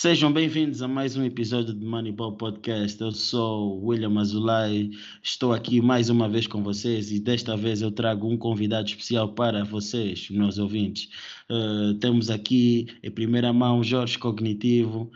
Sejam 0.00 0.32
bem-vindos 0.32 0.80
a 0.80 0.88
mais 0.88 1.14
um 1.14 1.22
episódio 1.22 1.74
do 1.74 1.84
Moneyball 1.84 2.32
Podcast. 2.32 2.98
Eu 2.98 3.12
sou 3.12 3.84
William 3.84 4.18
Azulay, 4.18 4.92
estou 5.22 5.52
aqui 5.52 5.82
mais 5.82 6.08
uma 6.08 6.26
vez 6.26 6.46
com 6.46 6.62
vocês 6.62 7.12
e 7.12 7.20
desta 7.20 7.54
vez 7.54 7.82
eu 7.82 7.92
trago 7.92 8.26
um 8.26 8.34
convidado 8.34 8.88
especial 8.88 9.34
para 9.34 9.62
vocês, 9.62 10.30
meus 10.30 10.56
ouvintes. 10.56 11.10
Uh, 11.50 11.92
temos 11.98 12.30
aqui 12.30 12.86
em 13.02 13.10
primeira 13.10 13.52
mão 13.52 13.84
Jorge 13.84 14.18
Cognitivo, 14.18 15.12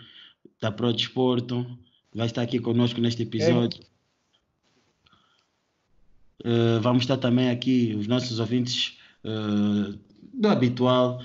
da 0.60 0.70
Pro 0.70 0.93
Desporto, 0.93 1.66
vai 2.15 2.27
estar 2.27 2.43
aqui 2.43 2.59
conosco 2.59 3.01
neste 3.01 3.23
episódio. 3.23 3.80
Uh, 6.45 6.79
vamos 6.82 7.05
estar 7.05 7.16
também 7.16 7.48
aqui 7.48 7.96
os 7.98 8.07
nossos 8.07 8.38
ouvintes 8.38 8.98
uh, 9.24 9.98
do 10.35 10.46
habitual, 10.46 11.23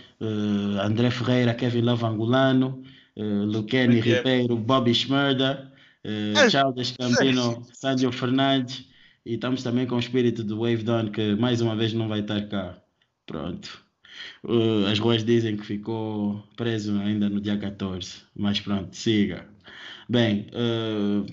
André 0.82 1.12
Ferreira, 1.12 1.54
Kevin 1.54 1.82
Love 1.82 2.06
Angulano 2.06 2.82
uh, 3.20 4.02
Ribeiro, 4.02 4.56
Bobby 4.56 4.94
Schmerda, 4.94 5.72
uh, 6.06 6.50
Charles 6.50 6.92
Campino, 6.92 7.66
Sandro 7.74 8.12
Fernandes 8.12 8.86
e 9.26 9.36
estamos 9.36 9.62
também 9.62 9.86
com 9.86 9.96
o 9.96 10.00
espírito 10.00 10.44
do 10.44 10.60
Wave 10.60 10.84
Dawn 10.84 11.12
que 11.12 11.36
mais 11.36 11.62
uma 11.62 11.76
vez 11.76 11.94
não 11.94 12.08
vai 12.08 12.22
estar 12.22 12.42
cá. 12.48 12.82
Pronto. 13.26 13.90
Uh, 14.44 14.86
as 14.92 15.00
ruas 15.00 15.24
dizem 15.24 15.58
que 15.58 15.66
ficou 15.66 16.44
preso 16.56 16.98
ainda 17.00 17.30
no 17.30 17.40
dia 17.40 17.58
14, 17.58 18.24
mas 18.36 18.60
pronto, 18.60 18.96
siga. 18.96 19.46
Bem, 20.10 20.48
uh, 20.54 21.26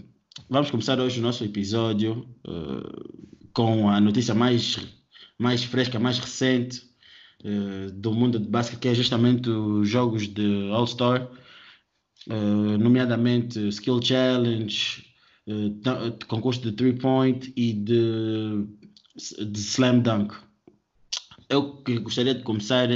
vamos 0.51 0.71
começar 0.71 0.99
hoje 1.01 1.21
o 1.21 1.23
nosso 1.23 1.45
episódio 1.45 2.27
uh, 2.47 3.49
com 3.53 3.89
a 3.89 4.01
notícia 4.01 4.35
mais, 4.35 4.79
mais 5.39 5.65
fresca, 5.65 5.99
mais 5.99 6.19
recente 6.19 6.85
do 7.95 8.13
mundo 8.13 8.41
de 8.41 8.49
basquete, 8.49 8.81
que 8.81 8.89
é 8.89 8.95
justamente 8.95 9.49
os 9.49 9.89
jogos 9.89 10.27
de 10.27 10.69
All-Star 10.73 11.31
uh, 12.29 12.79
nomeadamente 12.79 13.69
Skill 13.69 14.03
Challenge, 14.03 15.07
uh, 15.47 16.27
concurso 16.27 16.61
de 16.61 16.73
three 16.73 16.93
point 16.95 17.53
e 17.57 17.73
de, 17.73 18.67
de 19.17 19.59
slam 19.59 20.01
dunk. 20.01 20.35
Eu 21.49 21.83
gostaria 22.03 22.35
de 22.35 22.43
começar 22.43 22.89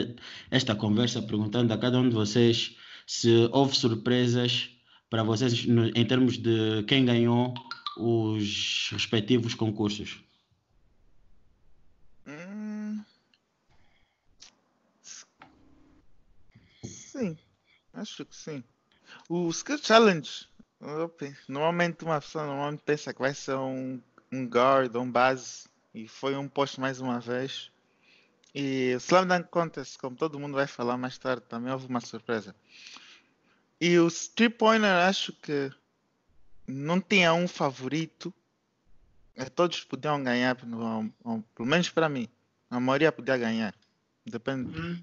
esta 0.51 0.75
conversa 0.75 1.23
perguntando 1.23 1.73
a 1.73 1.79
cada 1.79 1.99
um 1.99 2.09
de 2.09 2.15
vocês 2.15 2.77
se 3.07 3.49
houve 3.53 3.77
surpresas 3.77 4.71
para 5.09 5.23
vocês 5.23 5.67
no, 5.67 5.87
em 5.87 6.07
termos 6.07 6.37
de 6.39 6.83
quem 6.89 7.05
ganhou 7.05 7.55
os 7.97 8.91
respectivos 8.93 9.55
concursos. 9.55 10.23
Hum... 12.27 13.05
Sim, 16.83 17.37
acho 17.93 18.25
que 18.25 18.37
sim. 18.37 18.65
O 19.33 19.49
Skill 19.51 19.79
Challenge, 19.79 20.29
normalmente 21.49 22.05
uma 22.05 22.21
pessoa 22.21 22.45
normalmente 22.45 22.83
pensa 22.85 23.15
que 23.15 23.21
vai 23.21 23.33
ser 23.33 23.55
um, 23.55 24.03
um 24.33 24.45
guard 24.45 24.93
ou 24.97 25.03
um 25.03 25.11
base 25.11 25.69
e 25.95 26.09
foi 26.09 26.35
um 26.35 26.49
posto 26.49 26.81
mais 26.81 27.01
uma 27.01 27.21
vez. 27.21 27.71
E 28.53 28.91
Slam 28.99 29.29
Dunk 29.29 29.49
Contest, 29.49 29.97
como 30.01 30.17
todo 30.17 30.41
mundo 30.41 30.55
vai 30.55 30.67
falar 30.67 30.97
mais 30.97 31.17
tarde, 31.17 31.45
também 31.49 31.73
houve 31.73 31.87
uma 31.87 32.01
surpresa. 32.01 32.57
E 33.81 33.97
o 34.01 34.09
Three 34.35 34.51
Pointer 34.51 34.91
acho 34.91 35.33
que 35.35 35.71
não 36.67 37.01
tinha 37.01 37.33
um 37.33 37.47
favorito. 37.47 38.35
É, 39.37 39.45
todos 39.45 39.85
podiam 39.85 40.25
ganhar, 40.25 40.57
pelo 40.57 41.09
menos 41.61 41.89
para 41.89 42.09
mim. 42.09 42.29
A 42.69 42.81
maioria 42.81 43.13
podia 43.13 43.39
ganhar. 43.39 43.77
Depende. 44.27 44.77
Hum. 44.77 45.01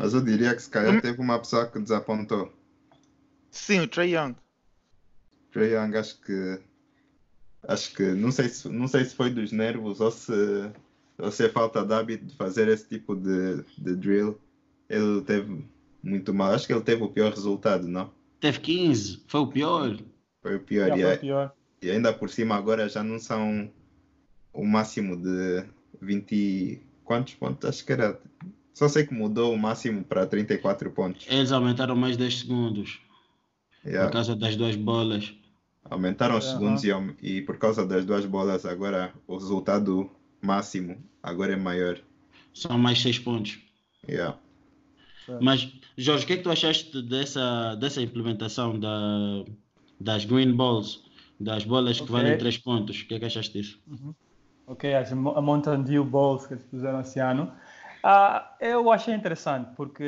Mas 0.00 0.14
eu 0.14 0.20
diria 0.20 0.52
que 0.52 0.62
se 0.62 0.68
calhar 0.68 0.96
hum. 0.96 1.00
teve 1.00 1.20
uma 1.20 1.38
pessoa 1.38 1.68
que 1.68 1.78
desapontou. 1.78 2.52
Sim, 3.56 3.80
o 3.80 3.88
Trey 3.88 4.14
Young. 4.14 4.36
Trey 5.50 5.72
Young, 5.72 5.96
acho 5.96 6.20
que. 6.20 6.60
Acho 7.66 7.94
que. 7.94 8.02
Não 8.12 8.30
sei 8.30 8.48
se, 8.48 8.68
não 8.68 8.86
sei 8.86 9.04
se 9.04 9.14
foi 9.14 9.30
dos 9.30 9.50
nervos 9.50 10.00
ou 10.00 10.10
se, 10.10 10.70
ou 11.18 11.32
se 11.32 11.46
é 11.46 11.48
falta 11.48 11.84
de 11.84 11.92
hábito 11.94 12.26
de 12.26 12.36
fazer 12.36 12.68
esse 12.68 12.86
tipo 12.86 13.16
de, 13.16 13.64
de 13.78 13.96
drill. 13.96 14.38
Ele 14.88 15.22
teve 15.22 15.64
muito 16.02 16.32
mal. 16.34 16.52
Acho 16.52 16.66
que 16.66 16.72
ele 16.72 16.82
teve 16.82 17.02
o 17.02 17.08
pior 17.08 17.32
resultado, 17.32 17.88
não? 17.88 18.12
Teve 18.38 18.60
15, 18.60 19.24
foi 19.26 19.40
o 19.40 19.46
pior. 19.46 19.96
Foi 20.42 20.56
o 20.56 20.60
pior. 20.60 20.88
Já 20.90 20.96
e, 20.96 21.02
foi 21.02 21.16
pior. 21.16 21.52
e 21.82 21.90
ainda 21.90 22.12
por 22.12 22.28
cima 22.28 22.54
agora 22.54 22.88
já 22.88 23.02
não 23.02 23.18
são 23.18 23.72
o 24.52 24.64
máximo 24.64 25.16
de 25.16 25.64
20. 26.00 26.82
Quantos 27.02 27.34
pontos? 27.34 27.68
Acho 27.68 27.84
que 27.84 27.92
era. 27.92 28.20
Só 28.74 28.86
sei 28.86 29.06
que 29.06 29.14
mudou 29.14 29.54
o 29.54 29.58
máximo 29.58 30.04
para 30.04 30.26
34 30.26 30.90
pontos. 30.90 31.26
Eles 31.30 31.50
aumentaram 31.50 31.96
mais 31.96 32.18
10 32.18 32.40
segundos. 32.40 33.05
Yeah. 33.86 34.06
Por 34.06 34.14
causa 34.14 34.34
das 34.34 34.56
duas 34.56 34.74
bolas. 34.74 35.32
Aumentaram 35.88 36.36
os 36.36 36.44
segundos 36.44 36.82
e, 36.82 36.90
e, 37.22 37.42
por 37.42 37.56
causa 37.58 37.86
das 37.86 38.04
duas 38.04 38.26
bolas, 38.26 38.66
agora 38.66 39.12
o 39.28 39.36
resultado 39.36 40.10
máximo 40.42 40.96
agora 41.22 41.52
é 41.52 41.56
maior. 41.56 42.00
São 42.52 42.76
mais 42.76 43.00
seis 43.00 43.18
pontos. 43.18 43.58
Yeah. 44.08 44.36
Mas, 45.40 45.72
Jorge, 45.96 46.24
o 46.24 46.26
que 46.26 46.32
é 46.32 46.36
que 46.36 46.42
tu 46.42 46.50
achaste 46.50 47.02
dessa, 47.02 47.76
dessa 47.76 48.02
implementação 48.02 48.78
da, 48.78 49.44
das 50.00 50.24
green 50.24 50.54
balls, 50.54 51.04
das 51.38 51.64
bolas 51.64 51.96
okay. 51.96 52.06
que 52.06 52.12
valem 52.12 52.38
três 52.38 52.58
pontos? 52.58 53.00
O 53.00 53.06
que 53.06 53.14
é 53.14 53.18
que 53.20 53.24
achaste 53.24 53.52
disso? 53.52 53.78
Uhum. 53.86 54.14
Ok, 54.66 54.92
as 54.94 55.12
Mountain 55.12 55.82
Dew 55.82 56.04
Balls 56.04 56.46
que 56.46 56.54
eles 56.54 56.64
fizeram 56.68 57.00
esse 57.00 57.20
ano. 57.20 57.52
Ah, 58.02 58.56
eu 58.60 58.90
achei 58.90 59.14
interessante, 59.14 59.70
porque 59.76 60.04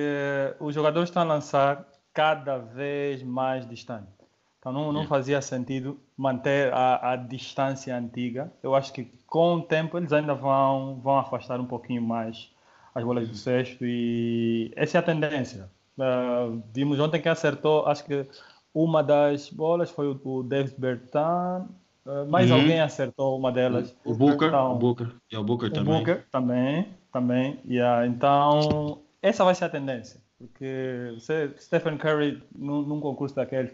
os 0.59 0.75
jogadores 0.75 1.09
estão 1.09 1.23
a 1.23 1.27
lançar 1.27 1.87
cada 2.13 2.59
vez 2.59 3.23
mais 3.23 3.69
distante. 3.69 4.19
Então 4.59 4.73
não, 4.73 4.93
não 4.93 5.07
fazia 5.07 5.41
sentido 5.41 5.99
manter 6.17 6.73
a, 6.73 7.13
a, 7.13 7.17
distância 7.17 7.97
antiga. 7.97 8.53
Eu 8.63 8.75
acho 8.75 8.93
que 8.93 9.05
com 9.27 9.55
o 9.55 9.63
tempo 9.63 9.97
eles 9.97 10.13
ainda 10.13 10.35
vão, 10.35 11.01
vão 11.01 11.19
afastar 11.19 11.61
um 11.61 11.65
pouquinho 11.65 12.03
mais 12.03 12.51
as 12.95 13.05
bolas 13.05 13.29
do 13.29 13.35
cesto 13.35 13.85
e 13.87 14.73
essa 14.75 14.99
é 14.99 15.01
a 15.01 15.03
tendência. 15.03 15.71
Uh, 15.97 16.63
vimos 16.73 16.99
ontem 16.99 17.21
que 17.21 17.29
acertou, 17.29 17.87
acho 17.87 18.05
que 18.05 18.27
uma 18.75 19.03
das 19.03 19.49
bolas 19.49 19.91
foi 19.91 20.09
o, 20.09 20.21
o 20.25 20.43
David 20.43 20.75
Bertan, 20.79 21.67
uh, 22.05 22.29
mais 22.29 22.51
uhum. 22.51 22.59
alguém 22.59 22.81
acertou 22.81 23.39
uma 23.39 23.53
delas. 23.53 23.97
O 24.05 24.15
Booker, 24.15 24.49
então, 24.49 24.73
o 24.73 24.79
Booker, 24.79 25.09
é 25.31 25.39
o 25.39 25.45
Booker 25.45 25.69
o 25.69 25.73
também. 25.73 25.99
Booker 25.99 26.27
também, 26.31 26.89
também. 27.13 27.61
Yeah, 27.69 28.07
então 28.07 29.01
essa 29.23 29.45
vai 29.45 29.55
ser 29.55 29.67
a 29.67 29.69
tendência. 29.69 30.21
Porque 30.39 31.11
você, 31.15 31.53
Stephen 31.59 31.99
Curry, 31.99 32.41
num, 32.55 32.83
num 32.83 33.01
concurso 33.01 33.35
daquele, 33.35 33.69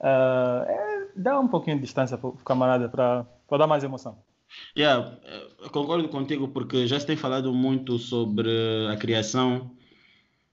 uh, 0.00 0.62
é, 0.66 1.08
dá 1.16 1.40
um 1.40 1.48
pouquinho 1.48 1.76
de 1.76 1.82
distância 1.82 2.18
para 2.18 2.28
o 2.28 2.32
camarada 2.32 2.88
para 2.88 3.26
dar 3.50 3.66
mais 3.66 3.82
emoção. 3.82 4.18
Yeah, 4.76 5.18
concordo 5.72 6.06
contigo 6.10 6.48
porque 6.48 6.86
já 6.86 7.00
se 7.00 7.06
tem 7.06 7.16
falado 7.16 7.54
muito 7.54 7.98
sobre 7.98 8.50
a 8.90 8.96
criação, 8.96 9.70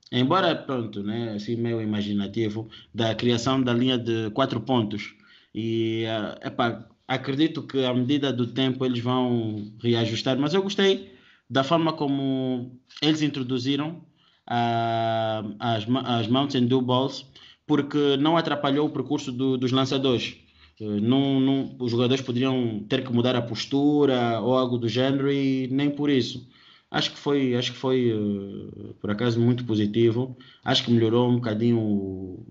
embora 0.09 0.56
pronto, 0.56 1.03
né, 1.03 1.34
assim 1.36 1.58
meio 1.58 1.81
imaginativo, 1.81 2.70
da 2.94 3.14
criação 3.14 3.62
da 3.62 3.74
linha 3.74 3.97
de 3.97 4.30
quatro 4.31 4.62
pontos. 4.62 5.14
E 5.53 6.06
uh, 6.06 6.47
epá, 6.47 6.88
acredito 7.06 7.64
que 7.64 7.84
à 7.84 7.94
medida 7.94 8.31
do 8.31 8.47
tempo 8.47 8.86
eles 8.86 9.00
vão 9.00 9.74
reajustar, 9.84 10.40
mas 10.40 10.53
eu 10.53 10.64
gostei 10.64 11.14
da 11.50 11.66
forma 11.66 11.91
como 11.91 12.80
eles 13.02 13.22
introduziram 13.22 14.08
as, 14.50 15.86
as 16.06 16.28
Mountain 16.28 16.66
Dew 16.66 16.82
Balls 16.82 17.26
porque 17.70 18.18
não 18.18 18.35
atrapalhou 18.35 18.88
o 18.88 18.90
percurso 18.90 19.32
do, 19.32 19.56
dos 19.56 19.72
lançadores. 19.72 20.35
Eh, 20.82 21.00
não, 21.02 21.40
não, 21.40 21.76
os 21.78 21.91
jogadores 21.91 22.23
poderiam 22.23 22.84
ter 22.90 23.03
que 23.03 23.14
mudar 23.14 23.35
a 23.35 23.44
postura 23.44 24.40
ou 24.41 24.58
algo 24.58 24.79
do 24.79 24.90
gênero 24.90 25.32
e 25.32 25.68
nem 25.68 25.91
por 25.91 26.09
isso. 26.09 26.50
Acho 26.90 27.12
que 27.12 27.20
foi, 27.20 27.56
acho 27.56 27.73
que 27.73 27.78
foi 27.78 28.12
uh, 28.12 28.96
por 29.00 29.12
acaso 29.12 29.40
muito 29.40 29.64
positivo. 29.66 30.35
Acho 30.66 30.84
que 30.84 30.91
melhorou 30.91 31.29
um 31.29 31.35
bocadinho 31.35 31.79
o, 31.79 32.47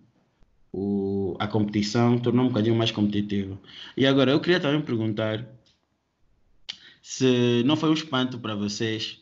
o, 0.73 1.37
a 1.41 1.49
competição, 1.49 2.17
tornou 2.19 2.45
um 2.45 2.49
bocadinho 2.49 2.77
mais 2.77 2.93
competitivo. 2.93 3.59
E 3.97 4.07
agora 4.07 4.31
eu 4.31 4.41
queria 4.41 4.61
também 4.61 4.81
perguntar 4.81 5.45
se 7.03 7.65
não 7.65 7.77
foi 7.77 7.91
um 7.91 7.95
espanto 7.95 8.39
para 8.39 8.55
vocês 8.55 9.21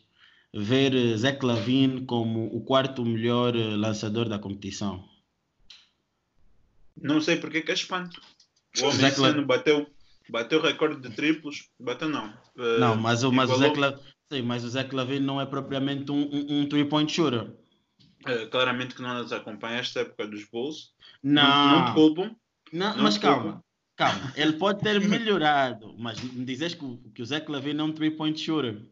ver 0.56 0.94
eh, 0.94 1.16
Zé 1.16 1.32
Clavin 1.32 2.06
como 2.06 2.46
o 2.46 2.64
quarto 2.64 3.04
melhor 3.04 3.54
eh, 3.54 3.76
lançador 3.76 4.28
da 4.28 4.38
competição? 4.38 5.04
Não 6.96 7.20
sei 7.20 7.36
porque 7.36 7.60
que 7.60 7.70
é 7.70 7.74
espanto. 7.74 8.20
O 8.80 8.86
homem 8.86 9.06
esse 9.06 9.22
ano 9.22 9.44
bateu, 9.44 9.86
bateu 10.30 10.60
recorde 10.60 11.00
de 11.00 11.14
triplos. 11.14 11.68
Bateu 11.78 12.08
não. 12.08 12.28
Uh, 12.56 12.80
não, 12.80 12.96
mas, 12.96 13.22
o, 13.22 13.30
mas, 13.30 13.50
o 13.50 13.56
Zé 13.56 13.70
Cla... 13.70 14.00
Sim, 14.32 14.42
mas 14.42 14.64
o 14.64 14.68
Zé 14.70 14.82
Clavin 14.84 15.20
não 15.20 15.40
é 15.40 15.46
propriamente 15.46 16.10
um, 16.10 16.22
um, 16.22 16.60
um 16.60 16.68
three-point 16.68 17.12
shooter. 17.12 17.54
Claramente 18.50 18.94
que 18.94 19.02
não 19.02 19.14
nos 19.14 19.32
acompanha 19.32 19.78
esta 19.78 20.00
época 20.00 20.26
dos 20.26 20.44
Bulls. 20.50 20.90
Não. 21.22 21.42
Não, 21.42 21.78
não 21.78 21.84
te 21.86 21.94
culpam. 21.94 22.36
Não, 22.72 22.96
não 22.96 23.04
mas 23.04 23.18
calma. 23.18 23.62
Calma, 23.94 24.32
ele 24.36 24.54
pode 24.54 24.80
ter 24.80 25.00
melhorado, 25.06 25.94
mas 25.98 26.20
me 26.20 26.44
dizes 26.44 26.74
que, 26.74 26.96
que 27.14 27.22
o 27.22 27.26
Zé 27.26 27.40
Clavin 27.40 27.78
é 27.78 27.82
um 27.82 27.92
three-point 27.92 28.38
shooter. 28.38 28.82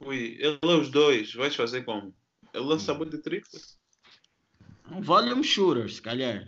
Ui, 0.00 0.36
ele 0.40 0.58
é 0.62 0.76
os 0.76 0.90
dois. 0.90 1.34
Vais 1.34 1.54
fazer 1.54 1.84
como? 1.84 2.14
Ele 2.52 2.64
lança 2.64 2.94
muito 2.94 3.16
de 3.16 3.22
triplo. 3.22 3.58
Um 4.90 5.00
volume 5.00 5.44
shooter, 5.44 5.90
se 5.90 6.00
calhar. 6.00 6.46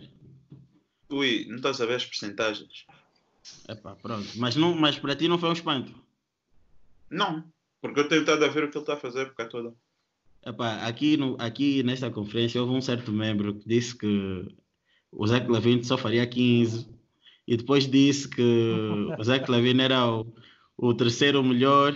Ui, 1.09 1.45
não 1.47 1.57
estás 1.57 1.79
a 1.79 1.85
ver 1.85 1.95
as 1.95 2.05
percentagens. 2.05 2.85
Epá, 3.69 3.95
pronto. 3.95 4.27
Mas, 4.35 4.55
não, 4.55 4.73
mas 4.75 4.97
para 4.97 5.15
ti 5.15 5.27
não 5.27 5.37
foi 5.37 5.49
um 5.49 5.53
espanto? 5.53 5.93
Não, 7.09 7.43
porque 7.81 7.99
eu 7.99 8.07
tenho 8.07 8.21
estado 8.21 8.43
a 8.43 8.47
ver 8.47 8.63
o 8.63 8.71
que 8.71 8.77
ele 8.77 8.83
está 8.83 8.93
a 8.93 8.99
fazer 8.99 9.19
a 9.19 9.23
época 9.23 9.47
toda. 9.47 9.73
Epá, 10.45 10.85
aqui, 10.87 11.15
no, 11.15 11.37
aqui 11.39 11.83
nesta 11.83 12.09
conferência 12.09 12.61
houve 12.61 12.73
um 12.73 12.81
certo 12.81 13.11
membro 13.11 13.55
que 13.55 13.67
disse 13.67 13.95
que 13.95 14.47
o 15.11 15.27
Zé 15.27 15.39
Clavin 15.39 15.83
só 15.83 15.97
faria 15.97 16.25
15 16.25 16.87
e 17.47 17.55
depois 17.55 17.87
disse 17.87 18.27
que 18.27 18.41
o 19.17 19.23
Zé 19.23 19.39
Clavin 19.39 19.79
era 19.79 20.05
o, 20.09 20.33
o 20.75 20.93
terceiro 20.93 21.41
melhor 21.43 21.95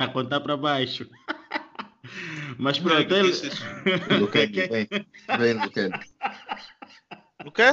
a 0.00 0.08
contar 0.08 0.40
para 0.40 0.56
baixo. 0.56 1.08
Mas 2.58 2.78
é 2.78 2.80
pronto, 2.82 3.06
que 3.08 3.14
ele... 3.14 3.30
disse 3.30 3.46
isso. 3.48 3.62
Luquen, 4.20 4.46
vem, 4.52 4.88
vem, 5.38 5.52
Luquen. 5.54 5.90
O 7.44 7.50
quê? 7.50 7.72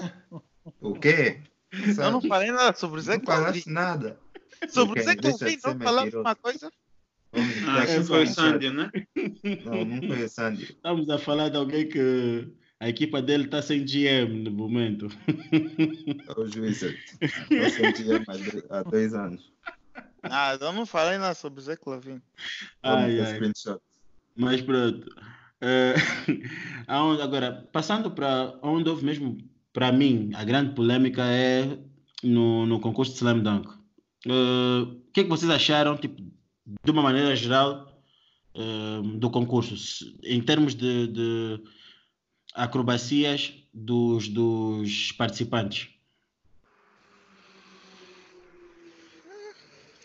O 0.81 0.93
quê? 0.93 1.41
Eu 1.71 2.11
não 2.11 2.21
falei 2.21 2.51
nada 2.51 2.75
sobre 2.77 2.99
o 2.99 3.01
Zé 3.01 3.17
Não 3.17 3.25
falaste 3.25 3.69
nada. 3.69 4.19
Sobre 4.69 4.99
o 4.99 5.03
Zé 5.03 5.15
não 5.15 5.79
falamos 5.79 6.05
mentiroso. 6.05 6.19
uma 6.19 6.35
coisa? 6.35 6.71
Vamos 7.31 7.55
Ah, 7.67 7.83
esse 7.83 8.03
foi 8.05 8.23
o 8.23 8.27
Sandy, 8.27 8.69
né? 8.71 8.91
Não, 9.65 9.85
não 9.85 10.07
foi 10.07 10.23
o 10.23 10.29
Sandy. 10.29 10.63
Estamos 10.73 11.09
a 11.09 11.17
falar 11.19 11.49
de 11.49 11.57
alguém 11.57 11.87
que 11.87 12.47
a 12.79 12.89
equipa 12.89 13.21
dele 13.21 13.45
está 13.45 13.61
sem 13.61 13.83
GM 13.85 14.43
no 14.43 14.51
momento. 14.51 15.07
É 15.27 16.39
o 16.39 16.43
Wizard. 16.61 16.97
Eu 17.51 17.69
sou 17.69 17.91
GM 17.93 18.23
há 18.27 18.33
dois- 18.37 18.71
há 18.71 18.83
dois 18.83 19.13
anos. 19.13 19.51
Ah, 20.23 20.57
eu 20.59 20.73
não 20.73 20.85
falei 20.85 21.17
nada 21.17 21.33
sobre 21.35 21.59
o 21.59 21.63
Zé 21.63 21.75
Clavin. 21.75 22.21
Ai, 22.83 23.19
ai. 23.21 23.39
Mas 24.35 24.61
pronto. 24.61 25.07
Aonde- 26.87 27.21
agora, 27.21 27.67
passando 27.71 28.11
para 28.11 28.57
onde 28.61 28.89
houve 28.89 29.05
mesmo, 29.05 29.37
para 29.73 29.91
mim, 29.91 30.31
a 30.33 30.43
grande 30.43 30.73
polêmica 30.73 31.23
é 31.25 31.77
no, 32.23 32.65
no 32.65 32.79
concurso 32.79 33.11
de 33.11 33.17
Slam 33.17 33.39
Dunk. 33.41 33.69
Eh, 34.25 34.81
O 34.81 35.11
que 35.13 35.21
é 35.21 35.23
que 35.23 35.29
vocês 35.29 35.49
acharam, 35.51 35.97
tipo, 35.97 36.21
de 36.21 36.91
uma 36.91 37.01
maneira 37.01 37.35
geral, 37.35 38.01
eh, 38.55 39.01
do 39.17 39.29
concurso? 39.29 39.75
Em 40.23 40.41
termos 40.41 40.73
de, 40.75 41.07
de 41.07 41.63
acrobacias 42.53 43.53
dos, 43.73 44.27
dos 44.27 45.11
participantes? 45.13 45.89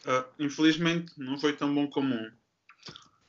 Ah, 0.06 0.26
infelizmente 0.38 1.12
não 1.16 1.38
foi 1.38 1.56
tão 1.56 1.74
bom 1.74 1.88
como, 1.88 2.14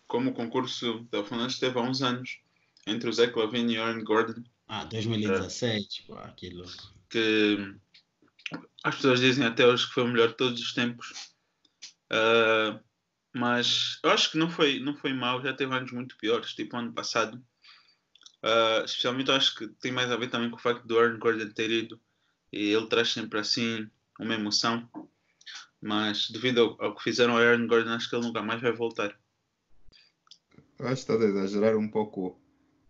como 0.07 0.31
o 0.31 0.33
concurso 0.33 1.03
da 1.11 1.23
Finlândia 1.23 1.57
teve 1.59 1.77
há 1.79 1.81
uns 1.81 2.01
anos 2.01 2.39
entre 2.87 3.09
o 3.09 3.13
Zé 3.13 3.27
Clavin 3.27 3.69
e 3.71 3.77
o 3.77 3.83
Aaron 3.83 4.03
Gordon, 4.03 4.43
Ah, 4.67 4.83
2017, 4.85 6.03
pô, 6.07 6.15
aquilo. 6.15 6.65
que 7.09 7.75
as 8.83 8.95
pessoas 8.95 9.19
dizem 9.19 9.45
até 9.45 9.65
hoje 9.65 9.87
que 9.87 9.93
foi 9.93 10.03
o 10.03 10.07
melhor 10.07 10.27
de 10.29 10.37
todos 10.37 10.59
os 10.61 10.73
tempos. 10.73 11.13
Ah, 12.09 12.79
mas 13.33 13.99
eu 14.03 14.11
acho 14.11 14.31
que 14.31 14.37
não 14.37 14.49
foi, 14.49 14.79
não 14.79 14.95
foi 14.95 15.11
mau, 15.13 15.41
já 15.41 15.53
teve 15.53 15.73
anos 15.73 15.91
muito 15.91 16.17
piores, 16.17 16.53
tipo 16.53 16.77
ano 16.77 16.93
passado. 16.93 17.43
Ah, 18.43 18.83
especialmente 18.85 19.29
eu 19.29 19.35
acho 19.35 19.55
que 19.55 19.67
tem 19.67 19.91
mais 19.91 20.11
a 20.11 20.17
ver 20.17 20.29
também 20.29 20.49
com 20.49 20.55
o 20.57 20.61
facto 20.61 20.85
do 20.85 20.99
Aaron 20.99 21.17
Gordon 21.19 21.49
ter 21.49 21.71
ido 21.71 21.99
e 22.51 22.69
ele 22.71 22.87
traz 22.87 23.11
sempre 23.11 23.39
assim 23.39 23.89
uma 24.19 24.35
emoção. 24.35 24.87
Mas 25.85 26.31
devido 26.31 26.61
ao, 26.61 26.83
ao 26.83 26.95
que 26.95 27.03
fizeram 27.03 27.33
ao 27.33 27.39
Aaron 27.39 27.67
Gordon, 27.67 27.91
acho 27.91 28.09
que 28.09 28.15
ele 28.15 28.25
nunca 28.25 28.41
mais 28.41 28.59
vai 28.59 28.71
voltar. 28.71 29.15
Eu 30.79 30.87
acho 30.87 31.05
que 31.05 31.11
estás 31.11 31.21
a 31.21 31.25
exagerar 31.25 31.77
um 31.77 31.87
pouco 31.87 32.39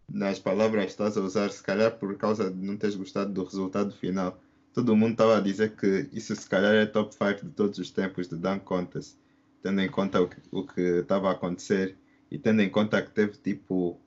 nas 0.09 0.39
palavras 0.39 0.86
que 0.86 0.92
estás 0.92 1.18
a 1.18 1.21
usar, 1.21 1.51
se 1.51 1.62
calhar 1.62 1.92
por 2.00 2.18
causa 2.18 2.50
de 2.50 2.56
não 2.56 2.77
teres 2.77 2.95
gostado 2.95 3.33
do 3.33 3.44
resultado 3.44 3.92
final. 3.92 4.42
Todo 4.74 4.95
mundo 4.95 5.12
estava 5.12 5.38
a 5.38 5.42
dizer 5.42 5.75
que 5.75 6.09
isso 6.13 6.33
se 6.38 6.50
calhar 6.50 6.74
é 6.74 6.86
top 6.86 7.13
5 7.13 7.45
de 7.45 7.51
todos 7.51 7.77
os 7.80 7.92
tempos 7.92 8.30
de 8.30 8.38
Dunk 8.38 8.63
Contest, 8.63 9.18
tendo 9.62 9.81
em 9.81 9.89
conta 9.89 10.21
o 10.21 10.30
que, 10.30 10.38
o 10.50 10.65
que 10.65 10.81
estava 10.81 11.27
a 11.27 11.33
acontecer 11.33 11.97
e 12.31 12.39
tendo 12.39 12.62
em 12.62 12.69
conta 12.69 13.01
que 13.01 13.12
teve 13.12 13.33
tipo 13.39 14.00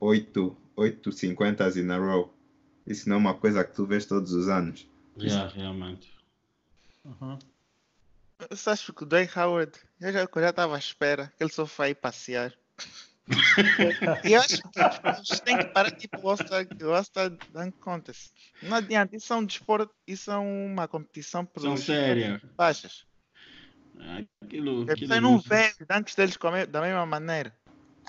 8, 0.00 0.56
8 0.74 1.12
50 1.12 1.78
in 1.78 1.90
a 1.90 1.96
row. 1.96 2.34
Isso 2.84 3.08
não 3.08 3.16
é 3.16 3.18
uma 3.20 3.34
coisa 3.34 3.62
que 3.62 3.72
tu 3.72 3.86
vês 3.86 4.04
todos 4.04 4.32
os 4.32 4.48
anos. 4.48 4.84
Yeah, 5.16 5.48
realmente. 5.48 6.12
Uhum. 7.04 7.38
Você 8.50 8.70
acha 8.70 8.92
que 8.92 9.02
o 9.02 9.06
Dwight 9.06 9.38
Howard, 9.38 9.72
eu 10.00 10.12
já, 10.12 10.20
eu 10.20 10.28
já 10.34 10.50
estava 10.50 10.76
à 10.76 10.78
espera 10.78 11.32
que 11.36 11.42
ele 11.42 11.52
só 11.52 11.66
foi 11.66 11.94
passear. 11.94 12.52
e 14.24 14.32
eu 14.32 14.40
acho 14.40 14.62
que 14.62 14.68
tipo, 14.70 15.42
têm 15.44 15.56
que 15.58 15.64
parar 15.72 15.90
tipo 15.90 16.16
o 16.22 16.28
All-Star 16.28 17.30
Dunk 17.52 17.76
Contest. 17.80 18.30
Não 18.62 18.76
adianta, 18.76 19.16
isso 19.16 19.32
é 19.32 19.36
um 19.36 19.44
desporto, 19.44 19.92
isso 20.06 20.30
é 20.30 20.36
uma 20.36 20.86
competição 20.86 21.44
por 21.44 21.62
São 21.62 21.76
sérias. 21.76 22.40
baixas. 22.56 23.04
Aquilo, 24.42 24.82
As 24.82 24.90
aquilo 24.90 25.08
pessoas 25.08 25.22
não 25.22 25.36
os 25.36 25.44
dunks 25.88 26.14
deles 26.14 26.36
da 26.68 26.80
mesma 26.82 27.06
maneira. 27.06 27.56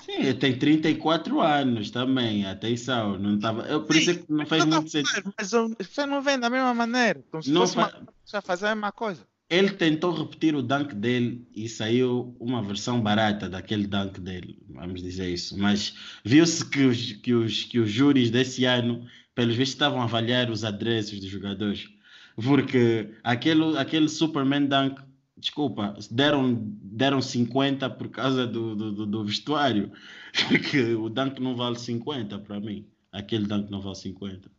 Sim, 0.03 0.11
ele 0.13 0.33
tem 0.35 0.57
34 0.59 1.41
anos 1.41 1.89
também, 1.89 2.45
atenção. 2.45 3.17
Não 3.17 3.39
tava, 3.39 3.63
eu, 3.63 3.83
por 3.83 3.95
isso 3.95 4.11
é 4.11 4.15
que 4.15 4.31
não 4.31 4.45
tá 4.45 4.65
muito 4.65 4.89
sentido. 4.91 5.33
Mas 5.37 5.53
eu- 5.53 5.65
as 5.79 5.87
pessoas 5.87 6.07
não 6.07 6.21
veem 6.21 6.39
da 6.39 6.49
mesma 6.49 6.73
maneira. 6.73 7.23
Como 7.31 7.41
se 7.41 7.49
Não 7.49 7.61
fosse 7.61 7.75
uma 7.77 7.85
fa- 7.89 7.91
coisa 7.97 8.13
já 8.25 8.41
fazer 8.41 8.67
a 8.67 8.75
mesma 8.75 8.91
coisa. 8.91 9.25
Ele 9.49 9.69
tentou 9.71 10.11
repetir 10.13 10.55
o 10.55 10.61
dunk 10.61 10.93
dele 10.93 11.47
e 11.55 11.69
saiu 11.69 12.35
uma 12.39 12.61
versão 12.61 13.01
barata 13.01 13.49
daquele 13.49 13.87
dunk 13.87 14.19
dele, 14.19 14.59
vamos 14.69 15.01
dizer 15.01 15.29
isso. 15.31 15.57
Mas 15.57 15.95
viu-se 16.23 16.69
que 16.69 16.81
os, 16.85 17.13
que, 17.13 17.33
os, 17.33 17.63
que 17.63 17.79
os 17.79 17.89
júris 17.89 18.29
desse 18.29 18.65
ano, 18.65 19.07
pelos 19.33 19.55
vistos, 19.55 19.75
estavam 19.75 20.01
a 20.01 20.03
avaliar 20.03 20.49
os 20.51 20.65
adereços 20.65 21.19
dos 21.21 21.29
jogadores. 21.29 21.89
Porque 22.35 23.09
aquele, 23.23 23.77
aquele 23.77 24.09
Superman 24.09 24.65
dunk, 24.67 25.01
desculpa, 25.37 25.93
deram, 26.11 26.53
deram 26.83 27.21
50 27.21 27.89
por 27.89 28.09
causa 28.09 28.45
do, 28.45 28.75
do, 28.75 28.91
do- 28.91 29.05
do 29.07 29.25
vestuário. 29.25 29.91
Porque 30.49 30.93
o 30.93 31.09
dunk 31.09 31.39
não 31.41 31.55
vale 31.55 31.79
50 31.79 32.37
para 32.39 32.59
mim. 32.59 32.85
Aquele 33.13 33.45
dunk 33.47 33.71
não 33.71 33.79
vale 33.81 33.95
50. 33.95 34.51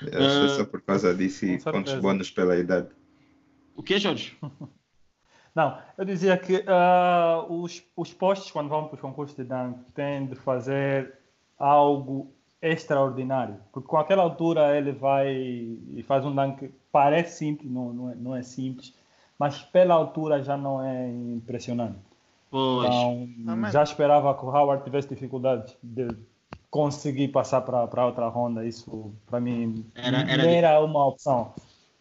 Eu 0.00 0.24
acho 0.24 0.38
que 0.38 0.44
é 0.44 0.48
só 0.48 0.64
Ah, 0.64 0.66
por 0.66 0.82
causa 0.82 1.14
disso 1.14 1.44
e 1.46 1.58
pontos 1.58 1.94
bônus 1.94 2.30
pela 2.30 2.56
idade. 2.58 2.88
O 3.78 3.82
que, 3.82 3.96
Jorge? 3.96 4.36
Não, 5.54 5.78
eu 5.96 6.04
dizia 6.04 6.36
que 6.36 6.64
ah, 6.66 7.46
os, 7.48 7.82
os 7.96 8.12
postos, 8.12 8.50
quando 8.50 8.68
vão 8.68 8.86
para 8.86 8.96
os 8.96 9.00
concursos 9.00 9.36
de 9.36 9.44
dunk, 9.44 9.78
têm 9.94 10.26
de 10.26 10.34
fazer 10.34 11.14
algo 11.56 12.32
extraordinário. 12.60 13.56
Porque 13.72 13.88
com 13.88 13.96
aquela 13.96 14.22
altura 14.24 14.76
ele 14.76 14.90
vai 14.90 15.32
e 15.32 16.04
faz 16.06 16.24
um 16.24 16.34
dunk, 16.34 16.72
parece 16.90 17.38
simples, 17.38 17.70
não, 17.70 17.92
não, 17.92 18.10
é, 18.10 18.14
não 18.16 18.36
é 18.36 18.42
simples, 18.42 18.92
mas 19.38 19.62
pela 19.62 19.94
altura 19.94 20.42
já 20.42 20.56
não 20.56 20.82
é 20.84 21.08
impressionante. 21.08 21.98
Pois. 22.50 22.88
Então, 22.88 23.28
Também. 23.46 23.70
já 23.70 23.82
esperava 23.84 24.34
que 24.34 24.44
o 24.44 24.48
Howard 24.48 24.82
tivesse 24.82 25.08
dificuldades 25.08 25.76
de 25.82 26.08
conseguir 26.70 27.28
passar 27.28 27.60
para 27.60 27.86
para 27.86 28.06
outra 28.06 28.26
ronda. 28.28 28.64
Isso, 28.64 29.12
para 29.26 29.40
mim, 29.40 29.86
Era- 29.94 30.24
não 30.24 30.28
era 30.28 30.46
era 30.46 30.80
uma 30.80 31.06
opção. 31.06 31.54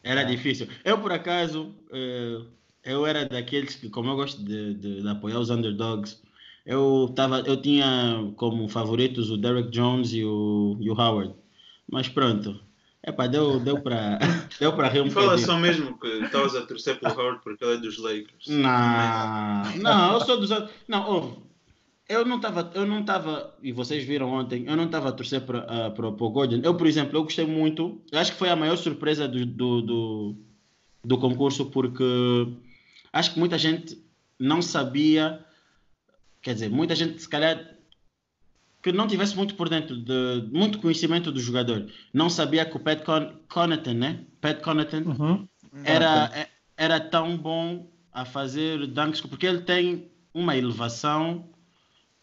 Era 0.08 0.24
difícil. 0.24 0.68
Eu, 0.84 1.00
por 1.00 1.12
acaso, 1.12 1.74
eh, 1.92 2.42
eu 2.84 3.06
era 3.06 3.26
daqueles 3.28 3.76
que, 3.76 3.90
como 3.90 4.10
eu 4.10 4.16
gosto 4.16 4.42
de, 4.44 4.74
de- 4.76 5.02
de 5.02 5.08
apoiar 5.08 5.40
os 5.40 5.50
underdogs, 5.50 6.22
eu, 6.66 7.12
tava, 7.16 7.40
eu 7.42 7.58
tinha 7.62 8.32
como 8.36 8.68
favoritos 8.68 9.30
o 9.30 9.38
Derek 9.38 9.70
Jones 9.70 10.14
e 10.14 10.24
o, 10.24 10.78
e 10.80 10.90
o 10.90 10.94
Howard. 10.94 11.34
Mas 11.92 12.08
pronto. 12.10 12.60
Epá, 13.06 13.26
deu, 13.28 13.60
deu 13.60 13.80
para 13.82 14.20
deu 14.60 14.74
para 14.74 14.90
rir 14.90 15.02
um 15.02 15.10
fala 15.10 15.28
bocadinho. 15.28 15.48
só 15.48 15.58
mesmo 15.58 15.98
que 15.98 16.08
estavas 16.08 16.56
a 16.56 16.62
torcer 16.66 17.00
pelo 17.00 17.14
Howard 17.14 17.42
porque 17.44 17.64
ele 17.64 17.76
é 17.76 17.78
dos 17.78 17.98
Lakers. 17.98 18.48
Não, 18.48 19.78
não, 19.82 20.14
eu 20.14 20.22
sou 20.22 20.38
dos. 20.40 20.50
Não, 20.88 21.08
ouve, 21.10 21.38
eu 22.10 22.26
não 22.26 22.38
estava, 22.38 22.72
eu 22.74 22.86
não 22.86 23.02
estava, 23.02 23.56
e 23.62 23.72
vocês 23.72 24.04
viram 24.04 24.32
ontem, 24.32 24.66
eu 24.66 24.76
não 24.78 24.86
estava 24.86 25.10
a 25.10 25.12
torcer 25.12 25.42
para 25.42 25.90
uh, 25.90 26.24
o 26.24 26.30
Gordon. 26.30 26.62
Eu, 26.64 26.76
por 26.76 26.88
exemplo, 26.88 27.18
eu 27.18 27.24
gostei 27.24 27.46
muito, 27.46 28.02
eu 28.12 28.20
acho 28.20 28.32
que 28.32 28.38
foi 28.38 28.50
a 28.50 28.56
maior 28.56 28.78
surpresa 28.78 29.28
do, 29.28 29.46
do, 29.46 29.82
do, 29.82 30.36
do 31.04 31.18
concurso, 31.18 31.66
porque 31.66 32.04
acho 33.12 33.34
que 33.34 33.40
muita 33.40 33.58
gente 33.58 34.02
não 34.40 34.62
sabia, 34.62 35.46
quer 36.42 36.54
dizer, 36.54 36.70
muita 36.70 36.96
gente 36.96 37.22
se 37.22 37.28
calhar 37.28 37.76
que 38.82 38.92
não 38.94 39.08
tivesse 39.08 39.36
muito 39.36 39.56
por 39.56 39.68
dentro 39.68 39.98
de 39.98 40.48
muito 40.50 40.80
conhecimento 40.80 41.30
do 41.30 41.42
jogador, 41.42 41.92
não 42.14 42.30
sabia 42.30 42.64
que 42.64 42.78
o 42.78 42.80
Pat 42.80 43.04
Con 43.04 43.34
Connaughton, 43.50 43.94
né? 43.94 44.24
Pat 44.40 44.62
Connaughton 44.62 45.00
Uhum. 45.00 45.48
era, 45.84 46.32
é- 46.34 46.48
era 46.78 47.00
tão 47.00 47.36
bom 47.38 47.92
a 48.14 48.24
fazer 48.24 48.88
dunks, 48.88 49.20
porque 49.22 49.46
ele 49.46 49.62
tem 49.62 50.10
uma 50.34 50.56
elevação 50.56 51.50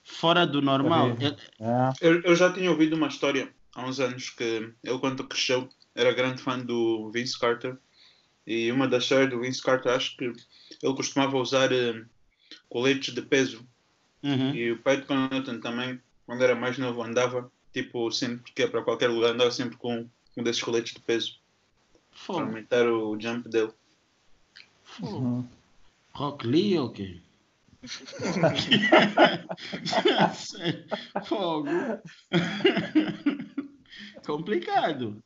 fora 0.04 0.46
do 0.46 0.60
normal. 0.60 1.16
É. 1.20 1.92
Eu, 2.00 2.20
eu 2.20 2.36
já 2.36 2.52
tinha 2.52 2.70
ouvido 2.70 2.94
uma 2.94 3.08
história 3.08 3.48
há 3.74 3.84
uns 3.84 3.98
anos 3.98 4.30
que 4.30 4.72
ele, 4.84 4.98
quando 5.00 5.24
cresceu, 5.24 5.68
era 5.94 6.12
grande 6.12 6.42
fã 6.42 6.58
do 6.58 7.10
Vince 7.10 7.38
Carter. 7.38 7.76
E 8.46 8.70
uma 8.70 8.86
das 8.86 9.04
histórias 9.04 9.30
do 9.30 9.40
Vince 9.40 9.62
Carter, 9.62 9.92
acho 9.92 10.16
que 10.16 10.24
ele 10.24 10.94
costumava 10.94 11.38
usar 11.38 11.72
eh, 11.72 12.04
coletes 12.68 13.14
de 13.14 13.22
peso. 13.22 13.66
Uhum. 14.22 14.54
E 14.54 14.72
o 14.72 14.78
Pat 14.78 15.04
Connaughton 15.06 15.60
também, 15.60 16.00
quando 16.26 16.42
era 16.42 16.54
mais 16.54 16.76
novo, 16.76 17.02
andava, 17.02 17.50
tipo, 17.72 18.10
sempre 18.12 18.52
que 18.52 18.62
ia 18.62 18.68
para 18.68 18.82
qualquer 18.82 19.08
lugar, 19.08 19.32
andava 19.32 19.50
sempre 19.50 19.78
com 19.78 20.06
um 20.36 20.42
desses 20.42 20.62
coletes 20.62 20.92
de 20.92 21.00
peso. 21.00 21.38
Para 22.26 22.44
aumentar 22.44 22.86
o 22.86 23.18
jump 23.18 23.48
dele. 23.48 23.72
Uhum. 25.02 25.46
Rock 26.12 26.46
Lee 26.46 26.78
ou 26.78 26.90
quê? 26.90 27.20
Fogo. 31.24 31.68
Complicado. 34.26 35.22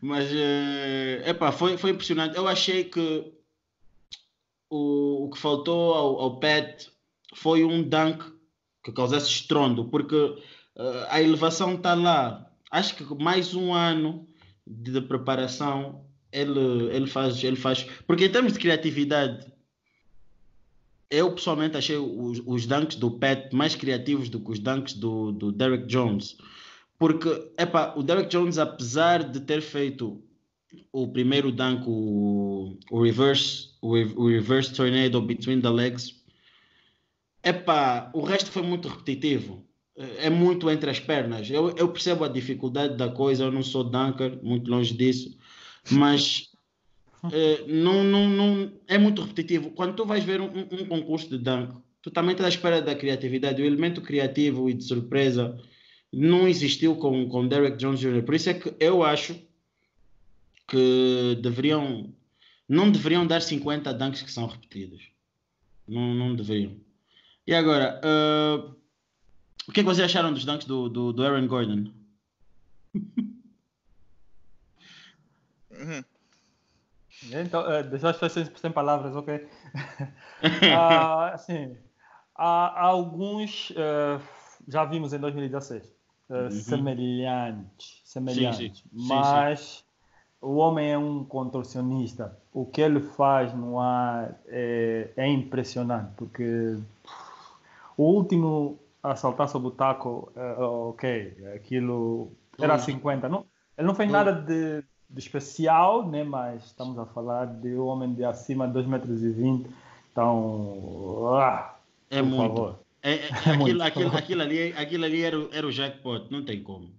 Mas, 0.00 0.30
é 0.32 1.34
foi, 1.52 1.76
foi 1.76 1.90
impressionante. 1.90 2.36
Eu 2.36 2.48
achei 2.48 2.84
que 2.84 3.32
o, 4.68 5.26
o 5.26 5.30
que 5.30 5.38
faltou 5.38 5.94
ao, 5.94 6.20
ao 6.20 6.40
Pet 6.40 6.90
foi 7.34 7.64
um 7.64 7.82
dunk 7.82 8.24
que 8.82 8.92
causasse 8.92 9.28
estrondo, 9.28 9.86
porque 9.86 10.16
uh, 10.16 11.06
a 11.08 11.22
elevação 11.22 11.74
está 11.74 11.94
lá. 11.94 12.50
Acho 12.70 12.96
que 12.96 13.04
mais 13.22 13.54
um 13.54 13.72
ano 13.72 14.28
de, 14.66 14.92
de 14.92 15.00
preparação 15.02 16.04
ele, 16.32 16.88
ele, 16.90 17.06
faz, 17.06 17.44
ele 17.44 17.56
faz. 17.56 17.84
Porque 18.06 18.24
em 18.24 18.32
termos 18.32 18.54
de 18.54 18.58
criatividade, 18.58 19.51
eu 21.12 21.30
pessoalmente 21.30 21.76
achei 21.76 21.98
os, 21.98 22.42
os 22.46 22.66
dunks 22.66 22.96
do 22.96 23.10
Pet 23.10 23.54
mais 23.54 23.74
criativos 23.74 24.30
do 24.30 24.40
que 24.40 24.50
os 24.50 24.58
dunks 24.58 24.94
do, 24.94 25.30
do 25.30 25.52
Derek 25.52 25.84
Jones. 25.86 26.38
Porque, 26.98 27.28
epa, 27.58 27.92
o 27.94 28.02
Derek 28.02 28.30
Jones, 28.30 28.56
apesar 28.56 29.22
de 29.22 29.40
ter 29.40 29.60
feito 29.60 30.24
o 30.90 31.06
primeiro 31.08 31.52
dunk, 31.52 31.84
o, 31.86 32.78
o 32.90 33.02
reverse, 33.02 33.68
o, 33.82 33.90
o, 33.90 34.28
reverse 34.28 34.72
tornado 34.72 35.20
between 35.20 35.60
the 35.60 35.68
legs, 35.68 36.14
epa, 37.42 38.10
o 38.14 38.22
resto 38.22 38.50
foi 38.50 38.62
muito 38.62 38.88
repetitivo. 38.88 39.66
É 39.94 40.30
muito 40.30 40.70
entre 40.70 40.90
as 40.90 40.98
pernas. 40.98 41.50
Eu, 41.50 41.76
eu 41.76 41.88
percebo 41.88 42.24
a 42.24 42.28
dificuldade 42.28 42.96
da 42.96 43.10
coisa, 43.10 43.44
eu 43.44 43.52
não 43.52 43.62
sou 43.62 43.84
dunker, 43.84 44.42
muito 44.42 44.70
longe 44.70 44.94
disso, 44.94 45.36
mas 45.90 46.51
é, 47.30 47.64
não, 47.68 48.02
não, 48.02 48.28
não, 48.28 48.72
é 48.88 48.98
muito 48.98 49.22
repetitivo. 49.22 49.70
Quando 49.70 49.94
tu 49.94 50.04
vais 50.04 50.24
ver 50.24 50.40
um, 50.40 50.50
um 50.70 50.86
concurso 50.86 51.28
de 51.28 51.38
dunk, 51.38 51.74
tu 52.00 52.10
também 52.10 52.32
estás 52.32 52.46
à 52.46 52.56
espera 52.56 52.82
da 52.82 52.94
criatividade. 52.94 53.62
O 53.62 53.64
elemento 53.64 54.00
criativo 54.00 54.68
e 54.68 54.74
de 54.74 54.84
surpresa 54.84 55.56
não 56.12 56.48
existiu 56.48 56.96
com, 56.96 57.28
com 57.28 57.46
Derek 57.46 57.76
Jones 57.76 58.00
Jr. 58.00 58.22
Por 58.22 58.34
isso 58.34 58.50
é 58.50 58.54
que 58.54 58.74
eu 58.80 59.02
acho 59.04 59.36
que 60.66 61.38
deveriam 61.40 62.12
não 62.68 62.90
deveriam 62.90 63.26
dar 63.26 63.42
50 63.42 63.92
dunks 63.92 64.22
que 64.22 64.32
são 64.32 64.46
repetidos. 64.46 65.10
Não, 65.86 66.14
não 66.14 66.34
deveriam. 66.34 66.74
E 67.46 67.54
agora, 67.54 68.00
uh, 68.02 68.74
o 69.68 69.72
que, 69.72 69.80
é 69.80 69.82
que 69.82 69.88
vocês 69.88 70.06
acharam 70.06 70.32
dos 70.32 70.44
dunks 70.44 70.66
do, 70.66 70.88
do, 70.88 71.12
do 71.12 71.22
Aaron 71.22 71.46
Gordon? 71.46 71.92
Uhum. 75.70 76.04
Então, 77.30 77.62
uh, 77.62 77.82
deixa 77.84 78.10
as 78.10 78.16
pessoas 78.16 78.50
sem, 78.56 78.70
palavras, 78.70 79.14
ok? 79.14 79.36
uh, 79.36 79.48
assim, 81.32 81.76
há, 82.34 82.68
há 82.68 82.84
alguns, 82.84 83.70
uh, 83.70 84.20
já 84.66 84.84
vimos 84.84 85.12
em 85.12 85.18
2016, 85.18 85.84
uh, 85.84 86.34
uhum. 86.34 86.50
semelhantes, 86.50 88.00
semelhantes 88.04 88.80
sim, 88.80 88.88
sim. 88.90 89.08
mas 89.08 89.60
sim, 89.60 89.84
o 90.40 90.56
homem 90.56 90.90
é 90.90 90.98
um 90.98 91.24
contorcionista. 91.24 92.36
O 92.52 92.66
que 92.66 92.80
ele 92.80 93.00
faz 93.00 93.54
no 93.54 93.78
ar 93.78 94.36
é, 94.46 95.10
é 95.16 95.26
impressionante, 95.28 96.12
porque 96.16 96.76
o 97.96 98.02
último 98.02 98.78
a 99.02 99.16
saltar 99.16 99.48
sobre 99.48 99.68
o 99.68 99.70
taco, 99.72 100.32
ok, 100.36 101.36
aquilo 101.56 102.32
era 102.60 102.78
50, 102.78 103.28
não, 103.28 103.46
ele 103.76 103.86
não 103.86 103.94
fez 103.94 104.10
nada 104.10 104.32
de 104.32 104.84
de 105.12 105.20
especial, 105.20 106.08
né? 106.08 106.24
mas 106.24 106.64
estamos 106.64 106.98
a 106.98 107.04
falar 107.04 107.46
de 107.46 107.68
um 107.74 107.86
homem 107.86 108.14
de 108.14 108.24
acima 108.24 108.66
de 108.66 108.78
2,20 108.78 108.86
metros. 108.86 109.22
E 109.22 109.66
então, 110.10 111.34
ah, 111.36 111.76
é 112.10 112.20
muito. 112.22 112.54
Favor. 112.54 112.78
É, 113.02 113.12
é, 113.14 113.28
é 113.28 113.32
aquilo, 113.32 113.56
muito. 113.58 113.82
Aquilo, 113.82 114.16
aquilo, 114.16 114.42
ali, 114.42 114.72
aquilo 114.72 115.04
ali 115.04 115.22
era, 115.22 115.36
era 115.52 115.66
o 115.66 115.72
jackpot, 115.72 116.30
não 116.30 116.44
tem 116.44 116.62
como. 116.62 116.90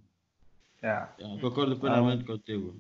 É. 0.82 1.08
Eu 1.17 1.39
concordo 1.39 1.77
plenamente 1.77 2.24
então, 2.24 2.38
contigo. 2.38 2.75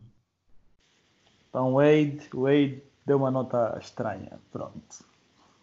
Então, 1.49 1.73
Wade, 1.73 2.27
Wade 2.33 2.83
deu 3.05 3.17
uma 3.17 3.31
nota 3.31 3.77
estranha. 3.81 4.39
Pronto. 4.51 5.05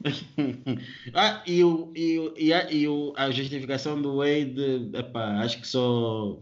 ah, 1.15 1.43
e, 1.47 1.63
o, 1.63 1.93
e, 1.95 2.33
e, 2.37 2.53
a, 2.55 2.73
e 2.73 2.89
o, 2.89 3.13
a 3.17 3.31
justificação 3.31 4.01
do 4.01 4.17
Wade, 4.17 4.91
epá, 4.95 5.41
acho 5.43 5.61
que 5.61 5.69
só 5.69 6.39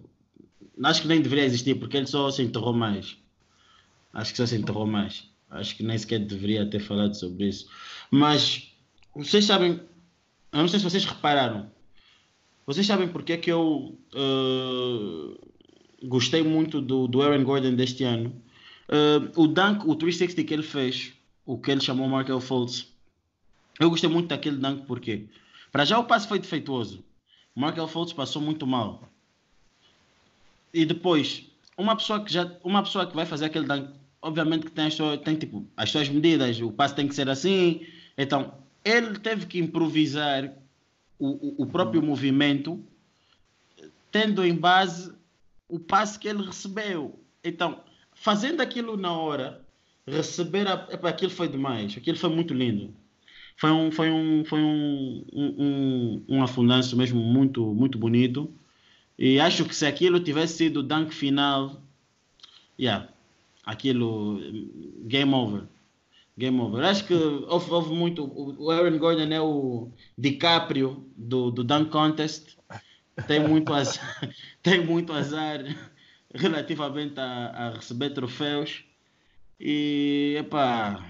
acho 0.85 1.03
que 1.03 1.09
nem 1.09 1.21
deveria 1.21 1.45
existir 1.45 1.75
porque 1.77 1.97
ele 1.97 2.07
só 2.07 2.31
se 2.31 2.43
enterrou 2.43 2.73
mais. 2.73 3.17
Acho 4.13 4.33
que 4.33 4.37
só 4.37 4.47
se 4.47 4.57
enterrou 4.57 4.87
mais. 4.87 5.29
Acho 5.51 5.77
que 5.77 5.83
nem 5.83 5.97
sequer 5.97 6.21
deveria 6.21 6.69
ter 6.69 6.81
falado 6.81 7.15
sobre 7.15 7.49
isso. 7.49 7.69
Mas 8.11 8.73
vocês 9.15 9.45
sabem, 9.45 9.81
eu 10.53 10.59
não 10.59 10.69
sei 10.69 10.79
se 10.79 10.85
vocês 10.85 11.05
repararam. 11.05 11.71
Vocês 12.67 12.87
sabem 12.87 13.09
porque 13.09 13.33
é 13.33 13.37
que 13.37 13.51
eu 13.51 13.99
uh, 14.15 15.39
gostei 16.07 16.43
muito 16.43 16.83
do, 16.83 17.09
do 17.09 17.23
Aaron 17.23 17.43
Gordon 17.43 17.75
deste 17.75 18.05
ano? 18.05 18.31
Uh, 18.89 19.43
o 19.43 19.47
dunk, 19.47 19.87
o 19.87 19.95
360 19.95 20.45
que 20.47 20.55
ele 20.55 20.63
fez, 20.63 21.13
o 21.47 21.59
que 21.59 21.71
ele 21.71 21.81
chamou 21.81 22.09
Markel 22.09 22.41
Fultz, 22.41 22.89
eu 23.81 23.89
gostei 23.89 24.11
muito 24.11 24.29
daquele 24.29 24.57
dunk 24.57 24.85
porque, 24.87 25.27
para 25.73 25.85
já 25.85 25.99
o 25.99 26.05
passe 26.05 26.29
foi 26.29 26.39
defeituoso. 26.39 27.03
Markel 27.55 27.89
Fultz 27.89 28.13
passou 28.13 28.43
muito 28.43 28.67
mal 28.67 29.09
e 30.79 30.85
depois, 30.85 31.45
uma 31.77 31.97
pessoa 31.97 32.25
que 32.25 32.33
já, 32.33 32.51
uma 32.63 32.85
pessoa 32.85 33.05
que 33.05 33.17
vai 33.17 33.27
fazer 33.27 33.47
aquele 33.47 33.67
dunk, 33.67 33.91
obviamente 34.23 34.67
que 34.67 34.71
tem, 34.71 34.87
as 34.87 34.95
suas, 34.95 35.21
tem 35.21 35.35
tipo, 35.35 35.67
as 35.77 35.91
suas 35.91 36.09
medidas, 36.09 36.61
o 36.61 36.71
passo 36.71 36.95
tem 36.95 37.09
que 37.09 37.15
ser 37.17 37.29
assim. 37.29 37.85
Então, 38.17 38.55
ele 38.85 39.19
teve 39.19 39.47
que 39.47 39.59
improvisar 39.59 40.53
o, 41.19 41.63
o, 41.63 41.67
próprio 41.67 42.01
movimento, 42.01 42.81
tendo 44.13 44.45
em 44.45 44.55
base 44.55 45.13
o 45.69 45.81
passe 45.81 46.17
que 46.17 46.29
ele 46.29 46.45
recebeu. 46.45 47.19
Então, 47.43 47.81
fazendo 48.15 48.61
aquilo 48.61 48.97
na 48.97 49.13
hora, 49.13 49.61
receber 50.07 50.69
a, 50.69 50.75
aquilo 51.09 51.33
foi 51.33 51.49
demais, 51.49 51.97
aquilo 51.97 52.17
foi 52.17 52.31
muito 52.31 52.55
lindo. 52.55 52.95
Foi 53.57 53.73
um, 53.73 53.91
foi 53.91 54.11
um, 54.13 54.45
foi 54.45 54.61
um, 54.61 55.25
um, 55.33 55.55
um, 55.59 56.37
um 56.37 56.43
afundanço 56.45 56.97
mesmo 56.97 57.21
muito, 57.21 57.75
muito 57.75 57.99
bonito. 57.99 58.49
E 59.19 59.41
acho 59.41 59.65
que 59.65 59.75
se 59.75 59.85
aquilo 59.85 60.21
tivesse 60.21 60.59
sido 60.59 60.81
o 60.81 60.83
dunk 60.83 61.13
final, 61.13 61.83
yeah, 62.79 63.09
aquilo, 63.65 64.41
game 65.05 65.35
over. 65.35 65.65
Game 66.37 66.61
over. 66.61 66.85
Acho 66.85 67.05
que 67.05 67.15
houve, 67.15 67.71
houve 67.71 67.93
muito. 67.93 68.25
O 68.25 68.71
Aaron 68.71 68.97
Gordon 68.97 69.33
é 69.33 69.41
o 69.41 69.91
DiCaprio 70.17 71.05
do, 71.17 71.51
do 71.51 71.65
Dunk 71.65 71.91
Contest. 71.91 72.57
Tem 73.27 73.41
muito 73.41 73.75
azar, 73.75 74.31
tem 74.63 74.87
muito 74.87 75.13
azar 75.13 75.65
relativamente 76.33 77.19
a, 77.19 77.49
a 77.49 77.71
receber 77.71 78.11
troféus. 78.11 78.85
E, 79.59 80.37
epá, 80.39 81.05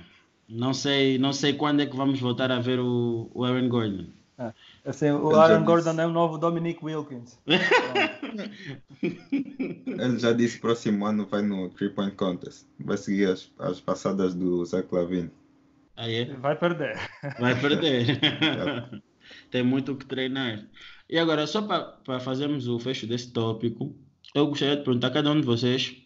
não 0.48 0.72
sei, 0.72 1.18
não 1.18 1.34
sei 1.34 1.52
quando 1.52 1.80
é 1.80 1.86
que 1.86 1.94
vamos 1.94 2.18
voltar 2.18 2.50
a 2.50 2.58
ver 2.58 2.80
o, 2.80 3.30
o 3.34 3.44
Aaron 3.44 3.68
Gordon. 3.68 4.06
Assim, 4.88 5.10
o 5.10 5.30
Ele 5.30 5.38
Aaron 5.38 5.64
Gordon 5.64 5.90
disse... 5.90 6.00
é 6.00 6.06
o 6.06 6.10
novo 6.10 6.38
Dominic 6.38 6.82
Wilkins. 6.82 7.38
Ele 9.02 10.18
já 10.18 10.32
disse 10.32 10.54
que 10.54 10.62
próximo 10.62 11.04
ano 11.04 11.26
vai 11.26 11.42
no 11.42 11.68
3 11.68 11.92
Point 11.92 12.16
Contest. 12.16 12.66
Vai 12.80 12.96
seguir 12.96 13.26
as, 13.26 13.52
as 13.58 13.78
passadas 13.82 14.34
do 14.34 14.64
Zach 14.64 14.88
Lavine. 14.90 15.30
Ah, 15.94 16.10
é? 16.10 16.24
Vai 16.36 16.56
perder. 16.56 16.96
Vai 17.38 17.60
perder. 17.60 18.18
Tem 19.50 19.62
muito 19.62 19.92
o 19.92 19.96
que 19.96 20.06
treinar. 20.06 20.66
E 21.06 21.18
agora, 21.18 21.46
só 21.46 21.60
para 21.60 22.18
fazermos 22.20 22.66
o 22.66 22.78
fecho 22.78 23.06
desse 23.06 23.30
tópico, 23.30 23.94
eu 24.34 24.46
gostaria 24.46 24.76
de 24.76 24.84
perguntar 24.84 25.08
a 25.08 25.12
cada 25.12 25.30
um 25.30 25.38
de 25.38 25.46
vocês 25.46 25.96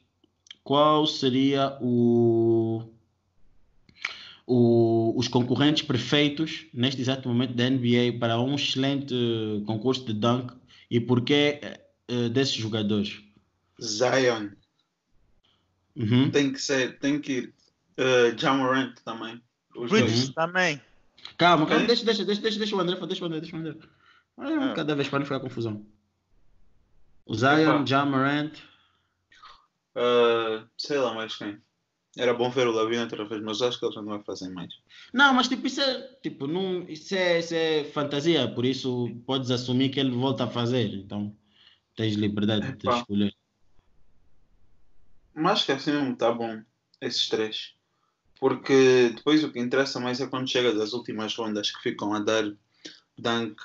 qual 0.65 1.07
seria 1.07 1.79
o 1.81 2.92
o, 4.47 5.15
os 5.17 5.29
concorrentes 5.29 5.83
perfeitos 5.83 6.67
neste 6.73 7.01
exato 7.01 7.29
momento 7.29 7.55
da 7.55 7.69
NBA 7.69 8.19
para 8.19 8.41
um 8.41 8.55
excelente 8.55 9.15
uh, 9.15 9.63
concurso 9.65 10.05
de 10.05 10.13
dunk 10.13 10.55
e 10.91 11.01
porquê 11.01 11.61
uh, 12.11 12.29
desses 12.29 12.55
jogadores? 12.55 13.23
Zion. 13.81 14.51
Uhum. 15.97 16.31
Tem 16.31 16.53
que 16.53 16.61
ser, 16.61 16.99
tem 16.99 17.21
que 17.21 17.33
ir. 17.33 17.55
Uh, 17.99 18.39
Jamorant 18.39 18.95
também. 19.05 19.41
Bridges 19.75 20.29
uhum. 20.29 20.33
também. 20.33 20.81
Calma, 21.37 21.67
calma, 21.67 21.87
deixa, 21.87 22.05
deixa, 22.05 22.25
deixa, 22.25 22.41
deixa, 22.41 22.59
deixa 22.59 22.77
o 22.77 22.81
André, 22.81 22.97
deixa 23.07 23.23
o 23.23 23.27
André, 23.27 23.41
deixa 23.41 23.57
o 23.57 23.59
André. 23.59 23.75
Ah, 24.39 24.73
cada 24.75 24.95
vez 24.95 25.09
para 25.09 25.21
não 25.21 25.27
ficar 25.27 25.41
confusão. 25.41 25.87
O 27.25 27.35
Zion, 27.35 27.87
Jamorant. 27.87 28.53
Uh, 29.95 30.67
sei 30.77 30.99
lá 30.99 31.15
mais 31.15 31.37
quem. 31.37 31.61
Era 32.17 32.35
bom 32.35 32.51
ver 32.51 32.67
o 32.67 32.73
Lavin 32.73 32.99
outra 32.99 33.25
vez, 33.25 33.43
mas 33.43 33.63
acho 33.63 33.79
que 33.79 33.87
eles 33.87 33.97
não 33.97 34.05
vai 34.05 34.23
fazer 34.23 34.51
mais. 34.51 34.73
Não, 35.15 35.33
mas 35.33 35.49
tipo, 35.49 35.67
isso 35.67 35.81
é, 35.81 36.09
tipo, 36.23 36.47
não, 36.47 36.83
isso, 36.83 37.15
é, 37.15 37.39
isso 37.39 37.55
é 37.55 37.85
fantasia, 37.85 38.47
por 38.49 38.67
isso 38.67 39.09
podes 39.27 39.51
assumir 39.51 39.89
que 39.89 39.99
ele 39.99 40.11
volta 40.11 40.45
a 40.45 40.51
fazer. 40.51 40.93
Então 40.93 41.35
tens 41.97 42.15
liberdade 42.15 42.77
de 42.77 42.89
escolher. 42.89 43.35
Mas 45.35 45.65
que 45.65 45.73
assim 45.73 45.93
não 45.93 46.15
tá 46.15 46.31
bom, 46.31 46.63
esses 47.01 47.29
três. 47.29 47.75
Porque 48.39 49.13
depois 49.15 49.43
o 49.43 49.51
que 49.51 49.61
interessa 49.61 49.99
mais 49.99 50.21
é 50.21 50.27
quando 50.27 50.51
chega 50.51 50.75
das 50.75 50.93
últimas 50.93 51.35
rondas 51.35 51.71
que 51.71 51.81
ficam 51.81 52.13
a 52.13 52.19
dar 52.19 52.45
dunk, 53.17 53.57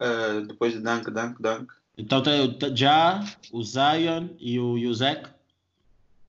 uh, 0.00 0.46
depois 0.46 0.72
de 0.72 0.80
dunk, 0.80 1.10
dunk, 1.10 1.42
dunk. 1.42 1.70
Então 1.98 2.22
tem 2.22 2.40
o 2.40 2.76
Já, 2.76 3.20
o 3.52 3.62
Zion 3.62 4.28
e 4.38 4.58
o, 4.58 4.78
e 4.78 4.86
o 4.86 4.94
Zach? 4.94 5.30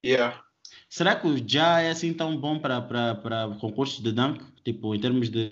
Yeah. 0.04 0.44
Será 0.92 1.16
que 1.16 1.26
o 1.26 1.48
Já 1.48 1.80
é 1.80 1.88
assim 1.90 2.12
tão 2.12 2.36
bom 2.36 2.58
para 2.58 3.56
concursos 3.58 4.02
de 4.02 4.12
dunk? 4.12 4.44
Tipo, 4.62 4.94
em 4.94 5.00
termos 5.00 5.30
de. 5.30 5.48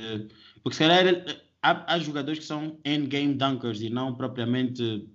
Porque 0.63 0.77
se 0.77 0.87
calhar 0.87 1.25
há, 1.63 1.95
há 1.95 1.99
jogadores 1.99 2.41
que 2.41 2.45
são 2.45 2.79
endgame 2.85 3.33
dunkers 3.33 3.81
e 3.81 3.89
não 3.89 4.15
propriamente 4.15 5.09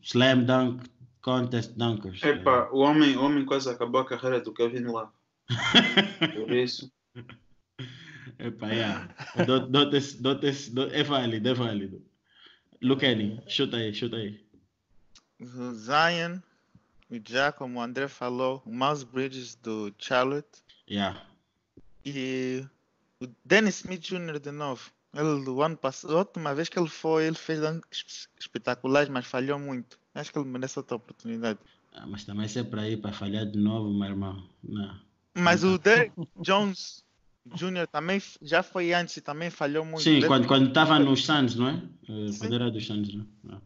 slam 0.00 0.44
dunk, 0.44 0.88
contest 1.20 1.72
dunkers. 1.76 2.22
Epa, 2.22 2.70
o 2.72 2.78
homem, 2.78 3.18
o 3.18 3.22
homem 3.22 3.44
quase 3.44 3.68
acabou 3.68 4.00
a 4.00 4.06
carreira 4.06 4.40
do 4.40 4.54
Kevin 4.54 4.84
lá. 4.84 5.12
Por 6.34 6.50
isso. 6.50 6.90
Epa, 8.38 8.68
yeah. 8.68 9.14
do, 9.44 9.60
do, 9.68 9.90
do, 9.90 10.40
do, 10.72 10.82
é 10.90 11.02
válido, 11.02 11.50
é 11.50 11.52
válido. 11.52 12.02
Luqueni, 12.80 13.42
chuta 13.46 13.76
aí, 13.76 13.92
chuta 13.92 14.16
aí. 14.16 14.42
Zion, 15.74 16.40
já 17.24 17.52
como 17.52 17.78
o 17.78 17.82
André 17.82 18.08
falou, 18.08 18.62
o 18.64 18.70
Miles 18.70 19.02
Bridges 19.02 19.54
do 19.56 19.92
Charlotte. 19.98 20.62
Yeah. 20.88 21.20
E 22.04 22.64
o 23.20 23.26
Dennis 23.44 23.80
Smith 23.80 24.02
Jr. 24.02 24.38
de 24.38 24.50
novo. 24.50 24.90
Ele, 25.14 25.48
o 25.48 25.62
ano 25.62 25.76
passado, 25.76 26.14
a 26.14 26.18
última 26.18 26.54
vez 26.54 26.68
que 26.68 26.78
ele 26.78 26.88
foi, 26.88 27.26
ele 27.26 27.36
fez 27.36 27.60
espetaculares, 28.38 29.08
mas 29.08 29.26
falhou 29.26 29.58
muito. 29.58 29.98
Acho 30.14 30.32
que 30.32 30.38
ele 30.38 30.48
merece 30.48 30.78
outra 30.78 30.96
oportunidade. 30.96 31.58
Ah, 31.92 32.06
mas 32.06 32.24
também 32.24 32.48
se 32.48 32.58
é 32.58 32.64
para 32.64 32.88
ir 32.88 32.96
para 32.96 33.12
falhar 33.12 33.46
de 33.46 33.58
novo, 33.58 33.92
meu 33.92 34.08
irmão. 34.08 34.48
Não. 34.62 34.98
Mas 35.34 35.62
o 35.62 35.78
Derek 35.78 36.12
Jones 36.40 37.04
Jr. 37.46 37.86
também 37.90 38.20
já 38.42 38.62
foi 38.62 38.92
antes 38.92 39.16
e 39.16 39.20
também 39.20 39.50
falhou 39.50 39.84
muito. 39.84 40.02
Sim, 40.02 40.20
quando, 40.26 40.48
quando 40.48 40.68
estava 40.68 40.98
nos 40.98 41.24
Suns, 41.24 41.54
não 41.54 41.68
é? 41.68 41.82
Eh, 42.08 42.32
Sim. 42.32 42.38
Quando 42.38 42.54
era 42.54 42.70
dos 42.70 42.86
Suns, 42.86 43.14
não 43.14 43.54
é? 43.54 43.60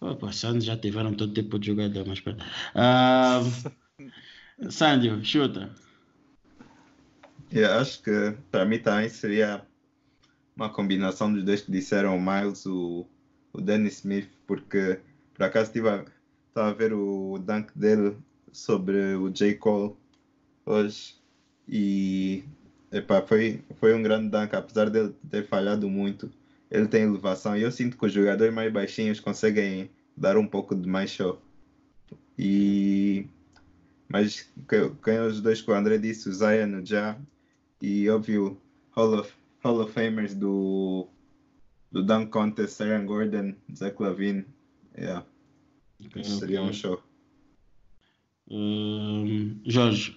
Opa, 0.00 0.32
Santos 0.32 0.64
já 0.64 0.76
tiveram 0.76 1.14
todo 1.14 1.32
tipo 1.32 1.58
de 1.58 1.68
jogador, 1.68 2.06
mas 2.06 2.18
espera. 2.18 2.36
Uh, 2.74 4.70
Sandio, 4.70 5.24
chuta. 5.24 5.74
Eu 7.50 7.72
acho 7.74 8.02
que 8.02 8.36
para 8.50 8.64
mim 8.64 8.78
também 8.78 9.08
seria 9.08 9.64
uma 10.56 10.68
combinação 10.68 11.32
dos 11.32 11.44
dois 11.44 11.62
que 11.62 11.70
disseram 11.70 12.16
o 12.16 12.20
Miles, 12.20 12.66
o, 12.66 13.06
o 13.52 13.60
Danny 13.60 13.88
Smith, 13.88 14.28
porque 14.46 15.00
por 15.34 15.44
acaso 15.44 15.70
estava 15.70 16.04
a 16.54 16.72
ver 16.72 16.92
o 16.92 17.38
dunk 17.38 17.76
dele 17.76 18.16
sobre 18.52 19.14
o 19.14 19.30
J. 19.30 19.54
Cole 19.54 19.94
hoje 20.64 21.16
e 21.68 22.44
epá, 22.92 23.22
foi, 23.22 23.62
foi 23.76 23.94
um 23.94 24.02
grande 24.02 24.28
dunk, 24.28 24.54
apesar 24.54 24.88
dele 24.90 25.14
ter 25.30 25.46
falhado 25.46 25.88
muito. 25.88 26.30
Ele 26.74 26.88
tem 26.88 27.04
elevação 27.04 27.56
e 27.56 27.62
eu 27.62 27.70
sinto 27.70 27.96
que 27.96 28.04
os 28.04 28.12
jogadores 28.12 28.52
mais 28.52 28.72
baixinhos 28.72 29.20
conseguem 29.20 29.88
dar 30.16 30.36
um 30.36 30.44
pouco 30.44 30.74
de 30.74 30.88
mais 30.88 31.08
show. 31.08 31.40
E 32.36 33.28
mas 34.08 34.52
quem 35.04 35.20
os 35.20 35.40
dois 35.40 35.62
que 35.62 35.70
o 35.70 35.74
André 35.74 35.98
disse, 35.98 36.28
o 36.28 36.32
Zion, 36.32 36.80
o 36.80 36.84
Ja 36.84 37.16
e 37.80 38.08
óbvio 38.08 38.60
Hall 38.90 39.20
of, 39.20 39.32
Hall 39.62 39.80
of 39.82 39.92
Famers 39.92 40.34
do 40.34 41.08
do 41.92 42.02
Dunk 42.02 42.30
Contest, 42.30 42.80
Aaron 42.80 43.06
Gordon, 43.06 43.54
Zach 43.72 44.02
Lavine. 44.02 44.44
Yeah. 44.98 45.24
Okay, 46.06 46.24
seria 46.24 46.60
okay. 46.60 46.70
um 46.70 46.72
show. 46.72 47.02
Um, 48.50 49.60
Jorge. 49.64 50.16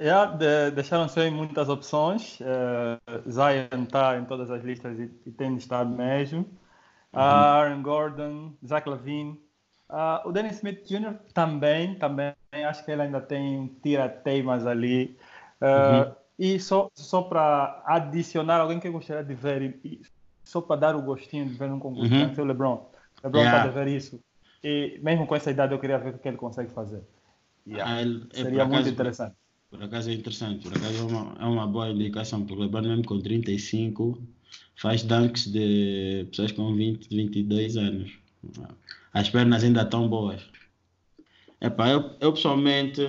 Yeah, 0.00 0.36
de, 0.36 0.70
deixaram 0.70 1.08
sem 1.08 1.30
muitas 1.30 1.68
opções. 1.68 2.38
Uh, 2.40 3.30
Zion 3.30 3.82
está 3.82 4.16
em 4.16 4.24
todas 4.24 4.50
as 4.50 4.62
listas 4.62 4.98
e, 4.98 5.10
e 5.26 5.30
tem 5.32 5.56
estado 5.56 5.90
mesmo. 5.90 6.42
Uh, 7.12 7.18
Aaron 7.18 7.82
Gordon, 7.82 8.52
Zach 8.64 8.88
Lavine. 8.88 9.40
Uh, 9.90 10.28
o 10.28 10.32
Dennis 10.32 10.56
Smith 10.56 10.86
Jr. 10.86 11.14
também, 11.34 11.94
também. 11.96 12.32
Acho 12.52 12.84
que 12.84 12.90
ele 12.92 13.02
ainda 13.02 13.20
tem 13.20 13.74
tira-teimas 13.82 14.66
ali. 14.66 15.18
Uh, 15.60 16.06
uhum. 16.06 16.14
E 16.38 16.60
só, 16.60 16.88
só 16.94 17.22
para 17.22 17.82
adicionar 17.84 18.60
alguém 18.60 18.78
que 18.78 18.86
eu 18.86 18.92
gostaria 18.92 19.24
de 19.24 19.34
ver, 19.34 19.80
e, 19.84 20.00
só 20.44 20.60
para 20.60 20.76
dar 20.76 20.96
o 20.96 21.02
gostinho 21.02 21.46
de 21.46 21.54
ver 21.54 21.70
um 21.70 21.80
concurso, 21.80 22.14
uhum. 22.14 22.34
é 22.36 22.40
o 22.40 22.44
LeBron. 22.44 22.90
LeBron 23.24 23.40
yeah. 23.40 23.62
pode 23.62 23.74
ver 23.74 23.88
isso. 23.88 24.20
E 24.62 25.00
mesmo 25.02 25.26
com 25.26 25.34
essa 25.34 25.50
idade, 25.50 25.72
eu 25.72 25.78
queria 25.80 25.98
ver 25.98 26.14
o 26.14 26.18
que 26.18 26.28
ele 26.28 26.36
consegue 26.36 26.70
fazer. 26.70 27.02
Yeah. 27.66 27.92
Ah, 27.92 28.00
ele, 28.00 28.28
é 28.32 28.42
Seria 28.42 28.64
muito 28.64 28.88
interessante. 28.88 29.34
Por 29.70 29.82
acaso 29.82 30.10
é 30.10 30.14
interessante, 30.14 30.62
por 30.62 30.76
acaso 30.76 30.98
é 30.98 31.02
uma, 31.02 31.36
é 31.40 31.44
uma 31.44 31.66
boa 31.66 31.90
indicação, 31.90 32.40
porque 32.40 32.54
o 32.54 32.64
LeBron 32.64 32.82
mesmo 32.82 33.04
com 33.04 33.20
35 33.20 34.18
faz 34.76 35.02
dunks 35.02 35.46
de 35.46 36.26
pessoas 36.30 36.52
com 36.52 36.74
20, 36.74 37.08
22 37.08 37.76
anos. 37.76 38.12
As 39.12 39.28
pernas 39.28 39.62
ainda 39.62 39.82
estão 39.82 40.08
boas. 40.08 40.42
Epá, 41.60 41.90
eu, 41.90 42.16
eu 42.20 42.32
pessoalmente 42.32 43.02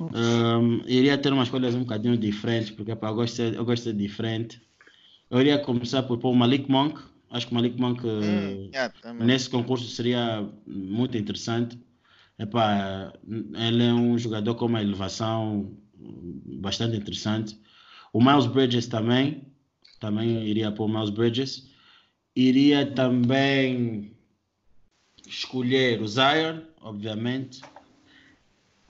um, 0.00 0.80
iria 0.86 1.18
ter 1.18 1.32
umas 1.32 1.48
escolhas 1.48 1.74
um 1.74 1.80
bocadinho 1.80 2.16
diferentes, 2.16 2.70
porque 2.70 2.92
epá, 2.92 3.08
eu, 3.08 3.14
gosto 3.14 3.36
de, 3.36 3.56
eu 3.56 3.64
gosto 3.64 3.92
de 3.92 3.98
diferente. 3.98 4.60
Eu 5.30 5.40
iria 5.40 5.58
começar 5.58 6.02
por 6.04 6.18
pôr 6.18 6.30
o 6.30 6.34
Malik 6.34 6.70
Monk. 6.70 7.00
Acho 7.30 7.46
que 7.46 7.52
o 7.52 7.56
Malik 7.56 7.80
Monk 7.80 8.06
hum, 8.06 8.70
yeah, 8.72 8.92
nesse 9.14 9.50
concurso 9.50 9.88
seria 9.88 10.48
muito 10.66 11.16
interessante. 11.18 11.78
Epá, 12.38 13.12
ele 13.28 13.84
é 13.84 13.92
um 13.92 14.16
jogador 14.18 14.54
com 14.56 14.66
uma 14.66 14.82
elevação 14.82 15.76
bastante 16.60 16.96
interessante. 16.96 17.58
O 18.12 18.22
Miles 18.22 18.46
Bridges 18.46 18.86
também, 18.86 19.42
também 20.00 20.46
iria 20.46 20.70
pôr 20.72 20.88
Miles 20.88 21.10
Bridges. 21.10 21.68
Iria 22.34 22.86
também 22.86 24.16
escolher 25.26 26.00
o 26.02 26.08
Zion, 26.08 26.62
obviamente. 26.80 27.60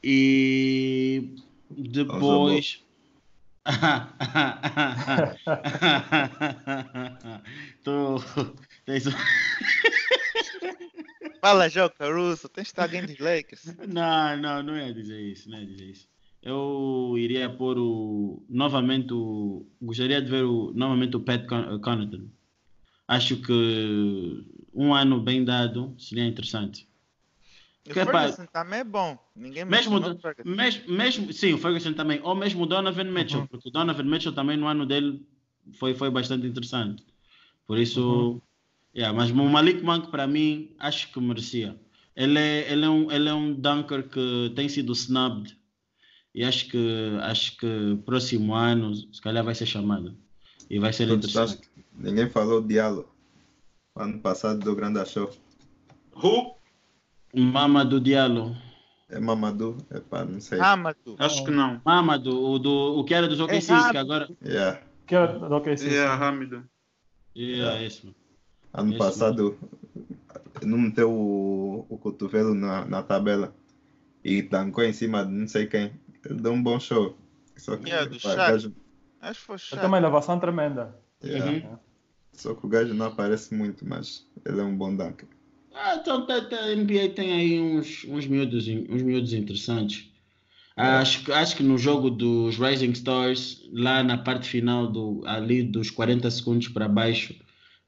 E 0.02 1.37
depois. 1.70 2.83
Tô... 7.83 8.22
Fala, 11.44 11.68
João 11.68 11.90
Caruso, 11.90 12.48
tem 12.48 12.62
estar 12.62 12.85
alguém 12.85 13.04
dos 13.04 13.18
Lakers? 13.18 13.66
Não, 13.87 14.35
não, 14.38 14.62
não 14.62 14.76
é 14.76 14.90
dizer 14.94 15.20
isso, 15.20 15.50
não 15.50 15.59
é 15.59 15.64
dizer 15.66 15.90
isso. 15.90 16.09
Eu 16.42 17.16
iria 17.18 17.50
pôr 17.50 17.76
o 17.76 18.42
novamente 18.48 19.12
o 19.12 19.66
gostaria 19.83 20.22
de 20.22 20.30
ver 20.30 20.44
o 20.44 20.72
novamente 20.74 21.18
o 21.18 21.20
Pat 21.20 21.44
Connaughton. 21.46 22.30
Acho 23.07 23.37
que 23.37 24.42
um 24.72 24.94
ano 24.94 25.20
bem 25.20 25.44
dado 25.44 25.94
seria 25.98 26.24
interessante. 26.24 26.88
O 27.90 27.92
Ferguson 27.92 28.46
também 28.46 28.78
é 28.78 28.85
bom. 28.85 29.18
Ninguém 29.37 29.66
mesmo, 29.66 30.00
mesmo, 30.46 30.90
mesmo, 30.90 31.30
sim, 31.30 31.52
o 31.52 31.59
Ferguson 31.59 31.92
também. 31.92 32.20
Ou 32.22 32.35
mesmo 32.35 32.62
o 32.62 32.66
Donovan 32.66 33.04
Mitchell, 33.04 33.40
uhum. 33.40 33.46
porque 33.48 33.68
o 33.68 33.70
Donovan 33.70 34.04
Mitchell 34.04 34.33
também 34.33 34.57
no 34.57 34.66
ano 34.66 34.87
dele 34.87 35.20
foi, 35.78 35.94
foi 35.94 36.09
bastante 36.09 36.46
interessante. 36.46 37.04
Por 37.66 37.78
isso, 37.78 38.00
uhum. 38.00 38.40
Yeah, 38.96 39.16
mas 39.16 39.30
o 39.30 39.35
Malik 39.35 39.83
Monk 39.83 40.11
para 40.11 40.26
mim 40.26 40.74
acho 40.78 41.12
que 41.12 41.20
merecia. 41.20 41.76
Ele 42.16 42.38
é, 42.38 42.72
ele, 42.72 42.85
é 42.85 42.88
um, 42.88 43.11
ele 43.11 43.28
é 43.28 43.35
um 43.35 43.52
dunker 43.52 44.09
que 44.09 44.52
tem 44.54 44.68
sido 44.68 44.92
snubbed 44.94 45.57
e 46.35 46.44
acho 46.44 46.68
que 46.68 47.18
acho 47.22 47.57
que 47.57 47.98
próximo 48.04 48.54
ano 48.54 48.94
se 48.94 49.20
calhar 49.20 49.44
vai 49.44 49.54
ser 49.54 49.66
chamado 49.66 50.16
e 50.70 50.78
vai 50.78 50.92
ser 50.92 51.09
interessante. 51.09 51.68
Ninguém 51.96 52.28
falou 52.28 52.61
Diallo. 52.61 53.09
Ano 53.96 54.18
passado 54.18 54.59
do 54.59 54.74
grande 54.74 54.98
achou. 54.98 55.30
Who? 56.16 56.57
Mamadou 57.33 58.00
Diallo. 58.00 58.57
É 59.09 59.20
Mamadou? 59.20 59.76
É 59.90 60.00
pá, 60.00 60.24
não 60.24 60.40
sei. 60.40 60.59
Mamadou. 60.59 61.16
Acho 61.18 61.44
que 61.44 61.50
não. 61.50 61.80
Mamadou, 61.85 62.54
o, 62.54 62.59
do, 62.59 62.98
o 62.98 63.04
que 63.04 63.14
era 63.14 63.28
dos 63.28 63.38
OKC, 63.38 63.72
é 63.72 63.90
que 63.90 63.96
agora. 63.96 64.28
Yeah. 64.44 64.80
Que 65.07 65.14
era 65.14 65.38
do 65.38 65.54
OKC. 65.54 65.87
Yeah, 65.87 66.26
Hamido. 66.26 66.64
Yeah, 67.37 67.74
yeah. 67.74 67.83
isso. 67.83 68.14
Ano 68.74 68.90
esse 68.90 68.98
passado, 68.98 69.56
não 70.62 70.78
meteu 70.78 71.10
o, 71.10 71.87
o 71.88 71.96
cotovelo 71.96 72.54
na, 72.54 72.84
na 72.84 73.02
tabela 73.04 73.54
e 74.24 74.42
tancou 74.42 74.82
em 74.82 74.92
cima 74.92 75.24
de 75.24 75.30
não 75.30 75.46
sei 75.46 75.66
quem. 75.66 75.92
Ele 76.24 76.40
deu 76.40 76.52
um 76.52 76.62
bom 76.62 76.80
show. 76.80 77.16
Só 77.56 77.76
que, 77.76 77.88
yeah, 77.88 78.10
do 78.10 78.20
pá, 78.20 78.34
gajo... 78.34 78.74
Acho 79.20 79.40
que 79.40 79.46
foi 79.46 79.58
chato. 79.58 79.87
Uma 79.87 79.96
elevação 79.96 80.40
tremenda. 80.40 80.98
Yeah. 81.22 81.68
Uhum. 81.68 81.78
Só 82.32 82.52
que 82.52 82.66
o 82.66 82.68
gajo 82.68 82.92
não 82.94 83.06
aparece 83.06 83.54
muito, 83.54 83.87
mas 83.87 84.26
ele 84.44 84.60
é 84.60 84.64
um 84.64 84.76
bom 84.76 84.94
dunker. 84.94 85.28
Ah, 85.72 85.96
então 85.96 86.26
tá, 86.26 86.40
tá, 86.40 86.56
a 86.56 86.74
NBA 86.74 87.10
tem 87.14 87.32
aí 87.32 87.60
uns, 87.60 88.04
uns, 88.08 88.26
miúdos, 88.26 88.66
uns 88.66 89.02
miúdos 89.02 89.32
interessantes. 89.32 90.10
É. 90.76 90.82
Acho, 90.82 91.32
acho 91.32 91.56
que 91.56 91.62
no 91.62 91.78
jogo 91.78 92.10
dos 92.10 92.58
Rising 92.58 92.90
Stars, 92.90 93.62
lá 93.72 94.02
na 94.02 94.18
parte 94.18 94.48
final, 94.48 94.88
do, 94.88 95.22
ali 95.24 95.62
dos 95.62 95.90
40 95.90 96.28
segundos 96.30 96.68
para 96.68 96.88
baixo, 96.88 97.34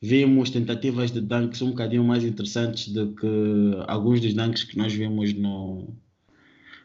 vimos 0.01 0.51
tentativas 0.51 1.11
de 1.11 1.21
dunks 1.21 1.63
um 1.63 1.71
bocadinho 1.71 2.05
mais 2.05 2.25
interessantes 2.25 2.89
do 2.89 3.15
que 3.15 3.27
alguns 3.87 4.21
dos 4.21 4.35
dunks 4.35 4.65
que 4.65 4.77
nós 4.77 4.93
vimos 4.93 5.33
no, 5.33 5.89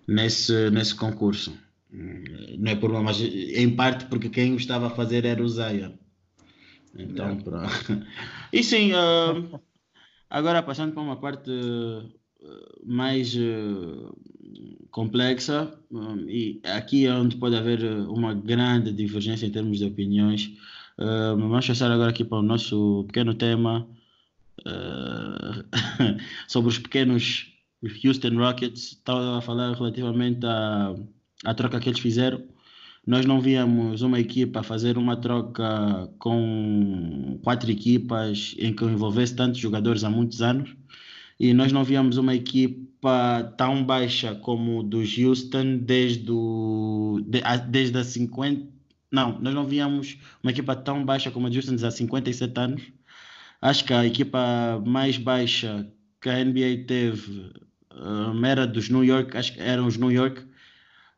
nesse, 0.07 0.69
nesse 0.69 0.95
concurso. 0.95 1.53
Não 1.91 2.71
é 2.71 2.75
por 2.75 2.89
uma, 2.89 3.03
mas 3.03 3.19
em 3.19 3.75
parte 3.75 4.05
porque 4.05 4.29
quem 4.29 4.53
o 4.53 4.57
estava 4.57 4.87
a 4.87 4.91
fazer 4.91 5.25
era 5.25 5.43
o 5.43 5.47
Zion. 5.47 5.91
Então, 6.97 7.37
pronto. 7.37 7.67
E 8.51 8.63
sim, 8.63 8.91
uh, 8.93 9.59
agora 10.29 10.61
passando 10.61 10.93
para 10.93 11.01
uma 11.01 11.15
parte 11.15 11.49
uh, 11.49 12.11
mais 12.85 13.33
uh, 13.35 14.13
complexa, 14.89 15.73
e 16.27 16.59
aqui 16.65 17.05
é 17.05 17.13
onde 17.13 17.37
pode 17.37 17.55
haver 17.55 17.81
uma 18.09 18.33
grande 18.33 18.91
divergência 18.91 19.45
em 19.45 19.51
termos 19.51 19.77
de 19.77 19.85
opiniões. 19.85 20.51
Vamos 20.97 21.67
passar 21.67 21.91
agora 21.91 22.09
aqui 22.09 22.23
para 22.23 22.39
o 22.39 22.41
nosso 22.41 23.03
pequeno 23.07 23.33
tema 23.33 23.87
sobre 26.47 26.69
os 26.69 26.79
pequenos 26.79 27.47
Houston 28.05 28.37
Rockets. 28.37 28.91
Estava 28.93 29.37
a 29.37 29.41
falar 29.41 29.73
relativamente 29.73 30.45
à, 30.45 30.95
à 31.43 31.53
troca 31.53 31.79
que 31.79 31.89
eles 31.89 31.99
fizeram 31.99 32.43
nós 33.05 33.25
não 33.25 33.41
víamos 33.41 34.03
uma 34.03 34.19
equipa 34.19 34.61
fazer 34.61 34.97
uma 34.97 35.17
troca 35.17 36.07
com 36.19 37.39
quatro 37.43 37.71
equipas 37.71 38.55
em 38.59 38.73
que 38.73 38.85
envolvesse 38.85 39.35
tantos 39.35 39.59
jogadores 39.59 40.03
há 40.03 40.09
muitos 40.09 40.41
anos 40.41 40.75
e 41.39 41.53
nós 41.53 41.71
não 41.71 41.83
víamos 41.83 42.17
uma 42.17 42.35
equipa 42.35 43.53
tão 43.57 43.83
baixa 43.83 44.35
como 44.35 44.83
dos 44.83 45.17
Houston 45.17 45.77
desde, 45.77 46.31
o, 46.31 47.19
de, 47.25 47.41
desde 47.69 47.97
a 47.97 48.03
50 48.03 48.67
não, 49.11 49.39
nós 49.39 49.53
não 49.53 49.65
víamos 49.65 50.17
uma 50.41 50.51
equipa 50.51 50.75
tão 50.75 51.05
baixa 51.05 51.31
como 51.31 51.47
a 51.47 51.49
Houston 51.49 51.75
há 51.85 51.91
57 51.91 52.59
anos 52.59 52.81
acho 53.61 53.85
que 53.85 53.93
a 53.93 54.05
equipa 54.05 54.81
mais 54.85 55.17
baixa 55.17 55.87
que 56.21 56.29
a 56.29 56.43
NBA 56.43 56.85
teve 56.87 57.51
um, 57.93 58.45
era 58.45 58.65
dos 58.65 58.89
New 58.89 59.03
York, 59.03 59.35
acho 59.37 59.53
que 59.53 59.61
eram 59.61 59.87
os 59.87 59.97
New 59.97 60.11
York 60.11 60.45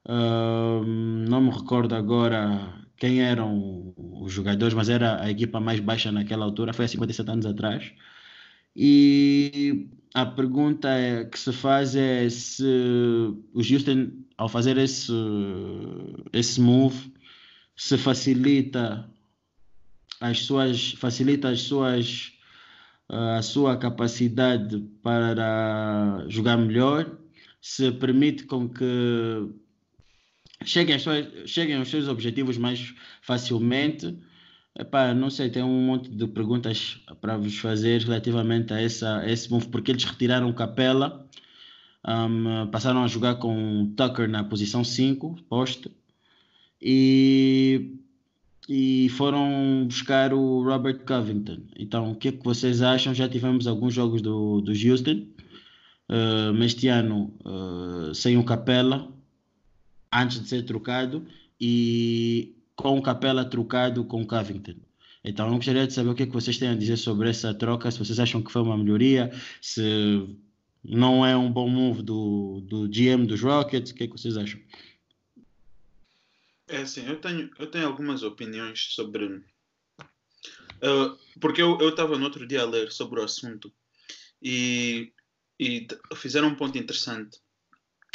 Uh, 0.05 0.83
não 1.29 1.41
me 1.41 1.49
recordo 1.49 1.95
agora 1.95 2.73
quem 2.97 3.21
eram 3.21 3.93
os 3.97 4.31
jogadores, 4.33 4.73
mas 4.73 4.89
era 4.89 5.21
a 5.21 5.29
equipa 5.31 5.59
mais 5.59 5.79
baixa 5.79 6.11
naquela 6.11 6.45
altura, 6.45 6.73
foi 6.73 6.85
há 6.85 6.87
57 6.87 7.29
anos 7.31 7.45
atrás. 7.45 7.91
E 8.75 9.89
a 10.13 10.25
pergunta 10.25 10.89
é, 10.89 11.25
que 11.25 11.39
se 11.39 11.53
faz 11.53 11.95
é 11.95 12.29
se 12.29 12.63
o 13.53 13.59
Houston, 13.59 14.11
ao 14.37 14.49
fazer 14.49 14.77
esse, 14.77 15.11
esse 16.33 16.59
move, 16.61 17.13
se 17.75 17.97
facilita 17.97 19.09
as 20.19 20.39
suas, 20.39 20.93
facilita 20.93 21.49
as 21.49 21.61
suas, 21.61 22.33
a 23.09 23.41
sua 23.41 23.77
capacidade 23.77 24.79
para 25.01 26.25
jogar 26.29 26.57
melhor, 26.57 27.17
se 27.61 27.91
permite 27.91 28.43
com 28.45 28.69
que 28.69 28.85
cheguem, 30.65 30.97
suas, 30.99 31.27
cheguem 31.49 31.75
aos 31.75 31.89
seus 31.89 32.07
objetivos 32.07 32.57
mais 32.57 32.93
facilmente. 33.21 34.17
Epá, 34.77 35.13
não 35.13 35.29
sei, 35.29 35.49
tem 35.49 35.61
um 35.61 35.85
monte 35.85 36.09
de 36.09 36.25
perguntas 36.27 36.99
para 37.21 37.37
vos 37.37 37.57
fazer 37.57 38.01
relativamente 38.01 38.73
a, 38.73 38.81
essa, 38.81 39.19
a 39.19 39.31
esse 39.31 39.51
move, 39.51 39.67
porque 39.67 39.91
eles 39.91 40.03
retiraram 40.03 40.51
Capela, 40.51 41.27
um, 42.07 42.67
passaram 42.71 43.03
a 43.03 43.07
jogar 43.07 43.35
com 43.35 43.93
Tucker 43.95 44.27
na 44.27 44.43
posição 44.43 44.83
5, 44.83 45.43
posto, 45.47 45.91
e, 46.83 47.95
e 48.67 49.07
foram 49.09 49.85
buscar 49.87 50.33
o 50.33 50.61
Robert 50.61 51.05
Covington. 51.05 51.61
Então, 51.79 52.11
o 52.11 52.15
que 52.15 52.27
é 52.27 52.31
que 52.33 52.43
vocês 52.43 52.81
acham? 52.81 53.13
Já 53.13 53.29
tivemos 53.29 53.65
alguns 53.67 53.93
jogos 53.93 54.21
do, 54.21 54.59
do 54.59 54.71
Houston, 54.71 55.25
uh, 56.09 56.63
este 56.63 56.89
ano 56.89 57.33
uh, 57.45 58.13
sem 58.13 58.37
o 58.37 58.43
Capela, 58.43 59.09
antes 60.11 60.41
de 60.41 60.49
ser 60.49 60.63
trocado 60.63 61.25
e 61.59 62.53
com 62.75 62.97
o 62.97 63.01
Capela 63.01 63.45
trocado 63.45 64.03
com 64.03 64.21
o 64.21 64.27
Covington. 64.27 64.75
Então, 65.23 65.47
eu 65.47 65.55
gostaria 65.55 65.87
de 65.87 65.93
saber 65.93 66.09
o 66.09 66.15
que, 66.15 66.23
é 66.23 66.25
que 66.25 66.33
vocês 66.33 66.57
têm 66.57 66.67
a 66.67 66.75
dizer 66.75 66.97
sobre 66.97 67.29
essa 67.29 67.53
troca, 67.53 67.89
se 67.89 67.97
vocês 67.97 68.19
acham 68.19 68.41
que 68.41 68.51
foi 68.51 68.61
uma 68.61 68.77
melhoria, 68.77 69.31
se 69.61 70.27
não 70.83 71.25
é 71.25 71.37
um 71.37 71.49
bom 71.49 71.69
move 71.69 72.01
do, 72.01 72.61
do 72.67 72.89
GM 72.89 73.25
dos 73.25 73.41
Rockets, 73.41 73.91
o 73.91 73.95
que, 73.95 74.03
é 74.03 74.07
que 74.07 74.11
vocês 74.11 74.35
acham? 74.35 74.59
É 76.67 76.77
assim, 76.77 77.05
eu 77.07 77.19
tenho, 77.19 77.49
eu 77.59 77.67
tenho 77.69 77.87
algumas 77.87 78.23
opiniões 78.23 78.93
sobre. 78.93 79.25
Uh, 79.25 81.17
porque 81.39 81.61
eu 81.61 81.89
estava 81.89 82.17
no 82.17 82.25
outro 82.25 82.47
dia 82.47 82.61
a 82.61 82.65
ler 82.65 82.91
sobre 82.91 83.19
o 83.19 83.23
assunto 83.23 83.73
e, 84.41 85.13
e 85.57 85.87
fizeram 86.15 86.49
um 86.49 86.55
ponto 86.55 86.77
interessante 86.77 87.39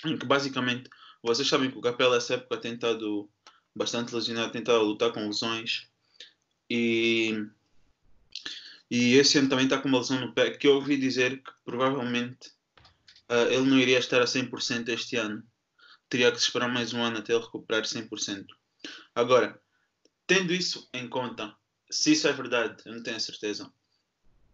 em 0.05 0.17
que 0.17 0.27
basicamente 0.27 0.91
vocês 1.23 1.49
sabem 1.49 1.71
que 1.71 1.79
o 1.79 1.81
Capela 1.81 2.17
essa 2.17 2.35
época 2.35 2.59
tem 2.59 2.75
estado 2.75 3.29
bastante 3.75 4.15
lesionado, 4.15 4.53
tem 4.53 4.61
estado 4.61 4.79
a 4.79 4.83
lutar 4.83 5.13
com 5.13 5.27
lesões. 5.27 5.89
E, 6.71 7.47
e 8.91 9.15
esse 9.15 9.39
ano 9.39 9.49
também 9.49 9.65
está 9.65 9.79
com 9.79 9.89
uma 9.89 9.99
lesão 9.99 10.21
no 10.21 10.33
pé, 10.33 10.51
que 10.51 10.67
eu 10.67 10.75
ouvi 10.75 10.97
dizer 10.97 11.43
que 11.43 11.51
provavelmente 11.65 12.51
uh, 13.31 13.51
ele 13.51 13.69
não 13.69 13.79
iria 13.79 13.99
estar 13.99 14.21
a 14.21 14.27
100% 14.27 14.89
este 14.89 15.17
ano. 15.17 15.43
Teria 16.09 16.33
que 16.33 16.39
esperar 16.39 16.69
mais 16.69 16.93
um 16.93 17.03
ano 17.03 17.19
até 17.19 17.33
ele 17.33 17.43
recuperar 17.43 17.83
100%. 17.83 18.47
Agora, 19.15 19.61
tendo 20.27 20.53
isso 20.53 20.89
em 20.93 21.09
conta, 21.09 21.55
se 21.91 22.13
isso 22.13 22.29
é 22.29 22.33
verdade, 22.33 22.83
eu 22.87 22.95
não 22.95 23.03
tenho 23.03 23.17
a 23.17 23.21
certeza. 23.21 23.71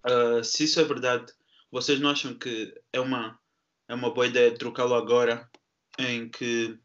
Uh, 0.04 0.42
se 0.42 0.64
isso 0.64 0.80
é 0.80 0.84
verdade, 0.84 1.32
vocês 1.70 2.00
não 2.00 2.10
acham 2.10 2.34
que 2.34 2.74
é 2.92 3.00
uma, 3.00 3.38
é 3.88 3.94
uma 3.94 4.12
boa 4.12 4.26
ideia 4.26 4.56
trocá-lo 4.56 4.94
agora 4.94 5.48
em 5.98 6.28
que 6.28 6.78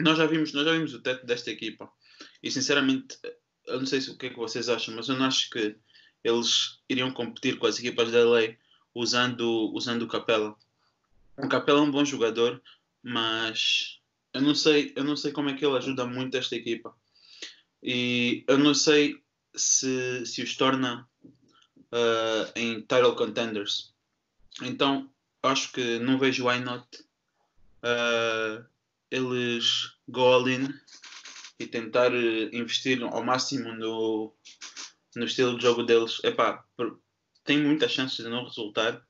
nós 0.00 0.18
já 0.18 0.26
vimos, 0.26 0.52
nós 0.52 0.64
já 0.64 0.72
vimos 0.72 0.94
o 0.94 1.02
teto 1.02 1.26
desta 1.26 1.50
equipa 1.50 1.90
e 2.42 2.50
sinceramente 2.50 3.18
eu 3.66 3.78
não 3.78 3.86
sei 3.86 4.00
se, 4.00 4.10
o 4.10 4.16
que 4.16 4.26
é 4.26 4.30
que 4.30 4.36
vocês 4.36 4.68
acham, 4.68 4.94
mas 4.94 5.08
eu 5.08 5.16
não 5.16 5.26
acho 5.26 5.50
que 5.50 5.76
eles 6.22 6.78
iriam 6.88 7.10
competir 7.10 7.58
com 7.58 7.66
as 7.66 7.78
equipas 7.78 8.10
da 8.12 8.24
lei 8.24 8.58
usando, 8.94 9.72
usando 9.74 10.02
o 10.02 10.08
Capela. 10.08 10.56
O 11.36 11.48
Capela 11.48 11.80
é 11.80 11.82
um 11.82 11.90
bom 11.90 12.04
jogador, 12.04 12.62
mas 13.02 13.95
eu 14.36 14.42
não 14.42 14.54
sei, 14.54 14.92
eu 14.94 15.02
não 15.02 15.16
sei 15.16 15.32
como 15.32 15.48
é 15.48 15.54
que 15.54 15.64
ele 15.64 15.78
ajuda 15.78 16.06
muito 16.06 16.36
esta 16.36 16.54
equipa. 16.54 16.94
E 17.82 18.44
eu 18.46 18.58
não 18.58 18.74
sei 18.74 19.22
se, 19.54 20.26
se 20.26 20.42
os 20.42 20.56
torna 20.56 21.08
uh, 21.24 22.52
em 22.54 22.80
title 22.80 23.16
contenders. 23.16 23.94
Então 24.62 25.10
acho 25.42 25.72
que 25.72 25.98
não 26.00 26.18
vejo 26.18 26.46
why 26.46 26.60
not 26.60 26.86
uh, 27.82 28.62
eles 29.10 29.92
go 30.08 30.20
all 30.20 30.48
in 30.48 30.68
e 31.58 31.66
tentar 31.66 32.12
uh, 32.12 32.54
investir 32.54 33.02
ao 33.02 33.24
máximo 33.24 33.72
no, 33.74 34.34
no 35.14 35.24
estilo 35.24 35.56
de 35.56 35.62
jogo 35.62 35.82
deles. 35.82 36.20
Epá, 36.24 36.62
tem 37.42 37.62
muitas 37.62 37.92
chances 37.92 38.22
de 38.22 38.28
não 38.28 38.44
resultar, 38.44 39.02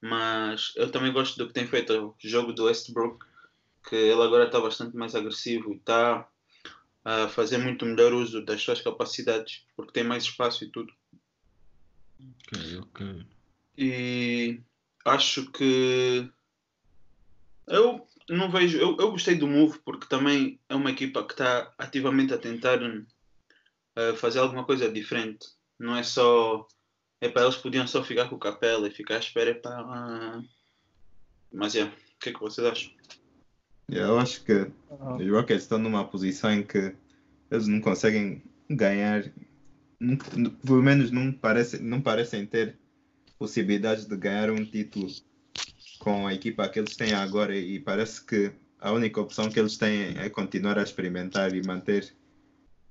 mas 0.00 0.72
eu 0.76 0.92
também 0.92 1.12
gosto 1.12 1.36
do 1.38 1.48
que 1.48 1.54
tem 1.54 1.66
feito 1.66 1.92
o 1.92 2.28
jogo 2.28 2.52
do 2.52 2.66
Westbrook, 2.66 3.26
que 3.88 3.94
ele 3.94 4.22
agora 4.22 4.46
está 4.46 4.60
bastante 4.60 4.96
mais 4.96 5.14
agressivo 5.14 5.72
e 5.72 5.76
está 5.76 6.28
a 7.04 7.28
fazer 7.28 7.58
muito 7.58 7.84
melhor 7.84 8.12
uso 8.12 8.44
das 8.44 8.62
suas 8.62 8.80
capacidades, 8.80 9.66
porque 9.76 9.92
tem 9.92 10.04
mais 10.04 10.24
espaço 10.24 10.64
e 10.64 10.68
tudo. 10.68 10.92
Ok, 12.20 12.78
ok. 12.78 13.26
E 13.76 14.60
acho 15.04 15.50
que 15.52 16.30
eu 17.66 18.06
não 18.28 18.50
vejo. 18.50 18.78
Eu, 18.78 18.96
eu 18.98 19.10
gostei 19.10 19.34
do 19.34 19.46
Move 19.46 19.78
porque 19.84 20.06
também 20.06 20.58
é 20.68 20.74
uma 20.74 20.90
equipa 20.90 21.24
que 21.24 21.32
está 21.32 21.72
ativamente 21.78 22.32
a 22.32 22.38
tentar 22.38 22.80
uh, 22.82 24.16
fazer 24.16 24.38
alguma 24.38 24.64
coisa 24.64 24.90
diferente. 24.90 25.48
Não 25.78 25.96
é 25.96 26.02
só. 26.02 26.66
É 27.20 27.28
para 27.28 27.42
eles 27.42 27.56
podiam 27.56 27.86
só 27.86 28.02
ficar 28.02 28.28
com 28.28 28.36
o 28.36 28.38
Capela 28.38 28.86
e 28.86 28.90
ficar 28.90 29.16
à 29.16 29.18
espera 29.18 29.54
para. 29.54 30.38
Uh... 30.38 30.48
Mas 31.52 31.74
é, 31.74 31.80
yeah, 31.80 31.96
o 31.96 32.18
que 32.18 32.30
é 32.30 32.32
que 32.32 32.40
vocês 32.40 32.66
acham? 32.66 32.92
Eu 33.88 34.18
acho 34.18 34.44
que 34.44 34.66
os 34.90 35.30
Rockets 35.30 35.62
estão 35.62 35.78
numa 35.78 36.04
posição 36.06 36.52
em 36.52 36.62
que 36.62 36.94
eles 37.50 37.66
não 37.66 37.80
conseguem 37.80 38.42
ganhar, 38.68 39.24
não, 40.00 40.16
pelo 40.16 40.82
menos 40.82 41.10
não, 41.10 41.32
parece, 41.32 41.82
não 41.82 42.00
parecem 42.00 42.46
ter 42.46 42.76
possibilidades 43.38 44.06
de 44.06 44.16
ganhar 44.16 44.50
um 44.50 44.64
título 44.64 45.08
com 45.98 46.26
a 46.26 46.34
equipa 46.34 46.68
que 46.68 46.78
eles 46.78 46.96
têm 46.96 47.12
agora 47.12 47.54
e 47.54 47.78
parece 47.78 48.24
que 48.24 48.52
a 48.80 48.92
única 48.92 49.20
opção 49.20 49.50
que 49.50 49.58
eles 49.58 49.76
têm 49.76 50.16
é 50.18 50.28
continuar 50.28 50.78
a 50.78 50.82
experimentar 50.82 51.54
e 51.54 51.66
manter 51.66 52.14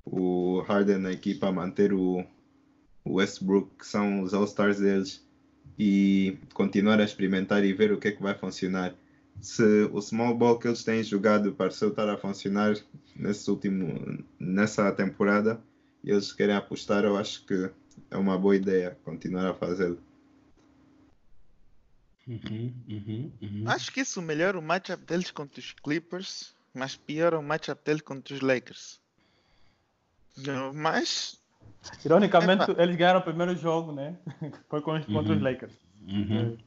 o 0.05 0.61
Harden 0.61 0.97
na 0.97 1.11
equipa, 1.11 1.51
manter 1.51 1.93
o, 1.93 2.25
Westbrook, 3.05 3.69
que 3.79 3.85
são 3.85 4.21
os 4.21 4.33
All-Stars 4.33 4.79
deles, 4.79 5.25
e 5.77 6.37
continuar 6.53 6.99
a 6.99 7.03
experimentar 7.03 7.63
e 7.65 7.73
ver 7.73 7.91
o 7.91 7.99
que 7.99 8.09
é 8.09 8.11
que 8.11 8.21
vai 8.21 8.33
funcionar. 8.33 8.93
Se 9.41 9.89
o 9.91 10.01
small 10.01 10.35
ball 10.35 10.57
que 10.57 10.67
eles 10.67 10.83
têm 10.83 11.03
jogado 11.03 11.53
pareceu 11.53 11.89
estar 11.89 12.07
a 12.09 12.17
funcionar 12.17 12.75
nesse 13.15 13.49
último, 13.49 14.23
nessa 14.39 14.91
temporada 14.91 15.61
e 16.03 16.11
eles 16.11 16.31
querem 16.31 16.55
apostar, 16.55 17.03
eu 17.03 17.17
acho 17.17 17.45
que 17.45 17.69
é 18.09 18.17
uma 18.17 18.37
boa 18.37 18.55
ideia 18.55 18.97
continuar 19.03 19.49
a 19.49 19.53
fazê-lo. 19.53 19.99
Uhum, 22.25 22.73
uhum, 22.87 23.31
uhum. 23.41 23.63
Acho 23.65 23.91
que 23.91 23.99
isso 23.99 24.21
melhora 24.21 24.57
o 24.57 24.61
matchup 24.61 25.03
deles 25.05 25.29
contra 25.29 25.59
os 25.59 25.73
Clippers, 25.73 26.55
mas 26.73 26.95
piora 26.95 27.37
o 27.37 27.43
matchup 27.43 27.83
deles 27.83 28.01
contra 28.01 28.33
os 28.33 28.39
Lakers. 28.39 29.01
Não, 30.37 30.73
Mas 30.73 31.43
Ironicamente, 32.05 32.71
Epa. 32.71 32.81
eles 32.81 32.95
ganharam 32.95 33.19
o 33.19 33.23
primeiro 33.23 33.55
jogo, 33.55 33.91
né? 33.91 34.17
Foi 34.69 34.81
contra 34.81 35.09
os 35.09 35.27
Uhum. 35.29 35.43
Lakers. 35.43 35.73
Uhum. 36.07 36.57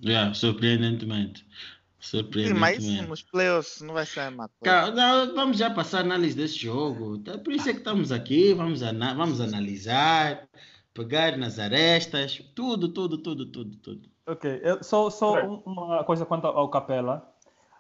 Yeah, 2.15 2.29
surpreendentemente. 2.29 2.53
sim, 2.55 2.61
mas 2.61 2.71
isso 2.79 2.87
Surpreendentemente. 2.87 3.09
nos 3.09 3.23
playoffs 3.23 3.81
não 3.83 3.95
vai 3.95 4.07
ser 4.07 4.21
a 4.21 4.31
mesma 4.31 4.51
coisa. 4.61 5.33
Vamos 5.35 5.57
já 5.59 5.71
passar 5.71 5.99
a 5.99 6.01
análise 6.01 6.37
desse 6.37 6.59
jogo. 6.59 7.19
Tá, 7.19 7.39
Por 7.39 7.53
isso 7.53 7.69
é 7.69 7.73
que 7.73 7.79
estamos 7.79 8.13
aqui, 8.13 8.53
vamos, 8.55 8.83
ana- 8.83 9.15
vamos 9.15 9.41
analisar, 9.41 10.49
pegar 10.95 11.37
nas 11.37 11.59
arestas, 11.59 12.43
tudo, 12.55 12.89
tudo, 12.89 13.19
tudo, 13.19 13.47
tudo, 13.47 13.77
tudo. 13.77 14.09
Ok, 14.27 14.61
eu- 14.63 14.83
só, 14.83 15.09
só 15.11 15.45
um- 15.45 15.63
uma 15.67 16.03
coisa 16.05 16.25
quanto 16.27 16.47
ao 16.47 16.69
Capela. 16.69 17.33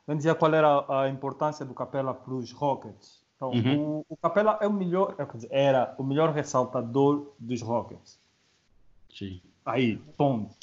Eu 0.06 0.14
dizia 0.14 0.34
qual 0.34 0.54
era 0.54 0.84
a 1.02 1.08
importância 1.08 1.64
do 1.66 1.74
Capela 1.74 2.14
para 2.14 2.32
os 2.34 2.52
Rockets. 2.52 3.24
Então, 3.36 3.50
Uhum. 3.50 3.80
o, 3.98 4.06
o 4.08 4.16
Capela 4.16 4.56
é 4.62 4.66
o 4.66 4.72
melhor, 4.72 5.14
é, 5.18 5.26
quer 5.26 5.36
dizer, 5.36 5.48
era 5.50 5.94
o 5.98 6.04
melhor 6.04 6.32
ressaltador 6.32 7.32
dos 7.38 7.60
Rockets. 7.60 8.18
Sim. 9.12 9.40
Aí, 9.64 9.96
ponto. 10.16 10.54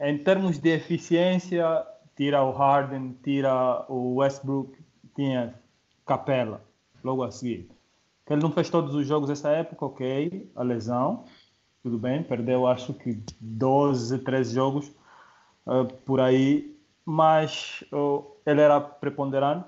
Em 0.00 0.16
termos 0.18 0.58
de 0.58 0.68
eficiência, 0.70 1.84
tira 2.22 2.44
o 2.44 2.52
Harden, 2.52 3.18
tira 3.24 3.84
o 3.88 4.14
Westbrook, 4.18 4.78
tinha 5.16 5.60
Capela 6.06 6.62
logo 7.02 7.24
a 7.24 7.32
seguir. 7.32 7.68
Que 8.24 8.32
ele 8.32 8.42
não 8.42 8.52
fez 8.52 8.70
todos 8.70 8.94
os 8.94 9.04
jogos 9.04 9.28
essa 9.28 9.50
época, 9.50 9.84
ok, 9.86 10.48
a 10.54 10.62
lesão, 10.62 11.24
tudo 11.82 11.98
bem, 11.98 12.22
perdeu 12.22 12.68
acho 12.68 12.94
que 12.94 13.20
12, 13.40 14.20
13 14.20 14.54
jogos 14.54 14.92
ah, 15.66 15.84
por 16.06 16.20
aí, 16.20 16.78
mas 17.04 17.82
oh, 17.90 18.36
ele 18.46 18.60
era 18.60 18.80
preponderante 18.80 19.66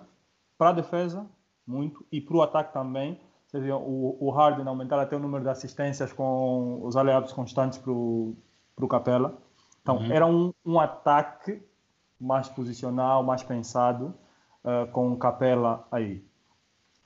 para 0.57 0.69
a 0.69 0.75
defesa, 0.75 1.27
muito, 1.67 2.07
e 2.12 2.21
para 2.21 2.37
o 2.37 2.43
ataque 2.43 2.73
também. 2.73 3.21
Você 3.49 3.59
viu 3.59 3.79
o, 3.79 4.17
o 4.21 4.31
Harden 4.31 4.69
aumentar 4.69 5.01
até 5.01 5.17
o 5.17 5.19
número 5.19 5.43
de 5.43 5.51
assistências 5.51 6.12
com 6.12 6.81
os 6.85 6.97
aliados 6.97 7.33
constantes 7.33 7.79
para 7.79 7.90
o 7.90 8.88
Capela. 8.88 9.37
Então, 9.83 9.97
Uhum. 9.97 10.12
era 10.12 10.25
um, 10.25 10.55
um 10.64 10.79
ataque 10.79 11.61
mais 12.20 12.48
posicional, 12.48 13.22
mais 13.22 13.42
pensado, 13.42 14.14
ah, 14.64 14.87
com 14.92 15.12
o 15.12 15.16
Capela 15.16 15.87
aí. 15.92 16.24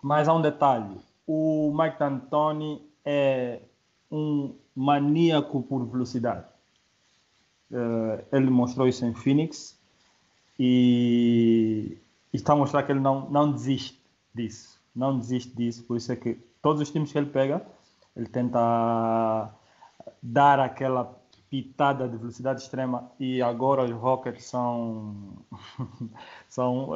Mas 0.03 0.29
há 0.29 0.35
um 0.35 0.41
detalhe: 0.41 1.01
o 1.27 1.73
Mike 1.77 1.99
D'Antoni 1.99 2.83
é 3.05 3.61
um 4.11 4.55
maníaco 4.75 5.63
por 5.63 5.85
velocidade. 5.85 6.47
Eh, 7.71 8.25
ele 8.33 8.51
mostrou 8.51 8.89
isso 8.89 9.05
em 9.05 9.13
Phoenix 9.13 9.79
e 10.59 11.99
está 12.33 12.53
a 12.53 12.57
mostrar 12.57 12.83
que 12.85 12.93
ele 12.93 13.01
não, 13.01 13.29
não 13.29 13.53
desiste 13.53 14.01
disso. 14.35 14.81
Não 14.95 15.19
desiste 15.19 15.55
disso. 15.55 15.85
Por 15.85 15.97
isso 15.97 16.13
é 16.13 16.17
que 16.17 16.35
todos 16.63 16.81
os 16.81 16.91
times 16.91 17.13
que 17.13 17.19
ele 17.19 17.31
pega, 17.31 17.65
ele 18.17 18.27
tenta 18.27 19.51
dar 20.23 20.61
aquela 20.61 21.17
pitada 21.51 22.09
de 22.09 22.17
velocidade 22.17 22.61
extrema 22.61 23.11
e 23.19 23.41
agora 23.41 23.85
os 23.85 23.91
Rockets 23.91 24.45
são 24.45 25.15
são 26.49 26.91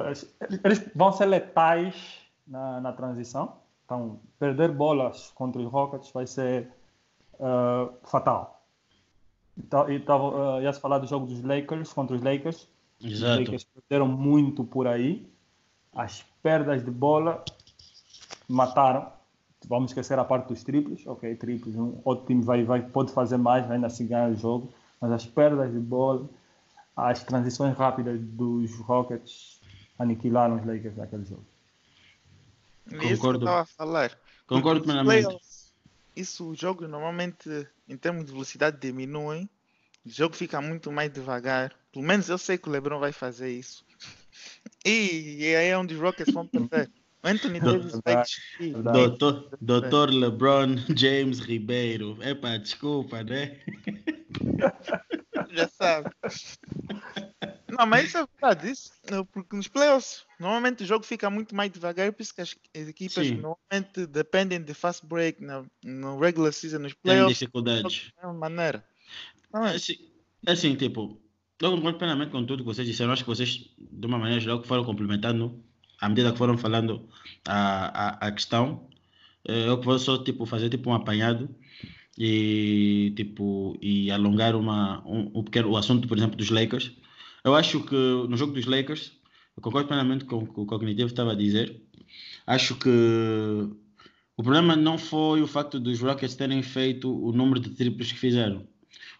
eles 0.64 0.90
vão 0.94 1.12
ser 1.12 1.26
letais 1.26 2.20
na, 2.46 2.80
na 2.80 2.92
transição. 2.92 3.56
Então 3.84 4.20
perder 4.38 4.72
bolas 4.72 5.30
contra 5.34 5.60
os 5.60 5.70
Rockets 5.70 6.10
vai 6.12 6.26
ser 6.26 6.70
ah, 7.42 7.88
fatal. 8.04 8.64
Então, 9.58 9.90
e 9.90 9.98
tava, 10.00 10.58
uh, 10.58 10.62
ia 10.62 10.72
se 10.72 10.80
falar 10.80 10.98
do 10.98 11.06
jogo 11.06 11.26
dos 11.26 11.42
Lakers 11.42 11.92
contra 11.92 12.16
os 12.16 12.22
Lakers. 12.22 12.68
Os 13.00 13.12
Exato. 13.12 13.40
Lakers 13.40 13.64
perderam 13.64 14.08
muito 14.08 14.64
por 14.64 14.86
aí. 14.86 15.28
As 15.92 16.22
perdas 16.42 16.84
de 16.84 16.90
bola 16.90 17.44
mataram 18.48 19.12
vamos 19.68 19.90
esquecer 19.90 20.18
a 20.18 20.24
parte 20.24 20.48
dos 20.48 20.62
triplos, 20.62 21.06
ok, 21.06 21.34
triplos, 21.36 21.74
um 21.76 22.00
outro 22.04 22.26
time 22.26 22.42
vai, 22.42 22.64
vai, 22.64 22.82
pode 22.82 23.12
fazer 23.12 23.36
mais, 23.36 23.66
vai 23.66 23.76
ainda 23.76 23.86
assim 23.86 24.06
ganhar 24.06 24.30
o 24.30 24.36
jogo, 24.36 24.72
mas 25.00 25.10
as 25.12 25.26
perdas 25.26 25.72
de 25.72 25.78
bola, 25.78 26.28
as 26.96 27.22
transições 27.22 27.76
rápidas 27.76 28.20
dos 28.20 28.74
Rockets 28.80 29.60
aniquilaram 29.98 30.56
os 30.56 30.66
Lakers 30.66 30.96
naquele 30.96 31.24
jogo. 31.24 31.44
E 32.90 32.94
isso 32.94 32.98
que 32.98 33.04
eu 33.04 33.10
Concordo. 33.16 33.38
estava 33.38 33.60
a 33.62 33.66
falar. 33.66 34.18
Concordo 34.46 34.82
plenamente. 34.82 35.24
playoffs, 35.24 35.72
Isso, 36.14 36.50
os 36.50 36.58
jogos 36.58 36.88
normalmente, 36.88 37.48
em 37.88 37.96
termos 37.96 38.24
de 38.26 38.32
velocidade, 38.32 38.78
diminuem. 38.80 39.48
O 40.04 40.10
jogo 40.10 40.34
fica 40.34 40.60
muito 40.60 40.90
mais 40.90 41.12
devagar. 41.12 41.72
Pelo 41.92 42.04
menos 42.04 42.28
eu 42.28 42.36
sei 42.36 42.58
que 42.58 42.68
o 42.68 42.72
LeBron 42.72 42.98
vai 42.98 43.12
fazer 43.12 43.50
isso. 43.50 43.84
E, 44.84 45.36
e 45.38 45.54
aí 45.54 45.68
é 45.68 45.78
onde 45.78 45.94
os 45.94 46.00
Rockets 46.00 46.32
vão 46.34 46.44
perder. 46.48 46.90
Anthony 47.22 47.60
Davis 47.60 48.00
vai 48.04 48.22
desistir. 48.22 48.72
Doutor, 48.82 49.48
Doutor 49.60 50.10
LeBron 50.10 50.76
James 50.96 51.38
Ribeiro. 51.40 52.18
Epa, 52.20 52.58
desculpa, 52.58 53.22
né? 53.22 53.58
Já 55.52 55.68
sabe. 55.68 56.10
Não, 57.68 57.86
mas 57.86 58.08
isso 58.08 58.18
é 58.18 58.26
verdade. 58.26 58.70
Isso, 58.70 58.92
porque 59.32 59.56
nos 59.56 59.68
playoffs, 59.68 60.24
normalmente 60.38 60.82
o 60.82 60.86
jogo 60.86 61.04
fica 61.04 61.30
muito 61.30 61.54
mais 61.54 61.70
devagar. 61.70 62.12
Por 62.12 62.22
isso 62.22 62.34
que 62.34 62.40
as 62.40 62.56
as 62.74 62.88
equipas 62.88 63.26
Sim. 63.26 63.34
normalmente 63.36 64.06
dependem 64.06 64.62
de 64.62 64.74
fast 64.74 65.06
break 65.06 65.42
na, 65.42 65.64
no 65.84 66.18
regular 66.18 66.52
season, 66.52 66.78
nos 66.80 66.92
Tem 66.92 67.02
playoffs. 67.02 67.38
dificuldades. 67.38 68.12
Da 68.16 68.28
mesma 68.28 68.38
maneira. 68.38 68.84
Não 69.52 69.66
é? 69.66 69.76
Assim, 69.76 69.96
assim, 70.46 70.74
tipo, 70.74 71.20
eu 71.60 71.70
concordo 71.70 71.98
plenamente 71.98 72.30
com 72.32 72.44
tudo 72.44 72.62
que 72.62 72.68
vocês 72.68 72.86
disseram. 72.86 73.12
Acho 73.12 73.24
que 73.24 73.30
vocês, 73.30 73.70
de 73.78 74.06
uma 74.06 74.18
maneira 74.18 74.40
geral, 74.40 74.60
que 74.60 74.68
foram 74.68 74.84
complementando 74.84 75.62
à 76.02 76.08
medida 76.08 76.32
que 76.32 76.38
foram 76.38 76.58
falando 76.58 77.08
a, 77.46 78.26
a, 78.26 78.28
a 78.28 78.32
questão. 78.32 78.88
Eh, 79.48 79.66
Eu 79.68 79.80
vou 79.80 79.98
só 79.98 80.18
tipo, 80.22 80.46
fazer 80.46 80.68
tipo, 80.70 80.90
um 80.90 80.94
apanhado 80.94 81.48
e, 82.18 83.12
tipo, 83.16 83.76
e 83.80 84.10
alongar 84.10 84.54
uma, 84.56 85.02
um, 85.06 85.30
um 85.34 85.44
pequeno, 85.44 85.70
o 85.70 85.76
assunto, 85.76 86.08
por 86.08 86.16
exemplo, 86.18 86.36
dos 86.36 86.50
Lakers. 86.50 86.92
Eu 87.44 87.54
acho 87.54 87.80
que 87.84 87.94
no 87.94 88.36
jogo 88.36 88.52
dos 88.52 88.66
Lakers, 88.66 89.12
eu 89.56 89.62
concordo 89.62 89.88
plenamente 89.88 90.24
com 90.24 90.38
o 90.38 90.46
que 90.52 90.60
o 90.60 90.66
Cognitivo 90.66 91.08
estava 91.08 91.32
a 91.32 91.34
dizer. 91.36 91.80
Acho 92.46 92.74
que 92.76 92.88
o 94.36 94.42
problema 94.42 94.74
não 94.76 94.98
foi 94.98 95.42
o 95.42 95.46
facto 95.46 95.78
dos 95.80 96.00
Rockets 96.00 96.34
terem 96.34 96.62
feito 96.62 97.08
o 97.12 97.32
número 97.32 97.60
de 97.60 97.70
triplos 97.70 98.10
que 98.12 98.18
fizeram. 98.18 98.66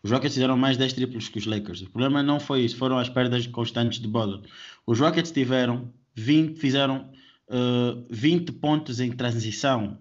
Os 0.02 0.10
Rockets 0.10 0.34
fizeram 0.34 0.56
mais 0.56 0.76
10 0.76 0.92
triplos 0.94 1.28
que 1.28 1.38
os 1.38 1.46
Lakers. 1.46 1.82
O 1.82 1.90
problema 1.90 2.22
não 2.22 2.40
foi 2.40 2.62
isso, 2.62 2.76
foram 2.76 2.98
as 2.98 3.08
perdas 3.08 3.46
constantes 3.46 4.00
de 4.00 4.08
bola. 4.08 4.42
Os 4.86 4.98
Rockets 4.98 5.30
tiveram 5.32 5.92
20, 6.14 6.58
fizeram 6.58 7.10
uh, 7.48 8.04
20 8.10 8.52
pontos 8.52 9.00
em 9.00 9.10
transição. 9.12 9.98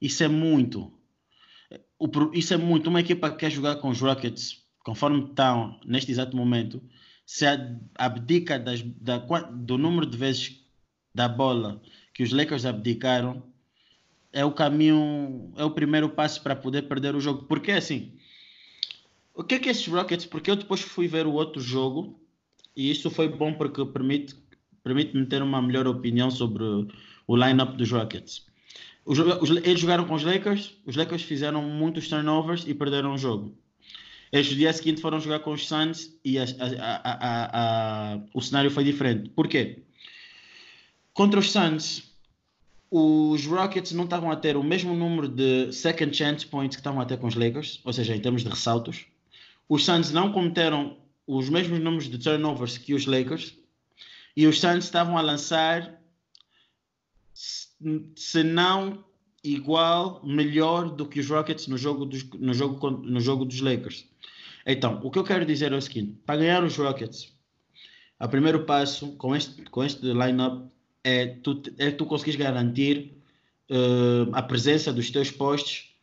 Isso 0.00 0.22
é 0.22 0.28
muito. 0.28 0.92
O, 1.98 2.08
isso 2.34 2.52
é 2.52 2.56
muito. 2.56 2.88
Uma 2.88 3.00
equipa 3.00 3.30
que 3.30 3.36
quer 3.36 3.50
jogar 3.50 3.76
com 3.76 3.88
os 3.88 4.00
Rockets, 4.00 4.62
conforme 4.84 5.24
estão 5.24 5.80
neste 5.84 6.10
exato 6.10 6.36
momento, 6.36 6.82
se 7.24 7.44
abdica 7.94 8.58
das- 8.58 8.82
da 8.82 9.18
do 9.18 9.78
número 9.78 10.04
de 10.06 10.16
vezes 10.16 10.60
da 11.14 11.28
bola 11.28 11.80
que 12.12 12.22
os 12.22 12.32
Lakers 12.32 12.66
abdicaram, 12.66 13.42
é 14.32 14.44
o 14.44 14.52
caminho, 14.52 15.52
é 15.56 15.64
o 15.64 15.70
primeiro 15.70 16.08
passo 16.08 16.42
para 16.42 16.56
poder 16.56 16.82
perder 16.82 17.14
o 17.14 17.20
jogo. 17.20 17.44
Porque 17.44 17.70
assim, 17.72 18.12
o 19.34 19.44
que 19.44 19.54
é 19.54 19.58
que 19.58 19.68
esses 19.68 19.86
Rockets? 19.86 20.26
Porque 20.26 20.50
eu 20.50 20.56
depois 20.56 20.80
fui 20.80 21.06
ver 21.06 21.26
o 21.26 21.32
outro 21.32 21.60
jogo 21.60 22.20
e 22.74 22.90
isso 22.90 23.10
foi 23.10 23.28
bom 23.28 23.54
porque 23.54 23.84
permite 23.86 24.34
permite-me 24.82 25.26
ter 25.26 25.42
uma 25.42 25.60
melhor 25.62 25.86
opinião 25.86 26.30
sobre 26.30 26.62
o 27.26 27.36
lineup 27.36 27.76
dos 27.76 27.90
Rockets. 27.90 28.44
Os, 29.04 29.18
os- 29.18 29.50
eles 29.50 29.80
jogaram 29.80 30.04
com 30.06 30.14
os 30.14 30.22
Lakers, 30.22 30.72
os 30.86 30.96
Lakers 30.96 31.22
fizeram 31.22 31.62
muitos 31.62 32.08
turnovers 32.08 32.64
e 32.66 32.74
perderam 32.74 33.14
o 33.14 33.18
jogo. 33.18 33.56
Eles 34.32 34.48
no 34.50 34.56
dia 34.56 34.72
seguinte 34.72 35.00
foram 35.00 35.20
jogar 35.20 35.40
com 35.40 35.52
os 35.52 35.66
Suns 35.68 36.16
e 36.24 36.38
a- 36.38 36.44
a- 37.04 38.14
a- 38.14 38.20
o 38.32 38.40
cenário 38.40 38.70
foi 38.70 38.82
diferente. 38.84 39.28
Por 39.30 39.46
quê? 39.46 39.82
Contra 41.12 41.38
os 41.38 41.50
Suns, 41.50 42.10
os 42.90 43.44
Rockets 43.46 43.92
não 43.92 44.04
estavam 44.04 44.30
a 44.30 44.36
ter 44.36 44.56
o 44.56 44.62
mesmo 44.62 44.94
número 44.94 45.28
de 45.28 45.70
second 45.72 46.16
chance 46.16 46.46
points 46.46 46.76
que 46.76 46.80
estavam 46.80 47.00
a 47.00 47.04
ter 47.04 47.18
com 47.18 47.26
os 47.26 47.34
Lakers, 47.34 47.80
ou 47.84 47.92
seja, 47.92 48.16
em 48.16 48.20
termos 48.20 48.42
de 48.42 48.48
ressaltos. 48.48 49.04
Os 49.68 49.84
Suns 49.84 50.10
não 50.12 50.32
cometeram 50.32 50.96
os 51.26 51.48
mesmos 51.50 51.78
números 51.80 52.08
de 52.08 52.18
turnovers 52.18 52.78
que 52.78 52.94
os 52.94 53.04
Lakers 53.06 53.54
e 54.36 54.46
os 54.46 54.60
Suns 54.60 54.84
estavam 54.84 55.16
a 55.18 55.20
lançar, 55.20 56.00
se- 57.34 58.42
não 58.44 59.04
igual, 59.44 60.24
melhor 60.24 60.90
do 60.90 61.06
que 61.06 61.20
os 61.20 61.28
Rockets 61.28 61.66
no 61.66 61.76
jogo 61.76 62.04
dos, 62.06 62.22
no 62.30 62.54
jogo, 62.54 62.90
no 62.90 63.20
jogo 63.20 63.44
dos 63.44 63.60
Lakers. 63.60 64.06
Então, 64.64 65.00
o 65.02 65.10
que 65.10 65.18
eu 65.18 65.24
quero 65.24 65.44
dizer 65.44 65.72
é 65.72 65.76
o 65.76 65.82
seguinte: 65.82 66.18
para 66.24 66.38
ganhar 66.38 66.62
os 66.62 66.76
Rockets, 66.76 67.32
o 68.20 68.28
primeiro 68.28 68.64
passo 68.64 69.16
com 69.16 69.34
este, 69.34 69.62
com 69.64 69.82
este 69.82 70.06
lineup 70.06 70.70
é 71.02 71.26
tu, 71.26 71.60
é 71.78 71.90
tu 71.90 72.06
conseguires 72.06 72.38
garantir 72.38 73.12
eh, 73.68 74.28
a 74.32 74.42
presença 74.42 74.92
dos 74.92 75.10
teus 75.10 75.30
postes 75.30 75.96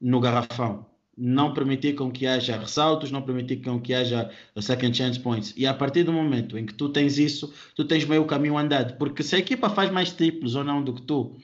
no 0.00 0.18
garrafão. 0.20 0.86
Não 1.16 1.52
permitir 1.52 1.94
com 1.94 2.10
que 2.10 2.26
haja 2.26 2.56
ressaltos, 2.56 3.10
não 3.10 3.22
permitir 3.22 3.56
com 3.56 3.80
que 3.80 3.92
haja 3.92 4.30
second 4.60 4.96
chance 4.96 5.20
points. 5.20 5.52
E 5.56 5.66
a 5.66 5.74
partir 5.74 6.04
do 6.04 6.12
momento 6.12 6.56
em 6.56 6.64
que 6.64 6.74
tu 6.74 6.88
tens 6.88 7.18
isso, 7.18 7.52
tu 7.76 7.84
tens 7.84 8.04
meio 8.04 8.24
caminho 8.24 8.56
andado. 8.56 8.96
Porque 8.96 9.22
se 9.22 9.36
a 9.36 9.38
equipa 9.38 9.68
faz 9.68 9.90
mais 9.90 10.12
triplos 10.12 10.54
ou 10.54 10.64
não 10.64 10.82
do 10.82 10.94
que 10.94 11.02
tu, 11.02 11.36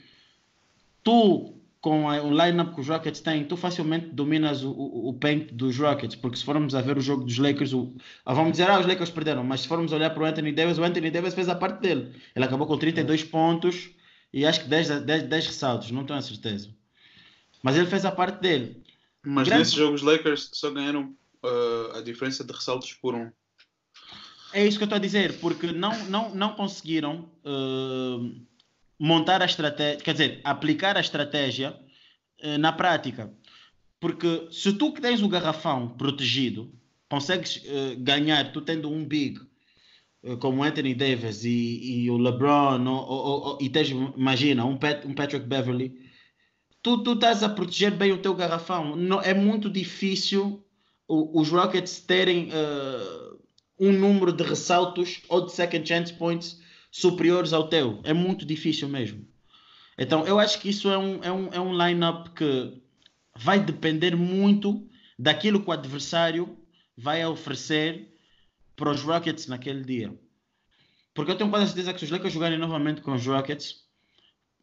tu 1.02 1.54
com 1.80 2.06
o 2.06 2.30
lineup 2.30 2.74
que 2.74 2.80
os 2.80 2.88
Rockets 2.88 3.20
têm, 3.20 3.44
tu 3.44 3.56
facilmente 3.56 4.06
dominas 4.06 4.64
o, 4.64 4.70
o, 4.70 5.08
o, 5.10 5.14
paint 5.14 5.52
dos 5.52 5.78
Rockets, 5.78 6.16
porque 6.16 6.36
se 6.36 6.44
formos 6.44 6.74
a 6.74 6.80
ver 6.80 6.98
o 6.98 7.00
jogo 7.00 7.24
dos 7.24 7.38
Lakers, 7.38 7.72
o, 7.72 7.94
ah, 8.26 8.34
vamos 8.34 8.52
dizer, 8.52 8.68
ah, 8.68 8.80
os 8.80 8.86
Lakers 8.86 9.10
perderam, 9.10 9.44
mas 9.44 9.60
se 9.60 9.68
formos 9.68 9.92
olhar 9.92 10.10
para 10.10 10.22
o 10.22 10.26
Anthony 10.26 10.52
Davis, 10.52 10.78
o 10.78 10.82
Anthony 10.82 11.10
Davis 11.10 11.34
fez 11.34 11.48
a 11.48 11.54
parte 11.54 11.80
dele. 11.80 12.12
Ele 12.34 12.44
acabou 12.44 12.66
com 12.66 12.76
32 12.76 13.22
pontos 13.24 13.90
e 14.32 14.44
acho 14.44 14.62
que 14.62 14.68
10, 14.68 15.02
10, 15.02 15.22
10 15.24 15.46
ressaltos, 15.46 15.90
não 15.92 16.04
tenho 16.04 16.18
a 16.18 16.22
certeza. 16.22 16.68
Mas 17.62 17.76
ele 17.76 17.86
fez 17.86 18.04
a 18.04 18.10
parte 18.10 18.40
dele. 18.40 18.82
Mas 19.28 19.46
Grande... 19.46 19.64
nesse 19.64 19.76
jogo 19.76 19.94
os 19.94 20.00
Lakers 20.00 20.48
só 20.54 20.70
ganharam 20.70 21.14
uh, 21.44 21.96
a 21.96 22.00
diferença 22.00 22.42
de 22.42 22.50
ressaltos 22.50 22.94
por 22.94 23.14
um. 23.14 23.30
É 24.54 24.66
isso 24.66 24.78
que 24.78 24.84
eu 24.84 24.86
estou 24.86 24.96
a 24.96 25.00
dizer, 25.00 25.38
porque 25.38 25.70
não, 25.70 26.06
não, 26.06 26.34
não 26.34 26.54
conseguiram 26.54 27.30
uh, 27.44 28.46
montar 28.98 29.42
a 29.42 29.44
estratégia, 29.44 30.02
quer 30.02 30.12
dizer, 30.12 30.40
aplicar 30.42 30.96
a 30.96 31.00
estratégia 31.00 31.78
uh, 32.42 32.56
na 32.56 32.72
prática. 32.72 33.30
Porque 34.00 34.48
se 34.50 34.72
tu 34.72 34.94
que 34.94 35.02
tens 35.02 35.20
o 35.20 35.28
garrafão 35.28 35.90
protegido, 35.90 36.72
consegues 37.10 37.62
ganhar, 37.98 38.52
tu 38.52 38.60
tendo 38.60 38.88
um 38.88 39.04
big 39.04 39.40
como 40.38 40.62
Anthony 40.62 40.94
Davis 40.94 41.44
e, 41.44 42.04
e 42.04 42.10
o 42.10 42.16
LeBron, 42.16 42.86
ou, 42.86 43.08
ou, 43.08 43.42
ou, 43.42 43.58
e 43.60 43.68
tens, 43.68 43.88
imagina, 43.90 44.64
um, 44.64 44.76
Pat, 44.76 45.04
um 45.04 45.14
Patrick 45.14 45.46
Beverly, 45.46 45.98
tu, 46.82 47.02
tu 47.02 47.12
estás 47.12 47.42
a 47.42 47.48
proteger 47.48 47.92
bem 47.92 48.12
o 48.12 48.18
teu 48.18 48.34
garrafão. 48.34 48.96
Não, 48.96 49.20
é 49.20 49.34
muito 49.34 49.70
difícil 49.70 50.64
os 51.08 51.48
Rockets 51.48 52.00
terem 52.00 52.50
uh, 52.50 53.38
um 53.80 53.92
número 53.92 54.32
de 54.32 54.42
ressaltos 54.44 55.22
ou 55.28 55.46
de 55.46 55.52
second 55.52 55.88
chance 55.88 56.12
points 56.12 56.60
superiores 56.90 57.52
ao 57.52 57.68
teu. 57.68 58.00
É 58.04 58.12
muito 58.12 58.44
difícil 58.44 58.88
mesmo. 58.88 59.26
Então, 59.96 60.26
eu 60.26 60.38
acho 60.38 60.60
que 60.60 60.68
isso 60.68 60.88
é 60.90 60.98
um, 60.98 61.24
é 61.24 61.32
um, 61.32 61.48
é 61.52 61.60
um 61.60 61.86
line-up 61.86 62.30
que 62.30 62.80
vai 63.34 63.58
depender 63.58 64.14
muito 64.14 64.86
daquilo 65.18 65.60
que 65.60 65.68
o 65.68 65.72
adversário 65.72 66.56
vai 66.96 67.24
oferecer 67.24 68.14
para 68.76 68.90
os 68.90 69.02
Rockets 69.02 69.46
naquele 69.46 69.82
dia. 69.82 70.12
Porque 71.14 71.32
eu 71.32 71.36
tenho 71.36 71.50
quase 71.50 71.66
certeza 71.66 71.92
que 71.92 71.98
se 71.98 72.04
os 72.04 72.10
Lakers 72.10 72.32
jogarem 72.32 72.58
novamente 72.58 73.00
com 73.00 73.12
os 73.12 73.26
Rockets, 73.26 73.84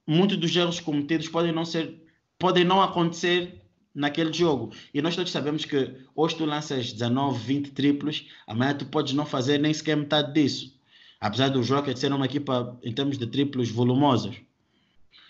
muitos 0.07 0.37
dos 0.37 0.55
erros 0.55 0.79
cometidos 0.79 1.27
podem 1.27 1.51
não 1.51 1.65
ser 1.65 2.04
podem 2.37 2.63
não 2.63 2.81
acontecer 2.81 3.61
naquele 3.95 4.33
jogo. 4.33 4.73
E 4.93 5.01
nós 5.01 5.15
todos 5.15 5.31
sabemos 5.31 5.63
que 5.63 5.95
hoje 6.13 6.35
tu 6.35 6.45
lanças 6.45 6.91
19, 6.91 7.39
20 7.39 7.71
triplos, 7.71 8.27
amanhã 8.45 8.75
tu 8.75 8.85
podes 8.85 9.13
não 9.13 9.25
fazer 9.25 9.57
nem 9.57 9.73
sequer 9.73 9.95
metade 9.95 10.33
disso. 10.33 10.75
Apesar 11.19 11.49
do 11.49 11.61
Rockets 11.61 12.01
ser 12.01 12.11
uma 12.11 12.25
equipa 12.25 12.77
em 12.83 12.93
termos 12.93 13.17
de 13.17 13.25
triplos 13.25 13.69
volumosos. 13.71 14.35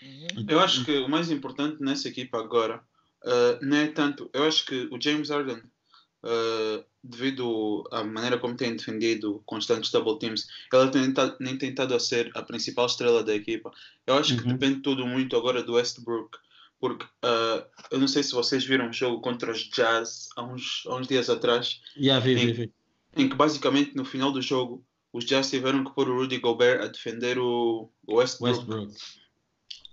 Uhum. 0.02 0.46
Eu 0.48 0.58
acho 0.60 0.84
que 0.84 0.98
o 0.98 1.08
mais 1.08 1.30
importante 1.30 1.80
nessa 1.80 2.08
equipa 2.08 2.38
agora 2.38 2.82
uh, 3.24 3.64
não 3.64 3.76
é 3.76 3.86
tanto. 3.86 4.28
Eu 4.32 4.44
acho 4.44 4.66
que 4.66 4.88
o 4.90 5.00
James 5.00 5.30
Harden, 5.30 5.58
uh, 5.58 6.84
devido 7.02 7.84
à 7.92 8.02
maneira 8.02 8.36
como 8.36 8.56
tem 8.56 8.76
defendido 8.76 9.40
constantes 9.46 9.92
double 9.92 10.18
teams, 10.18 10.48
ele 10.72 10.90
tem 10.90 11.04
tentado, 11.04 11.36
nem 11.38 11.56
tentado 11.56 11.94
a 11.94 12.00
ser 12.00 12.30
a 12.34 12.42
principal 12.42 12.86
estrela 12.86 13.22
da 13.22 13.34
equipa. 13.34 13.70
Eu 14.06 14.16
acho 14.16 14.34
uhum. 14.34 14.40
que 14.40 14.48
depende 14.48 14.80
tudo 14.80 15.06
muito 15.06 15.36
agora 15.36 15.62
do 15.62 15.74
Westbrook 15.74 16.36
porque 16.80 17.04
uh, 17.04 17.64
eu 17.90 17.98
não 17.98 18.08
sei 18.08 18.22
se 18.22 18.32
vocês 18.32 18.64
viram 18.64 18.88
um 18.88 18.92
jogo 18.92 19.20
contra 19.20 19.50
os 19.50 19.68
Jazz 19.70 20.28
há 20.36 20.42
uns, 20.42 20.84
há 20.86 20.96
uns 20.96 21.06
dias 21.06 21.30
atrás. 21.30 21.80
Yeah, 21.96 22.24
vi, 22.24 22.32
em, 22.32 22.46
vi, 22.46 22.52
vi. 22.52 22.72
em 23.16 23.28
que 23.28 23.34
basicamente 23.34 23.94
no 23.96 24.04
final 24.04 24.30
do 24.30 24.42
jogo 24.42 24.84
os 25.12 25.24
Jazz 25.24 25.50
tiveram 25.50 25.84
que 25.84 25.94
pôr 25.94 26.08
o 26.08 26.16
Rudy 26.16 26.38
Gobert 26.38 26.82
a 26.82 26.88
defender 26.88 27.38
o, 27.38 27.90
o 28.06 28.16
Westbrook. 28.16 28.58
Westbrook. 28.58 28.94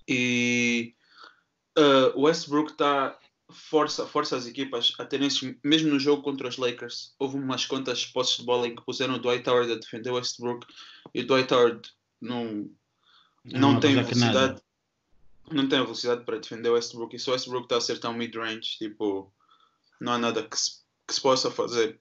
E 0.08 0.94
uh, 1.78 2.18
o 2.20 2.24
Westbrook 2.24 2.72
está 2.72 3.18
força, 3.50 4.06
força 4.06 4.36
as 4.36 4.48
equipas 4.48 4.94
a 5.00 5.06
terem 5.06 5.30
mesmo 5.64 5.90
no 5.90 6.00
jogo 6.00 6.24
contra 6.24 6.48
os 6.48 6.58
Lakers, 6.58 7.14
houve 7.18 7.38
umas 7.38 7.66
quantas 7.66 8.06
posses 8.06 8.38
de 8.38 8.44
bola 8.44 8.68
em 8.68 8.76
que 8.76 8.84
puseram 8.84 9.16
o 9.16 9.20
Dwight 9.20 9.50
Howard 9.50 9.72
a 9.72 9.76
defender 9.76 10.10
o 10.10 10.16
Westbrook 10.16 10.68
e 11.14 11.22
o 11.22 11.28
Dwight 11.28 11.54
Howard 11.54 11.90
não, 12.20 12.70
não, 13.46 13.74
não 13.74 13.80
tem 13.80 13.96
velocidade 13.96 14.62
não 15.52 15.68
tem 15.68 15.80
a 15.80 15.84
velocidade 15.84 16.24
para 16.24 16.40
defender 16.40 16.70
o 16.70 16.74
Westbrook. 16.74 17.16
E 17.16 17.20
se 17.20 17.30
o 17.30 17.34
Westbrook 17.34 17.66
está 17.66 17.76
a 17.76 17.78
acertar 17.78 18.12
um 18.12 18.16
mid-range, 18.16 18.78
tipo, 18.78 19.34
não 20.00 20.14
há 20.14 20.18
nada 20.18 20.44
que 20.44 20.58
se, 20.58 20.84
que 21.08 21.14
se 21.14 21.22
possa 21.22 21.52
fazer. 21.52 22.00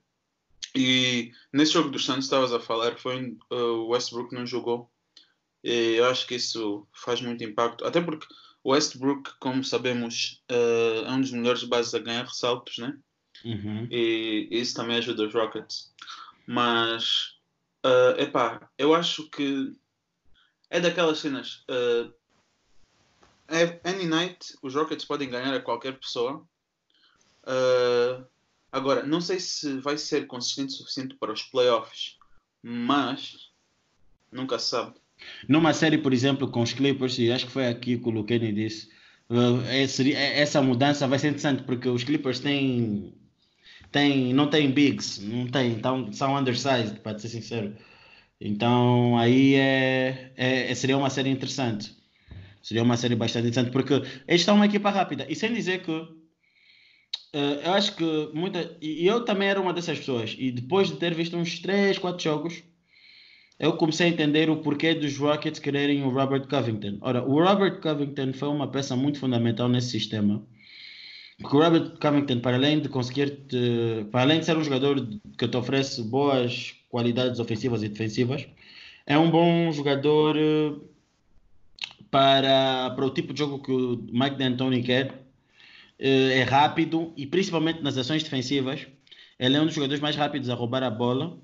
E 0.75 1.31
nesse 1.51 1.73
jogo 1.73 1.89
dos 1.89 2.05
Santos 2.05 2.25
estavas 2.25 2.51
a 2.53 2.59
falar, 2.59 2.97
foi 2.97 3.37
uh, 3.51 3.55
o 3.55 3.89
Westbrook 3.89 4.33
não 4.33 4.45
jogou. 4.45 4.89
E 5.63 5.95
eu 5.95 6.05
acho 6.05 6.25
que 6.27 6.35
isso 6.35 6.87
faz 6.93 7.21
muito 7.21 7.43
impacto. 7.43 7.85
Até 7.85 8.01
porque 8.01 8.27
o 8.63 8.71
Westbrook, 8.71 9.31
como 9.39 9.63
sabemos, 9.63 10.43
uh, 10.51 11.05
é 11.05 11.11
um 11.11 11.21
dos 11.21 11.31
melhores 11.31 11.63
bases 11.63 11.93
a 11.93 11.99
ganhar 11.99 12.25
ressaltos, 12.25 12.77
né? 12.77 12.97
Uhum. 13.45 13.87
E 13.91 14.47
isso 14.51 14.75
também 14.75 14.97
ajuda 14.97 15.27
os 15.27 15.33
Rockets. 15.33 15.93
Mas, 16.47 17.35
uh, 17.85 18.19
epá, 18.19 18.69
eu 18.77 18.93
acho 18.93 19.29
que 19.29 19.73
é 20.69 20.79
daquelas 20.79 21.19
cenas. 21.19 21.63
Uh, 21.69 22.13
any 23.83 24.05
night 24.05 24.55
os 24.61 24.73
Rockets 24.75 25.05
podem 25.05 25.29
ganhar 25.29 25.53
a 25.53 25.61
qualquer 25.61 25.97
pessoa. 25.99 26.45
Uh, 27.43 28.25
agora, 28.71 29.03
não 29.03 29.19
sei 29.19 29.39
se 29.39 29.77
vai 29.79 29.97
ser 29.97 30.27
consistente 30.27 30.73
o 30.73 30.77
suficiente 30.77 31.15
para 31.15 31.31
os 31.31 31.43
playoffs, 31.43 32.17
mas 32.61 33.51
nunca 34.31 34.57
se 34.57 34.69
sabe. 34.69 34.93
Numa 35.47 35.73
série, 35.73 35.97
por 35.97 36.13
exemplo, 36.13 36.49
com 36.49 36.61
os 36.61 36.73
Clippers, 36.73 37.17
e 37.19 37.31
acho 37.31 37.45
que 37.45 37.51
foi 37.51 37.67
aqui 37.67 37.97
que 37.97 38.07
o 38.07 38.11
Luqueni 38.11 38.51
disse, 38.51 38.89
uh, 39.29 39.61
é, 39.67 39.83
é, 39.83 40.39
essa 40.41 40.61
mudança 40.61 41.07
vai 41.07 41.19
ser 41.19 41.27
interessante 41.27 41.63
porque 41.63 41.87
os 41.87 42.03
Clippers 42.03 42.39
têm, 42.39 43.13
têm 43.91 44.33
não 44.33 44.49
têm 44.49 44.71
bigs, 44.71 45.19
não 45.19 45.47
têm, 45.47 45.73
então, 45.73 46.11
são 46.11 46.35
undersized, 46.35 46.99
para 47.01 47.19
ser 47.19 47.29
sincero. 47.29 47.75
Então 48.39 49.17
aí 49.17 49.55
é, 49.55 50.33
é, 50.35 50.75
seria 50.75 50.97
uma 50.97 51.09
série 51.09 51.29
interessante. 51.29 51.95
Seria 52.63 52.81
uma 52.81 52.95
série 52.95 53.15
bastante 53.15 53.49
interessante, 53.49 53.71
porque 53.71 53.93
eles 53.93 54.41
estão 54.41 54.55
uma 54.55 54.65
equipa 54.65 54.89
rápida. 54.89 55.25
E 55.29 55.35
sem 55.35 55.53
dizer 55.53 55.83
que 55.83 55.91
uh, 55.91 56.17
eu 57.33 57.73
acho 57.73 57.93
que 57.97 58.29
muita. 58.33 58.77
E 58.81 59.05
eu 59.05 59.25
também 59.25 59.49
era 59.49 59.59
uma 59.59 59.73
dessas 59.73 59.99
pessoas. 59.99 60.33
E 60.39 60.49
depois 60.49 60.87
de 60.87 60.95
ter 60.95 61.13
visto 61.13 61.35
uns 61.35 61.59
3, 61.59 61.99
4 61.99 62.23
jogos, 62.23 62.63
eu 63.59 63.73
comecei 63.73 64.07
a 64.07 64.09
entender 64.09 64.49
o 64.49 64.57
porquê 64.57 64.93
dos 64.95 65.17
Rockets 65.17 65.59
quererem 65.59 66.03
o 66.03 66.09
Robert 66.09 66.47
Covington. 66.47 66.97
Ora, 67.01 67.21
o 67.21 67.43
Robert 67.43 67.81
Covington 67.81 68.31
foi 68.31 68.47
uma 68.47 68.71
peça 68.71 68.95
muito 68.95 69.19
fundamental 69.19 69.67
nesse 69.67 69.89
sistema. 69.89 70.41
Porque 71.37 71.57
o 71.57 71.59
Robert 71.59 71.99
Covington, 71.99 72.39
para 72.39 72.55
além 72.55 72.79
de 72.79 72.87
conseguir, 72.87 73.29
te, 73.47 74.05
para 74.09 74.21
além 74.21 74.39
de 74.39 74.45
ser 74.45 74.55
um 74.57 74.63
jogador 74.63 75.05
que 75.37 75.47
te 75.47 75.57
oferece 75.57 76.01
boas 76.01 76.75
qualidades 76.87 77.39
ofensivas 77.41 77.83
e 77.83 77.89
defensivas, 77.89 78.47
é 79.05 79.17
um 79.17 79.29
bom 79.29 79.69
jogador 79.73 80.37
uh, 80.37 80.92
para, 82.13 82.91
para 82.91 83.05
o 83.05 83.09
tipo 83.09 83.33
de 83.33 83.39
jogo 83.39 83.57
que 83.57 83.71
o 83.71 84.05
Mike 84.11 84.37
D'Antoni 84.37 84.83
quer. 84.83 85.25
Eh, 85.97 86.41
é 86.41 86.43
rápido 86.43 87.11
e 87.17 87.25
principalmente 87.25 87.81
nas 87.81 87.97
ações 87.97 88.21
defensivas. 88.21 88.85
Ele 89.39 89.57
é 89.57 89.61
um 89.61 89.65
dos 89.65 89.73
jogadores 89.73 89.99
mais 89.99 90.15
rápidos 90.15 90.47
a 90.49 90.53
roubar 90.53 90.83
a 90.83 90.91
bola. 90.91 91.39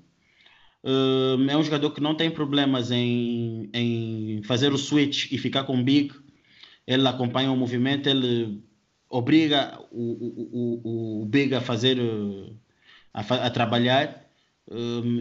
Eh, 0.84 1.36
é 1.50 1.56
um 1.56 1.64
jogador 1.64 1.90
que 1.90 2.00
não 2.00 2.14
tem 2.14 2.30
problemas 2.30 2.92
em, 2.92 3.68
em 3.74 4.42
fazer 4.44 4.72
o 4.72 4.78
switch 4.78 5.32
e 5.32 5.38
ficar 5.38 5.64
com 5.64 5.76
o 5.76 5.82
big. 5.82 6.14
Ele 6.86 7.06
acompanha 7.08 7.50
o 7.50 7.56
movimento, 7.56 8.08
ele 8.08 8.62
obriga 9.08 9.76
o, 9.90 10.02
o, 10.02 11.20
o, 11.20 11.22
o 11.22 11.26
big 11.26 11.52
a 11.52 11.60
fazer 11.60 11.98
eh, 11.98 12.52
a, 13.12 13.20
a 13.46 13.50
trabalhar. 13.50 14.24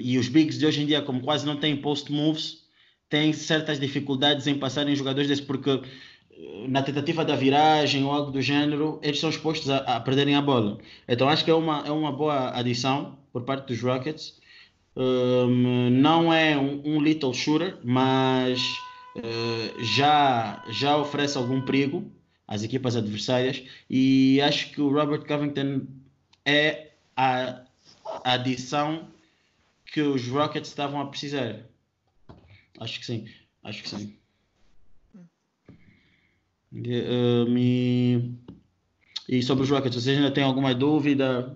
e 0.04 0.18
os 0.20 0.30
bigs 0.30 0.60
de 0.60 0.66
hoje 0.68 0.84
em 0.84 0.86
dia, 0.86 1.02
como 1.02 1.22
quase 1.22 1.46
não 1.46 1.58
têm 1.58 1.76
post 1.78 2.12
moves, 2.12 2.59
tem 3.10 3.34
certas 3.34 3.80
dificuldades 3.80 4.48
em 4.48 4.58
passarem 4.58 4.96
jogadores 4.96 5.28
desse, 5.28 5.42
porque 5.42 5.70
eh, 5.70 6.68
na 6.68 6.84
tentativa 6.84 7.26
da 7.26 7.36
viragem 7.36 8.04
ou 8.04 8.12
algo 8.12 8.32
do 8.32 8.42
gênero, 8.42 9.00
eles 9.02 9.20
são 9.20 9.30
expostos 9.30 9.70
a, 9.70 9.78
a 9.78 10.00
perderem 10.00 10.36
a 10.36 10.42
bola. 10.42 10.78
Então 11.08 11.28
acho 11.28 11.44
que 11.44 11.52
é 11.52 11.54
uma, 11.54 11.84
é 11.88 11.92
uma 11.92 12.12
boa 12.12 12.58
adição 12.58 13.18
por 13.34 13.44
parte 13.44 13.68
dos 13.68 13.82
Rockets. 13.82 14.38
Um, 14.96 15.90
não 15.92 16.34
é 16.34 16.58
um, 16.58 16.82
um, 16.86 17.02
little 17.02 17.34
shooter, 17.34 17.78
mas 17.84 18.60
uh, 19.16 19.84
já, 19.84 20.64
já 20.70 20.98
oferece 20.98 21.38
algum 21.38 21.62
perigo 21.62 22.12
às 22.48 22.64
equipas 22.64 22.96
adversárias 22.96 23.64
e 23.90 24.42
acho 24.42 24.72
que 24.72 24.82
o 24.82 24.92
Robert 24.92 25.26
Covington 25.26 25.84
é 26.46 26.90
a 27.16 27.62
adição 28.24 29.08
que 29.86 30.02
os 30.02 30.28
Rockets 30.28 30.70
estavam 30.70 31.00
a 31.00 31.06
precisar. 31.06 31.70
Acho 32.80 33.00
que 33.00 33.06
sim. 33.06 33.28
Acho 33.64 33.84
que 33.84 33.90
sim. 33.90 34.18
Uh, 36.72 37.50
me... 37.50 38.36
E 39.28 39.44
sobre 39.44 39.64
os 39.64 39.70
Rockets, 39.70 40.02
vocês 40.02 40.18
ainda 40.18 40.32
têm 40.32 40.44
alguma 40.44 40.74
dúvida 40.74 41.56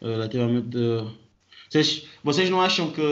eh, 0.00 0.06
relativamente. 0.06 0.76
Vocês, 1.68 2.06
vocês 2.22 2.48
não 2.48 2.60
acham 2.60 2.92
que 2.92 3.02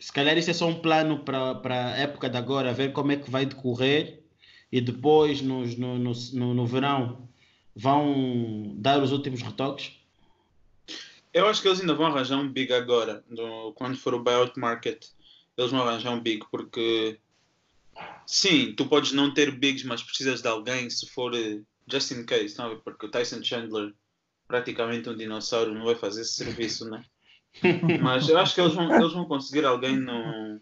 se 0.00 0.12
calhar 0.12 0.36
isso 0.36 0.50
é 0.50 0.52
só 0.52 0.66
um 0.66 0.80
plano 0.80 1.20
para 1.20 1.60
a 1.64 1.96
época 1.96 2.28
de 2.28 2.36
agora, 2.36 2.72
ver 2.72 2.92
como 2.92 3.12
é 3.12 3.16
que 3.16 3.30
vai 3.30 3.46
decorrer 3.46 4.24
e 4.72 4.80
depois 4.80 5.40
no, 5.40 5.64
no, 5.64 5.98
no, 5.98 6.54
no 6.54 6.66
verão 6.66 7.28
vão 7.76 8.74
dar 8.76 9.00
os 9.00 9.12
últimos 9.12 9.42
retoques? 9.42 9.92
Eu 11.32 11.46
acho 11.46 11.62
que 11.62 11.68
eles 11.68 11.80
ainda 11.80 11.94
vão 11.94 12.06
arranjar 12.06 12.38
um 12.38 12.48
big 12.48 12.72
agora, 12.72 13.24
no, 13.28 13.72
quando 13.74 13.96
for 13.96 14.14
o 14.14 14.22
buyout 14.22 14.58
market. 14.58 15.06
Eles 15.56 15.70
vão 15.70 15.82
arranjar 15.82 16.12
um 16.12 16.20
big, 16.20 16.44
porque 16.50 17.18
sim, 18.26 18.74
tu 18.74 18.86
podes 18.86 19.12
não 19.12 19.32
ter 19.32 19.50
bigs, 19.50 19.84
mas 19.84 20.02
precisas 20.02 20.40
de 20.40 20.48
alguém 20.48 20.88
se 20.88 21.08
for 21.10 21.34
eh, 21.34 21.60
just 21.86 22.10
in 22.12 22.24
case, 22.24 22.56
não? 22.58 22.78
porque 22.80 23.06
o 23.06 23.10
Tyson 23.10 23.42
Chandler, 23.42 23.92
praticamente 24.48 25.08
um 25.08 25.16
dinossauro, 25.16 25.74
não 25.74 25.84
vai 25.84 25.94
fazer 25.94 26.22
esse 26.22 26.34
serviço, 26.34 26.88
né? 26.88 27.04
mas 28.00 28.28
eu 28.28 28.38
acho 28.38 28.54
que 28.54 28.60
eles 28.60 28.74
vão, 28.74 28.94
eles 28.94 29.12
vão 29.12 29.26
conseguir 29.26 29.64
alguém 29.64 29.96
no. 29.96 30.60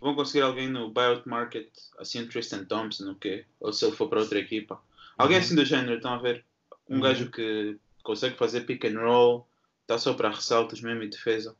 Vão 0.00 0.14
conseguir 0.14 0.42
alguém 0.42 0.68
no 0.68 0.90
buyout 0.90 1.26
market, 1.28 1.68
assim, 1.98 2.26
Tristan 2.26 2.64
Thompson, 2.64 3.12
o 3.12 3.14
quê? 3.14 3.46
Ou 3.60 3.72
se 3.72 3.84
ele 3.84 3.94
for 3.94 4.08
para 4.08 4.20
outra 4.20 4.38
equipa. 4.38 4.82
Alguém 5.16 5.38
assim 5.38 5.54
do 5.54 5.64
género, 5.64 5.96
estão 5.96 6.14
a 6.14 6.18
ver? 6.18 6.44
Um 6.88 6.96
uhum. 6.96 7.00
gajo 7.00 7.30
que 7.30 7.78
consegue 8.02 8.36
fazer 8.36 8.62
pick 8.62 8.84
and 8.84 8.98
roll, 8.98 9.46
Está 9.86 9.98
só 9.98 10.14
para 10.14 10.30
ressaltos 10.30 10.80
mesmo 10.80 11.04
e 11.04 11.08
defesa. 11.08 11.56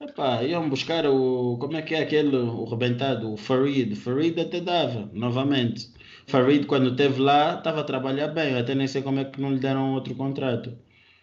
Epá, 0.00 0.42
iam 0.42 0.68
buscar 0.68 1.04
o. 1.06 1.58
Como 1.58 1.76
é 1.76 1.82
que 1.82 1.94
é 1.94 2.00
aquele, 2.00 2.36
o 2.36 2.64
rebentado, 2.64 3.32
o 3.32 3.36
Farid. 3.36 3.94
Farid 3.94 4.40
até 4.40 4.60
dava, 4.60 5.10
novamente. 5.12 5.92
Farid, 6.26 6.66
quando 6.66 6.90
esteve 6.90 7.20
lá, 7.20 7.58
estava 7.58 7.80
a 7.80 7.84
trabalhar 7.84 8.28
bem. 8.28 8.52
Eu 8.52 8.60
até 8.60 8.74
nem 8.74 8.86
sei 8.86 9.02
como 9.02 9.20
é 9.20 9.24
que 9.26 9.40
não 9.40 9.52
lhe 9.52 9.60
deram 9.60 9.92
outro 9.92 10.14
contrato. 10.14 10.76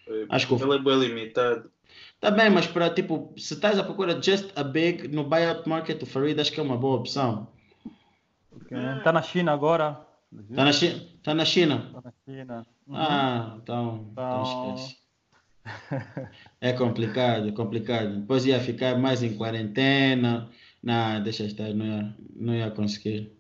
É, 0.08 0.26
Acho 0.30 0.48
que 0.48 0.64
ele 0.64 0.76
é 0.76 0.80
bem 0.80 1.00
limitado. 1.00 1.72
Tá 2.20 2.30
bem, 2.30 2.50
mas 2.50 2.68
para 2.68 2.90
tipo, 2.90 3.34
se 3.38 3.56
estás 3.56 3.80
à 3.80 3.84
procura 3.84 4.22
just 4.22 4.52
a 4.56 4.64
big 4.64 5.08
no 5.08 5.24
buyout 5.24 5.68
market, 5.68 6.02
o 6.02 6.06
Farid 6.06 6.40
acho 6.40 6.52
que 6.52 6.60
é 6.60 6.64
uma 6.64 6.78
boa 6.78 6.98
opção. 6.98 7.48
Está 8.98 9.12
na 9.12 9.22
China 9.22 9.54
agora. 9.54 10.06
Está 10.50 10.66
na, 10.66 10.74
Chi 10.74 11.20
tá 11.24 11.34
na 11.34 11.46
China? 11.46 11.86
Está 11.88 12.02
na 12.02 12.14
China. 12.26 12.68
Uhum. 12.86 12.96
Ah, 12.96 13.58
então, 13.62 14.08
então... 14.12 14.42
então 14.42 14.74
esquece. 14.76 15.07
É 16.60 16.74
complicado, 16.74 17.54
complicado. 17.54 18.22
Depois 18.22 18.46
ia 18.46 18.60
ficar 18.60 18.98
mais 18.98 19.22
em 19.24 19.36
quarentena. 19.36 20.50
Não, 20.82 21.22
deixa 21.22 21.46
estar, 21.46 21.74
não 21.74 21.86
ia, 21.86 22.16
não 22.36 22.56
ia 22.56 22.72
conseguir. 22.72 23.32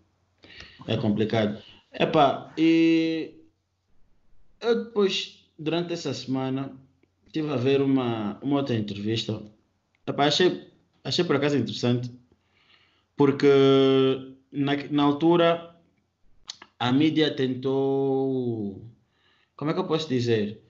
É 0.87 0.97
complicado. 0.97 1.61
Epá, 1.91 2.53
e 2.57 3.33
eu 4.61 4.85
depois, 4.85 5.49
durante 5.57 5.93
essa 5.93 6.13
semana, 6.13 6.71
estive 7.25 7.51
a 7.51 7.55
ver 7.55 7.81
uma, 7.81 8.39
uma 8.41 8.57
outra 8.57 8.75
entrevista. 8.75 9.41
Epá, 10.05 10.25
achei, 10.27 10.67
achei 11.03 11.25
por 11.25 11.35
acaso 11.35 11.57
interessante, 11.57 12.11
porque 13.15 13.47
na, 14.51 14.75
na 14.91 15.03
altura 15.03 15.75
a 16.79 16.91
mídia 16.91 17.35
tentou. 17.35 18.85
Como 19.55 19.71
é 19.71 19.73
que 19.73 19.79
eu 19.79 19.87
posso 19.87 20.07
dizer? 20.07 20.66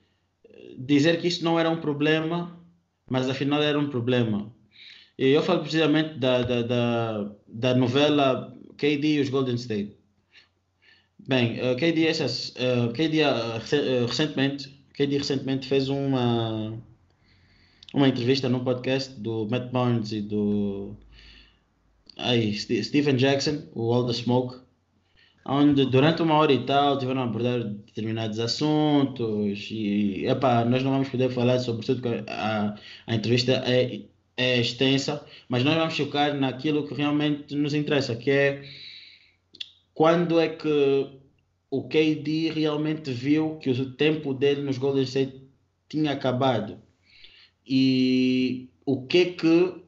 Dizer 0.77 1.19
que 1.19 1.27
isso 1.27 1.43
não 1.43 1.59
era 1.59 1.69
um 1.69 1.81
problema, 1.81 2.57
mas 3.09 3.29
afinal 3.29 3.61
era 3.61 3.79
um 3.79 3.89
problema. 3.89 4.53
E 5.17 5.29
eu 5.29 5.41
falo 5.41 5.61
precisamente 5.61 6.19
da, 6.19 6.43
da, 6.43 6.61
da, 6.61 7.31
da 7.47 7.75
novela 7.75 8.55
KD 8.77 9.15
e 9.15 9.19
os 9.19 9.29
Golden 9.29 9.55
State. 9.55 9.95
Bem, 11.27 11.59
uh, 11.59 11.75
KD, 11.75 12.05
essas, 12.05 12.49
uh, 12.49 12.93
KD 12.93 13.23
uh, 13.23 14.05
recentemente, 14.05 14.69
KD 14.93 15.17
recentemente 15.17 15.67
fez 15.67 15.89
uma, 15.89 16.77
uma 17.93 18.07
entrevista 18.07 18.47
num 18.47 18.63
podcast 18.63 19.19
do 19.19 19.47
Matt 19.49 19.71
Barnes 19.71 20.11
e 20.11 20.21
do 20.21 20.95
aí, 22.17 22.53
Stephen 22.53 23.15
Jackson, 23.15 23.63
o 23.73 23.93
All 23.93 24.05
the 24.05 24.13
Smoke, 24.13 24.57
onde 25.47 25.85
durante 25.85 26.21
uma 26.21 26.35
hora 26.35 26.51
e 26.51 26.65
tal 26.65 26.97
tiveram 26.97 27.21
a 27.21 27.23
abordar 27.23 27.63
determinados 27.63 28.37
assuntos 28.39 29.69
e 29.71 30.25
epá, 30.25 30.65
nós 30.65 30.83
não 30.83 30.91
vamos 30.91 31.09
poder 31.09 31.31
falar 31.31 31.59
sobre 31.59 31.85
tudo 31.85 32.01
que 32.01 32.23
a, 32.29 32.75
a 33.07 33.15
entrevista 33.15 33.63
é, 33.65 34.01
é 34.35 34.59
extensa, 34.59 35.25
mas 35.47 35.63
nós 35.63 35.75
vamos 35.75 35.97
focar 35.97 36.33
naquilo 36.35 36.85
que 36.87 36.93
realmente 36.93 37.55
nos 37.55 37.73
interessa, 37.73 38.15
que 38.15 38.29
é 38.29 38.63
quando 39.93 40.39
é 40.39 40.49
que 40.49 41.09
o 41.71 41.87
KD 41.87 42.51
realmente 42.53 43.11
viu 43.11 43.57
que 43.57 43.69
o 43.69 43.91
tempo 43.93 44.33
dele 44.33 44.61
nos 44.61 44.77
Golden 44.77 45.03
State 45.03 45.41
tinha 45.89 46.11
acabado 46.11 46.77
e 47.65 48.69
o 48.85 49.05
que 49.05 49.25
que 49.27 49.86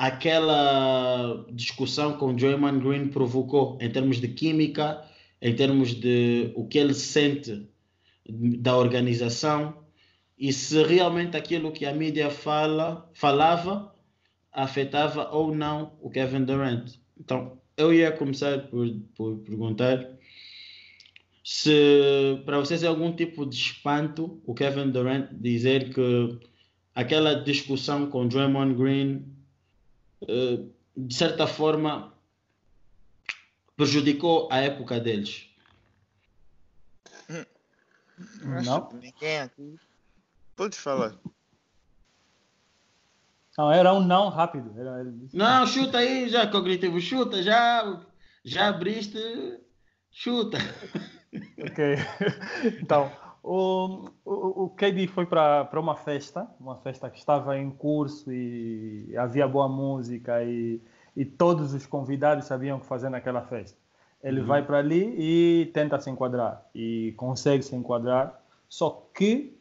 aquela 0.00 1.44
discussão 1.52 2.16
com 2.16 2.34
Draymond 2.34 2.80
Green 2.80 3.08
provocou 3.08 3.76
em 3.82 3.90
termos 3.90 4.18
de 4.18 4.28
química, 4.28 5.04
em 5.42 5.54
termos 5.54 5.92
de 5.92 6.52
o 6.54 6.66
que 6.66 6.78
ele 6.78 6.94
sente 6.94 7.68
da 8.26 8.78
organização 8.78 9.84
e 10.38 10.54
se 10.54 10.82
realmente 10.84 11.36
aquilo 11.36 11.70
que 11.70 11.84
a 11.84 11.92
mídia 11.92 12.30
fala, 12.30 13.10
falava 13.12 13.94
afetava 14.50 15.28
ou 15.32 15.54
não 15.54 15.92
o 16.00 16.08
Kevin 16.08 16.44
Durant. 16.44 16.92
Então, 17.18 17.58
eu 17.76 17.92
ia 17.92 18.10
começar 18.10 18.58
por, 18.68 18.88
por 19.14 19.36
perguntar 19.40 20.16
se 21.44 22.40
para 22.46 22.58
vocês 22.58 22.82
é 22.82 22.86
algum 22.86 23.14
tipo 23.14 23.44
de 23.44 23.54
espanto 23.54 24.40
o 24.46 24.54
Kevin 24.54 24.92
Durant 24.92 25.28
dizer 25.32 25.92
que 25.92 26.38
aquela 26.94 27.34
discussão 27.34 28.06
com 28.06 28.26
Draymond 28.26 28.74
Green 28.76 29.39
de 30.26 31.14
certa 31.14 31.46
forma, 31.46 32.12
prejudicou 33.76 34.48
a 34.50 34.58
época 34.58 35.00
deles. 35.00 35.48
Não? 38.64 38.90
Ninguém 38.92 39.40
aqui. 39.40 39.78
Pode 40.56 40.76
falar. 40.76 41.14
Não, 43.56 43.70
era 43.70 43.92
um 43.92 44.00
não 44.00 44.28
rápido. 44.28 44.78
Era... 44.78 45.04
Não, 45.32 45.66
chuta 45.66 45.98
aí, 45.98 46.28
já 46.28 46.46
cognitivo, 46.46 47.00
chuta, 47.00 47.42
já, 47.42 48.00
já 48.44 48.68
abriste, 48.68 49.18
chuta. 50.10 50.58
Ok. 51.58 51.96
Então, 52.80 53.12
o, 53.42 54.10
o, 54.24 54.64
o 54.64 54.68
KD 54.70 55.06
foi 55.08 55.26
para 55.26 55.68
uma 55.80 55.96
festa, 55.96 56.46
uma 56.60 56.76
festa 56.76 57.08
que 57.08 57.18
estava 57.18 57.58
em 57.58 57.70
curso 57.70 58.30
e 58.32 59.14
havia 59.16 59.48
boa 59.48 59.68
música 59.68 60.42
e, 60.44 60.80
e 61.16 61.24
todos 61.24 61.72
os 61.72 61.86
convidados 61.86 62.44
sabiam 62.44 62.78
o 62.78 62.80
que 62.80 62.86
fazer 62.86 63.08
naquela 63.08 63.42
festa. 63.42 63.78
Ele 64.22 64.40
uhum. 64.40 64.46
vai 64.46 64.62
para 64.62 64.78
ali 64.78 65.14
e 65.18 65.66
tenta 65.72 65.98
se 65.98 66.10
enquadrar 66.10 66.66
e 66.74 67.14
consegue 67.16 67.62
se 67.62 67.74
enquadrar, 67.74 68.38
só 68.68 69.08
que 69.14 69.56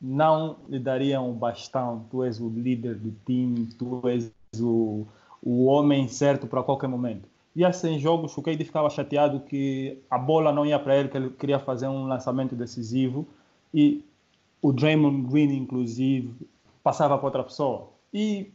não 0.00 0.58
lhe 0.68 0.78
dariam 0.78 1.30
o 1.30 1.32
bastão. 1.32 2.06
Tu 2.10 2.24
és 2.24 2.40
o 2.40 2.50
líder 2.50 2.96
do 2.96 3.12
time, 3.24 3.66
tu 3.78 4.06
és 4.06 4.30
o, 4.60 5.06
o 5.42 5.64
homem 5.64 6.08
certo 6.08 6.46
para 6.46 6.62
qualquer 6.62 6.88
momento. 6.88 7.31
E 7.54 7.64
assim, 7.64 7.98
jogos, 7.98 8.36
o 8.36 8.42
KD 8.42 8.64
ficava 8.64 8.88
chateado 8.88 9.40
que 9.40 9.98
a 10.10 10.16
bola 10.16 10.52
não 10.52 10.64
ia 10.64 10.78
para 10.78 10.96
ele, 10.96 11.08
que 11.08 11.16
ele 11.16 11.30
queria 11.30 11.58
fazer 11.58 11.86
um 11.86 12.06
lançamento 12.06 12.56
decisivo 12.56 13.26
e 13.74 14.04
o 14.62 14.72
Draymond 14.72 15.28
Green, 15.30 15.54
inclusive, 15.56 16.34
passava 16.82 17.16
para 17.18 17.26
outra 17.26 17.44
pessoa. 17.44 17.90
E 18.12 18.52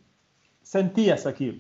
sentia-se 0.64 1.28
aquilo. 1.28 1.60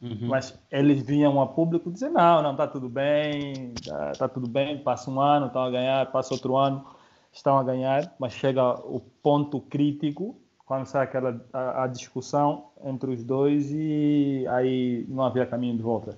Uhum. 0.00 0.28
Mas 0.28 0.58
eles 0.70 1.02
vinham 1.02 1.40
a 1.40 1.46
público 1.46 1.90
dizer: 1.90 2.08
não, 2.08 2.42
não, 2.42 2.52
está 2.52 2.66
tudo 2.66 2.88
bem, 2.88 3.72
está 3.74 4.12
tá 4.12 4.28
tudo 4.28 4.48
bem, 4.48 4.78
passa 4.78 5.08
um 5.08 5.20
ano, 5.20 5.46
estão 5.46 5.62
a 5.62 5.70
ganhar, 5.70 6.10
passa 6.10 6.34
outro 6.34 6.56
ano, 6.56 6.84
estão 7.32 7.56
a 7.56 7.62
ganhar, 7.62 8.12
mas 8.18 8.32
chega 8.32 8.74
o 8.80 9.00
ponto 9.22 9.60
crítico 9.60 10.36
quando 10.66 10.86
sai 10.86 11.04
aquela 11.04 11.40
a, 11.52 11.84
a 11.84 11.86
discussão 11.86 12.66
entre 12.84 13.12
os 13.12 13.22
dois 13.22 13.70
e 13.70 14.44
aí 14.48 15.04
não 15.08 15.22
havia 15.22 15.46
caminho 15.46 15.76
de 15.76 15.82
volta 15.82 16.16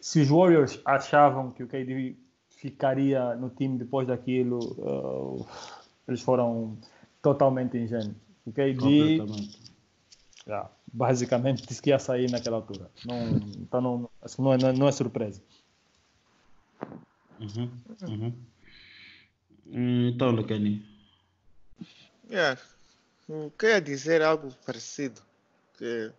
se 0.00 0.20
os 0.20 0.28
Warriors 0.28 0.80
achavam 0.84 1.50
que 1.50 1.62
o 1.62 1.68
KD 1.68 2.16
ficaria 2.48 3.34
no 3.36 3.50
time 3.50 3.78
depois 3.78 4.06
daquilo, 4.06 4.58
uh, 4.78 5.46
eles 6.08 6.20
foram 6.20 6.78
totalmente 7.22 7.76
ingênuos. 7.76 8.16
O 8.44 8.52
KD 8.52 9.22
yeah, 10.46 10.70
basicamente 10.92 11.66
disse 11.66 11.80
que 11.80 11.90
ia 11.90 11.98
sair 11.98 12.30
naquela 12.30 12.56
altura. 12.56 12.90
Não, 13.04 13.28
então 13.58 13.80
não, 13.80 14.10
assim, 14.22 14.42
não, 14.42 14.52
é, 14.52 14.58
não 14.72 14.88
é 14.88 14.92
surpresa. 14.92 15.42
Uhum, 17.38 17.70
uhum. 18.08 18.32
Então, 20.08 20.30
Lucani. 20.30 20.84
Yeah. 22.28 22.60
Eu 23.28 23.52
queria 23.56 23.80
dizer 23.80 24.22
algo 24.22 24.52
parecido. 24.66 25.20
Que 25.78 26.12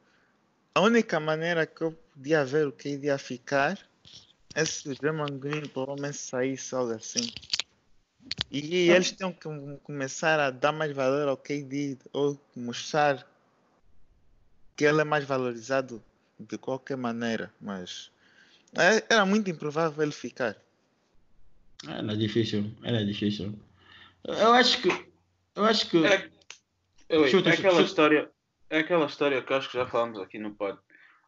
a 0.73 0.81
única 0.81 1.19
maneira 1.19 1.65
que 1.65 1.81
eu 1.81 1.95
podia 2.13 2.45
ver 2.45 2.67
o 2.67 2.71
que 2.71 2.89
iria 2.89 3.17
ficar 3.17 3.77
é 4.53 4.65
se 4.65 4.89
o 4.89 4.95
Draymond 4.95 5.37
Green 5.39 5.67
provavelmente 5.67 6.17
saísse 6.17 6.75
algo 6.75 6.93
assim. 6.93 7.31
E 8.51 8.89
eles 8.89 9.11
têm 9.11 9.31
que 9.31 9.47
começar 9.83 10.39
a 10.39 10.51
dar 10.51 10.71
mais 10.71 10.91
valor 10.93 11.27
ao 11.27 11.37
KD 11.37 11.97
ou 12.13 12.39
mostrar 12.55 13.27
que 14.75 14.85
ele 14.85 15.01
é 15.01 15.03
mais 15.03 15.25
valorizado 15.25 16.03
de 16.39 16.57
qualquer 16.57 16.97
maneira, 16.97 17.51
mas 17.59 18.11
é, 18.77 19.03
era 19.13 19.25
muito 19.25 19.49
improvável 19.49 20.03
ele 20.03 20.11
ficar. 20.11 20.55
Era 21.87 22.15
difícil, 22.15 22.71
era 22.83 23.03
difícil. 23.05 23.57
Eu 24.23 24.53
acho 24.53 24.81
que. 24.81 24.89
Eu 25.55 25.65
acho 25.65 25.89
que. 25.89 26.05
É, 26.05 26.29
eu, 27.09 27.27
Chuta, 27.27 27.49
é 27.49 27.53
aquela 27.53 27.73
chuta. 27.75 27.85
história. 27.85 28.31
É 28.69 28.79
aquela 28.79 29.05
história 29.05 29.41
que 29.41 29.51
eu 29.51 29.57
acho 29.57 29.69
que 29.69 29.77
já 29.77 29.87
falamos 29.87 30.19
aqui 30.19 30.39
no 30.39 30.53
pod. 30.55 30.77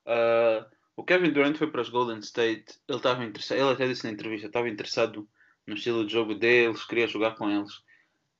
Ah, 0.05 0.65
o 0.95 1.03
Kevin 1.03 1.31
Durant 1.31 1.57
foi 1.57 1.67
para 1.67 1.81
os 1.81 1.89
Golden 1.89 2.19
State. 2.19 2.79
Ele 2.87 2.97
estava 2.97 3.23
interessado. 3.23 3.57
Ele 3.59 3.71
até 3.71 3.87
disse 3.87 4.03
na 4.05 4.11
entrevista, 4.11 4.47
estava 4.47 4.69
interessado 4.69 5.27
no 5.65 5.75
estilo 5.75 6.05
de 6.05 6.13
jogo 6.13 6.35
deles, 6.35 6.83
queria 6.85 7.07
jogar 7.07 7.35
com 7.35 7.49
eles. 7.49 7.81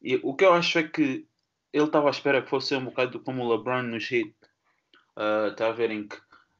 E 0.01 0.19
o 0.23 0.35
que 0.35 0.43
eu 0.45 0.53
acho 0.53 0.77
é 0.79 0.83
que 0.83 1.25
ele 1.71 1.85
estava 1.85 2.07
à 2.07 2.11
espera 2.11 2.41
que 2.41 2.49
fosse 2.49 2.75
um 2.75 2.85
bocado 2.85 3.19
como 3.21 3.43
o 3.43 3.55
LeBron 3.55 3.83
nos 3.83 4.11
Heat. 4.11 4.33
Ah, 5.15 5.47
Está 5.51 5.67
a 5.69 5.71
ver 5.71 5.91
em 5.91 6.07
que 6.07 6.17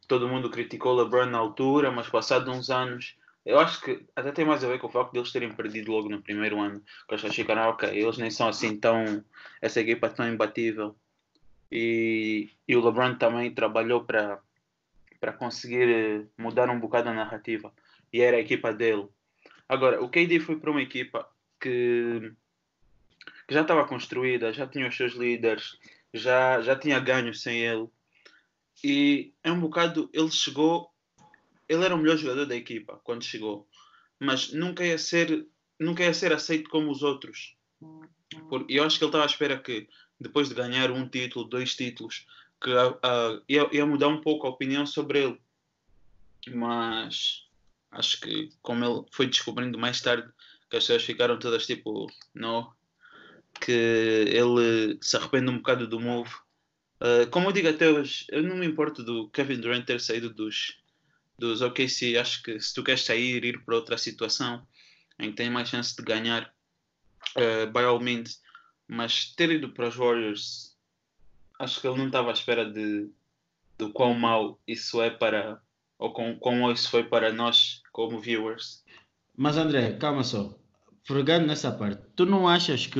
todo 0.08 0.28
mundo 0.28 0.50
criticou 0.50 0.94
o 0.94 1.04
LeBron 1.04 1.26
na 1.28 1.38
altura, 1.38 1.92
mas 1.92 2.10
passado 2.10 2.52
uns 2.52 2.70
anos, 2.70 3.16
eu 3.46 3.60
acho 3.60 3.82
que 3.82 4.06
até 4.16 4.32
tem 4.32 4.46
mais 4.46 4.64
a 4.64 4.68
ver 4.68 4.80
com 4.80 4.88
o 4.88 4.92
facto 4.92 5.12
de 5.12 5.20
eles 5.20 5.32
terem 5.32 5.52
perdido 5.54 5.92
logo 5.92 6.10
no 6.10 6.22
primeiro 6.22 6.60
ano. 6.62 6.80
Que 6.80 7.16
pessoas 7.16 7.36
ficaram, 7.36 7.64
"Ah, 7.64 7.70
ok, 7.70 7.90
eles 7.90 8.18
nem 8.18 8.32
são 8.32 8.48
assim 8.48 8.78
tão. 8.78 9.24
essa 9.62 9.82
equipa 9.82 10.10
tão 10.10 10.28
imbatível. 10.28 10.96
E, 11.72 12.50
e 12.68 12.76
o 12.76 12.84
LeBron 12.86 13.16
também 13.16 13.54
trabalhou 13.54 14.04
para 14.06 14.40
para 15.24 15.32
conseguir 15.32 15.88
eh, 15.88 16.26
mudar 16.38 16.70
um 16.70 16.78
bocado 16.78 17.08
a 17.08 17.14
narrativa. 17.14 17.74
E 18.12 18.20
era 18.20 18.36
a 18.36 18.42
equipa 18.42 18.74
dele. 18.74 19.08
Agora, 19.70 20.04
o 20.04 20.10
KD 20.10 20.42
foi 20.42 20.58
para 20.60 20.70
uma 20.70 20.82
equipa 20.82 21.26
que, 21.62 22.34
que 23.48 23.54
já 23.54 23.62
estava 23.62 23.88
construída, 23.88 24.52
já 24.52 24.68
tinha 24.68 24.86
os 24.86 24.98
seus 24.98 25.14
líderes, 25.14 25.78
já, 26.14 26.60
já 26.60 26.76
tinha 26.76 27.00
ganho 27.00 27.34
sem 27.34 27.62
ele. 27.62 27.88
E 28.84 29.32
é 29.42 29.50
um 29.50 29.62
bocado, 29.62 30.10
ele 30.12 30.30
chegou, 30.30 30.92
ele 31.70 31.86
era 31.86 31.96
o 31.96 31.98
melhor 31.98 32.18
jogador 32.18 32.46
da 32.46 32.58
equipa 32.58 33.00
quando 33.06 33.24
chegou, 33.24 33.66
mas 34.20 34.52
nunca 34.52 34.86
ia 34.86 34.98
ser, 34.98 35.48
nunca 35.80 36.04
ia 36.04 36.14
ser 36.14 36.34
aceito 36.34 36.70
como 36.70 36.92
os 36.92 37.02
outros. 37.02 37.56
E 38.68 38.76
eu 38.76 38.84
acho 38.84 38.98
que 38.98 39.06
ele 39.06 39.10
estava 39.10 39.24
à 39.24 39.28
espera 39.28 39.58
que 39.58 39.88
depois 40.20 40.50
de 40.50 40.56
ganhar 40.56 40.92
um 40.92 41.08
título, 41.08 41.46
dois 41.46 41.78
títulos, 41.78 42.28
que 42.64 42.72
ah, 43.04 43.40
ia, 43.48 43.68
ia 43.72 43.86
mudar 43.86 44.08
um 44.08 44.22
pouco 44.22 44.48
a 44.48 44.50
opinião 44.50 44.86
sobre 44.86 45.24
ele. 45.26 45.42
Mas 46.48 47.46
acho 47.92 48.20
que 48.22 48.50
como 48.62 48.84
ele 48.84 49.06
foi 49.12 49.28
descobrindo 49.28 49.78
mais 49.78 50.02
tarde 50.02 50.28
que 50.70 50.78
as 50.78 50.84
pessoas 50.86 51.04
ficaram 51.04 51.38
todas 51.38 51.68
tipo, 51.68 52.12
não, 52.34 52.74
que 53.62 53.72
ele 53.72 54.98
se 55.02 55.16
arrepende 55.16 55.52
um 55.52 55.58
bocado 55.58 55.88
do 55.88 56.00
move. 56.00 56.32
Uh, 57.00 57.30
como 57.30 57.50
eu 57.50 57.52
digo 57.52 57.68
até 57.68 57.90
hoje, 57.90 58.26
eu 58.30 58.42
não 58.42 58.56
me 58.56 58.66
importo 58.66 59.04
do 59.04 59.30
Kevin 59.30 59.60
Durant 59.60 59.86
ter 59.86 60.00
saído 60.00 60.34
dos, 60.34 60.80
dos 61.38 61.62
OKC. 61.62 62.18
Acho 62.18 62.42
que 62.42 62.60
se 62.60 62.74
tu 62.74 62.82
queres 62.84 63.04
sair, 63.04 63.44
ir 63.44 63.64
para 63.64 63.76
outra 63.76 63.98
situação 63.98 64.66
em 65.20 65.30
que 65.30 65.36
tem 65.36 65.50
mais 65.50 65.70
chance 65.70 65.96
de 65.96 66.02
ganhar, 66.02 66.52
uh, 67.38 67.72
by 67.72 67.82
all 67.82 68.00
means. 68.00 68.42
Mas 68.88 69.34
ter 69.36 69.52
ido 69.52 69.70
para 69.70 69.90
os 69.90 69.96
Warriors, 69.96 70.73
acho 71.64 71.80
que 71.80 71.88
ele 71.88 71.98
não 71.98 72.08
estava 72.08 72.30
à 72.30 72.34
espera 72.34 72.70
de, 72.70 73.10
do 73.78 73.90
quão 73.92 74.14
mau 74.14 74.60
isso 74.68 75.02
é 75.02 75.10
para, 75.10 75.60
ou 75.98 76.12
quão, 76.12 76.36
quão 76.36 76.72
isso 76.72 76.90
foi 76.90 77.04
para 77.04 77.32
nós 77.32 77.82
como 77.92 78.20
viewers. 78.20 78.84
Mas 79.36 79.58
André, 79.58 79.94
calma 79.94 80.24
só. 80.24 80.56
Pegando 81.08 81.48
nessa 81.48 81.72
parte, 81.72 82.02
tu 82.16 82.26
não 82.26 82.48
achas 82.48 82.88
que. 82.88 83.00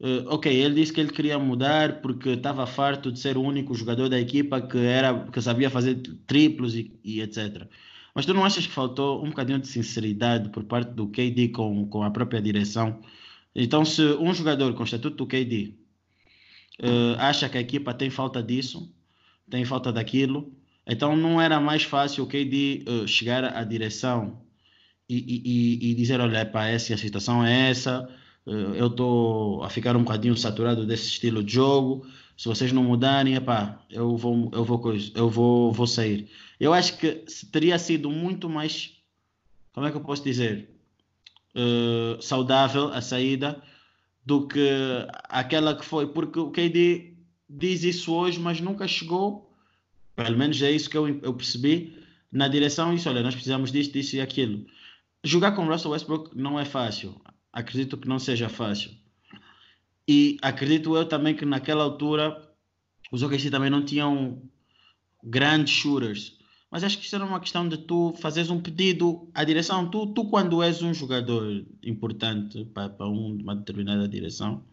eh, 0.00 0.24
ok, 0.26 0.54
ele 0.54 0.76
disse 0.76 0.92
que 0.92 1.00
ele 1.00 1.12
queria 1.12 1.38
mudar 1.38 2.00
porque 2.00 2.30
estava 2.30 2.66
farto 2.66 3.12
de 3.12 3.18
ser 3.18 3.36
o 3.36 3.42
único 3.42 3.74
jogador 3.74 4.08
da 4.08 4.18
equipa 4.18 4.60
que, 4.60 4.78
era, 4.78 5.26
que 5.30 5.40
sabia 5.40 5.68
fazer 5.68 5.96
triplos 6.26 6.74
e, 6.74 6.98
e 7.04 7.20
etc. 7.20 7.68
Mas 8.14 8.24
tu 8.24 8.32
não 8.32 8.44
achas 8.44 8.66
que 8.66 8.72
faltou 8.72 9.22
um 9.24 9.28
bocadinho 9.30 9.58
de 9.58 9.66
sinceridade 9.66 10.48
por 10.50 10.64
parte 10.64 10.92
do 10.92 11.08
KD 11.08 11.48
com, 11.48 11.86
com 11.88 12.02
a 12.02 12.10
própria 12.10 12.40
direção? 12.40 13.00
Então, 13.54 13.84
se 13.84 14.02
um 14.02 14.32
jogador 14.32 14.72
com 14.74 14.82
o 14.82 14.84
estatuto 14.84 15.16
do 15.16 15.26
KD 15.26 15.74
eh, 16.80 17.16
acha 17.18 17.48
que 17.48 17.58
a 17.58 17.60
equipa 17.60 17.94
tem 17.94 18.10
falta 18.10 18.42
disso, 18.42 18.92
tem 19.50 19.64
falta 19.64 19.92
daquilo, 19.92 20.52
então 20.86 21.16
não 21.16 21.40
era 21.40 21.60
mais 21.60 21.82
fácil 21.84 22.24
o 22.24 22.26
KD 22.26 22.84
eh, 22.86 23.06
chegar 23.06 23.44
à 23.44 23.64
direção 23.64 24.42
e, 25.08 25.16
e- 25.16 25.90
e- 25.90 25.94
dizer, 25.94 26.20
olha, 26.20 26.44
pá, 26.46 26.66
essa 26.66 26.94
a 26.94 26.98
situação 26.98 27.44
é 27.44 27.70
essa, 27.70 28.08
eh, 28.46 28.50
eu 28.80 28.86
estou 28.88 29.62
a 29.62 29.70
ficar 29.70 29.96
um 29.96 30.02
bocadinho 30.04 30.36
saturado 30.36 30.86
desse 30.86 31.08
estilo 31.08 31.42
de 31.44 31.52
jogo, 31.54 32.06
se 32.36 32.48
vocês 32.48 32.72
não 32.72 32.82
mudarem, 32.84 33.34
epá, 33.34 33.80
eu 33.90 34.16
vou, 34.16 34.50
eu 34.52 34.64
vou, 34.64 34.82
eu 35.14 35.30
vou, 35.30 35.72
vou 35.72 35.86
sair. 35.86 36.28
Eu 36.58 36.72
acho 36.74 36.96
que 36.98 37.24
teria 37.52 37.78
sido 37.78 38.10
muito 38.10 38.48
mais, 38.48 38.92
como 39.72 39.86
é 39.86 39.90
que 39.90 39.96
eu 39.96 40.00
posso 40.00 40.24
dizer, 40.24 40.68
eh, 41.54 42.16
saudável 42.20 42.88
a 42.88 43.00
saída 43.00 43.62
do 44.24 44.46
que 44.46 44.68
aquela 45.28 45.74
que 45.76 45.84
foi, 45.84 46.06
porque 46.06 46.38
o 46.38 46.50
KD 46.50 47.14
diz 47.48 47.82
isso 47.84 48.12
hoje, 48.12 48.40
mas 48.40 48.60
nunca 48.60 48.88
chegou, 48.88 49.54
pelo 50.16 50.38
menos 50.38 50.60
é 50.62 50.70
isso 50.70 50.88
que 50.88 50.96
eu, 50.96 51.20
eu 51.20 51.34
percebi, 51.34 52.02
na 52.32 52.48
direção 52.48 52.92
isso, 52.92 53.08
olha, 53.08 53.22
nós 53.22 53.34
precisamos 53.34 53.70
disso, 53.70 53.92
disso 53.92 54.16
e 54.16 54.20
aquilo. 54.20 54.66
Jogar 55.22 55.52
com 55.52 55.66
Russell 55.66 55.92
Westbrook 55.92 56.36
não 56.36 56.58
é 56.58 56.64
fácil. 56.64 57.20
Acredito 57.52 57.96
que 57.96 58.08
não 58.08 58.18
seja 58.18 58.48
fácil. 58.48 58.90
E 60.06 60.36
acredito 60.42 60.96
eu 60.96 61.06
também 61.06 61.34
que 61.34 61.44
naquela 61.44 61.84
altura 61.84 62.36
os 63.10 63.22
OKC 63.22 63.50
também 63.50 63.70
não 63.70 63.84
tinham 63.84 64.42
grandes 65.22 65.72
shooters. 65.72 66.36
Mas 66.74 66.82
acho 66.82 66.98
que 66.98 67.06
isso 67.06 67.14
era 67.14 67.24
uma 67.24 67.38
questão 67.38 67.68
de 67.68 67.78
tu 67.78 68.12
fazeres 68.18 68.50
um 68.50 68.60
pedido 68.60 69.28
à 69.32 69.44
direção. 69.44 69.88
Tu, 69.88 70.08
tu 70.08 70.28
quando 70.28 70.60
és 70.60 70.82
um 70.82 70.92
jogador 70.92 71.64
importante 71.84 72.64
para, 72.64 72.88
para 72.88 73.06
um- 73.06 73.38
uma 73.40 73.54
determinada 73.54 74.08
direção, 74.08 74.64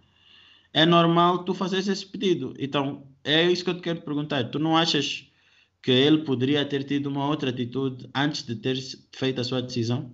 é 0.73 0.83
normal 0.83 1.43
tu 1.43 1.53
fazeres 1.53 1.87
esse 1.87 2.03
pedido. 2.03 2.55
Então, 2.57 3.05
é 3.23 3.43
isso 3.43 3.63
que 3.63 3.69
eu 3.69 3.75
te 3.75 3.83
quero 3.83 4.01
perguntar. 4.01 4.45
Tu 4.45 4.57
não 4.57 4.75
achas 4.75 5.27
que 5.79 5.91
ele 5.91 6.23
poderia 6.23 6.65
ter 6.65 6.83
tido 6.85 7.05
uma 7.05 7.27
outra 7.27 7.51
atitude 7.51 8.09
antes 8.15 8.41
de 8.47 8.55
ter 8.55 8.77
feito 9.11 9.39
a 9.39 9.43
sua 9.43 9.61
decisão? 9.61 10.11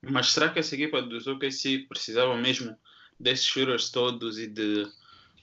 Mas 0.00 0.28
será 0.30 0.50
que 0.50 0.60
essa 0.60 0.76
equipa 0.76 1.02
dos 1.02 1.26
OKC 1.26 1.80
precisava 1.88 2.36
mesmo 2.36 2.76
desses 3.18 3.44
shooters 3.44 3.90
todos 3.90 4.38
e 4.38 4.46
de. 4.46 4.86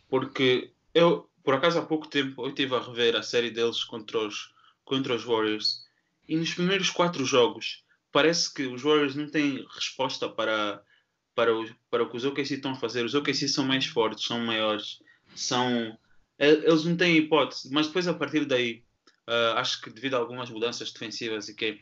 Porque 0.08 0.72
eu, 0.94 1.30
por 1.44 1.56
acaso, 1.56 1.80
há 1.80 1.86
pouco 1.86 2.08
tempo 2.08 2.44
eu 2.44 2.48
estive 2.48 2.76
a 2.76 2.80
rever 2.80 3.18
a 3.18 3.22
série 3.22 3.52
deles 3.52 3.84
contra 3.84 4.26
os, 4.26 4.53
contra 4.84 5.16
os 5.16 5.24
Warriors 5.24 5.86
e 6.28 6.36
nos 6.36 6.54
primeiros 6.54 6.90
quatro 6.90 7.26
jogos 7.26 7.84
parece 8.12 8.54
que 8.54 8.64
os 8.68 8.82
Warriors 8.82 9.16
não 9.16 9.28
têm 9.28 9.66
resposta 9.76 10.30
para, 10.30 10.82
para, 11.36 11.54
o, 11.58 11.68
para 11.90 12.04
o 12.04 12.10
que 12.10 12.18
os 12.18 12.24
OKC 12.24 12.56
estão 12.56 12.72
a 12.72 12.76
fazer. 12.76 13.04
Os 13.04 13.16
OKC 13.16 13.48
são 13.48 13.66
mais 13.66 13.86
fortes, 13.88 14.26
são 14.26 14.40
maiores, 14.40 15.00
são. 15.36 15.98
e- 16.40 16.46
Eles 16.46 16.86
não 16.86 16.96
têm 16.96 17.18
hipótese, 17.18 17.70
mas 17.72 17.88
depois 17.88 18.08
a 18.08 18.14
partir 18.14 18.46
daí, 18.46 18.84
ah, 19.26 19.56
acho 19.60 19.82
que 19.82 19.90
devido 19.90 20.14
a 20.14 20.20
algumas 20.20 20.50
mudanças 20.50 20.92
defensivas 20.92 21.50
e 21.50 21.56
que 21.56 21.82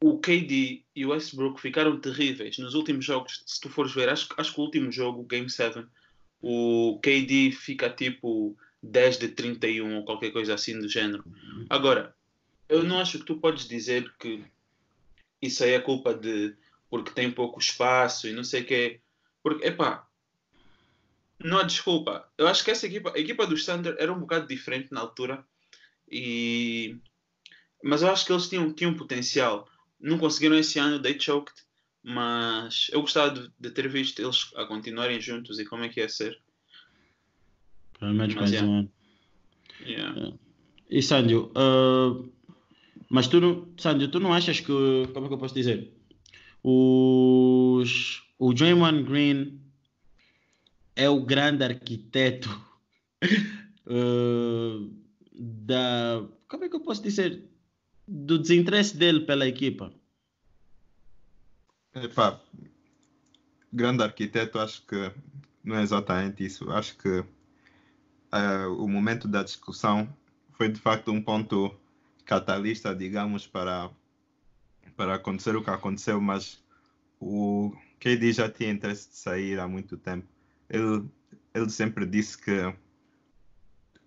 o 0.00 0.18
KD 0.20 0.84
e 0.94 1.04
o 1.04 1.10
Westbrook 1.10 1.60
ficaram 1.60 1.98
terríveis 1.98 2.58
nos 2.58 2.74
últimos 2.74 3.04
jogos. 3.04 3.42
Se 3.46 3.60
tu 3.60 3.68
fores 3.68 3.92
ver, 3.92 4.08
acho, 4.08 4.28
acho 4.36 4.52
que 4.54 4.60
o 4.60 4.64
último 4.64 4.92
jogo, 4.92 5.24
Game 5.24 5.48
7, 5.50 5.84
o 6.42 7.00
KD 7.02 7.52
fica 7.52 7.88
tipo 7.90 8.56
10 8.84 9.18
de 9.18 9.28
31 9.28 9.96
ou 9.96 10.04
qualquer 10.04 10.30
coisa 10.30 10.54
assim 10.54 10.78
do 10.78 10.88
género. 10.88 11.24
Agora, 11.68 12.14
eu 12.68 12.82
não 12.82 12.98
acho 12.98 13.18
que 13.18 13.24
tu 13.24 13.36
podes 13.36 13.66
dizer 13.66 14.12
que 14.18 14.44
isso 15.40 15.64
aí 15.64 15.72
é 15.72 15.80
culpa 15.80 16.14
de 16.14 16.54
porque 16.88 17.10
tem 17.10 17.30
pouco 17.30 17.58
espaço 17.58 18.28
e 18.28 18.32
não 18.32 18.44
sei 18.44 18.62
o 18.62 18.66
quê. 18.66 19.00
Porque, 19.42 19.66
epá, 19.66 20.06
não 21.42 21.58
há 21.58 21.62
desculpa. 21.62 22.28
Eu 22.38 22.46
acho 22.46 22.64
que 22.64 22.70
essa 22.70 22.86
equipa, 22.86 23.12
a 23.14 23.18
equipa 23.18 23.46
do 23.46 23.62
Thunder 23.62 23.96
era 23.98 24.12
um 24.12 24.20
bocado 24.20 24.46
diferente 24.46 24.92
na 24.92 25.00
altura. 25.00 25.44
E... 26.10 26.96
Mas 27.82 28.02
eu 28.02 28.10
acho 28.10 28.24
que 28.24 28.32
eles 28.32 28.48
tinham, 28.48 28.72
tinham 28.72 28.94
potencial. 28.94 29.68
Não 29.98 30.18
conseguiram 30.18 30.56
esse 30.56 30.78
ano, 30.78 31.02
they 31.02 31.18
choked. 31.18 31.54
Mas 32.02 32.88
eu 32.92 33.00
gostava 33.00 33.30
de, 33.30 33.50
de 33.58 33.70
ter 33.70 33.88
visto 33.88 34.20
eles 34.20 34.50
a 34.56 34.66
continuarem 34.66 35.20
juntos 35.20 35.58
e 35.58 35.64
como 35.64 35.84
é 35.84 35.88
que 35.88 36.00
ia 36.00 36.08
ser. 36.08 36.38
Pelo 37.98 38.14
menos 38.14 38.34
Mas 38.34 38.50
mais 38.50 38.62
é. 38.62 38.64
um 38.64 38.78
ano. 38.78 38.90
Yeah. 39.86 40.32
E 40.90 40.98
Sândio, 41.02 41.50
ah, 41.54 42.22
mas 43.10 43.26
tu 43.28 43.40
não, 43.40 43.68
Sândio, 43.76 44.08
tu 44.08 44.20
não 44.20 44.32
achas 44.32 44.60
que, 44.60 44.72
como 45.12 45.26
é 45.26 45.28
que 45.28 45.34
eu 45.34 45.38
posso 45.38 45.54
dizer? 45.54 45.92
Os, 46.62 48.22
o 48.38 48.52
Draymond 48.54 49.04
Green 49.04 49.60
é 50.96 51.08
o 51.08 51.24
grande 51.24 51.64
arquiteto 51.64 52.48
ah, 53.86 54.88
da, 55.34 56.26
como 56.48 56.64
é 56.64 56.68
que 56.68 56.76
eu 56.76 56.80
posso 56.80 57.02
dizer? 57.02 57.44
Do 58.06 58.38
desinteresse 58.38 58.96
dele 58.96 59.20
pela 59.20 59.48
equipa. 59.48 59.92
Epá, 61.94 62.40
grande 63.72 64.02
arquiteto, 64.02 64.58
acho 64.58 64.84
que 64.86 65.12
não 65.62 65.76
é 65.76 65.82
exatamente 65.82 66.44
isso. 66.44 66.70
Acho 66.70 66.96
que 66.98 67.24
uh, 68.34 68.72
o 68.82 68.88
momento 68.88 69.28
da 69.28 69.42
discussão 69.42 70.08
foi 70.52 70.68
de 70.68 70.80
facto 70.80 71.12
um 71.12 71.22
ponto 71.22 71.74
catalista, 72.24 72.94
digamos, 72.94 73.46
para, 73.46 73.90
para 74.96 75.14
acontecer 75.14 75.54
o 75.56 75.62
que 75.62 75.70
aconteceu, 75.70 76.20
mas 76.20 76.62
o 77.20 77.72
KD 78.00 78.32
já 78.32 78.50
tinha 78.50 78.70
interesse 78.70 79.08
de 79.10 79.16
sair 79.16 79.60
há 79.60 79.68
muito 79.68 79.96
tempo. 79.96 80.26
Ele, 80.68 81.04
ele 81.54 81.70
sempre 81.70 82.04
disse 82.04 82.36
que, 82.36 82.74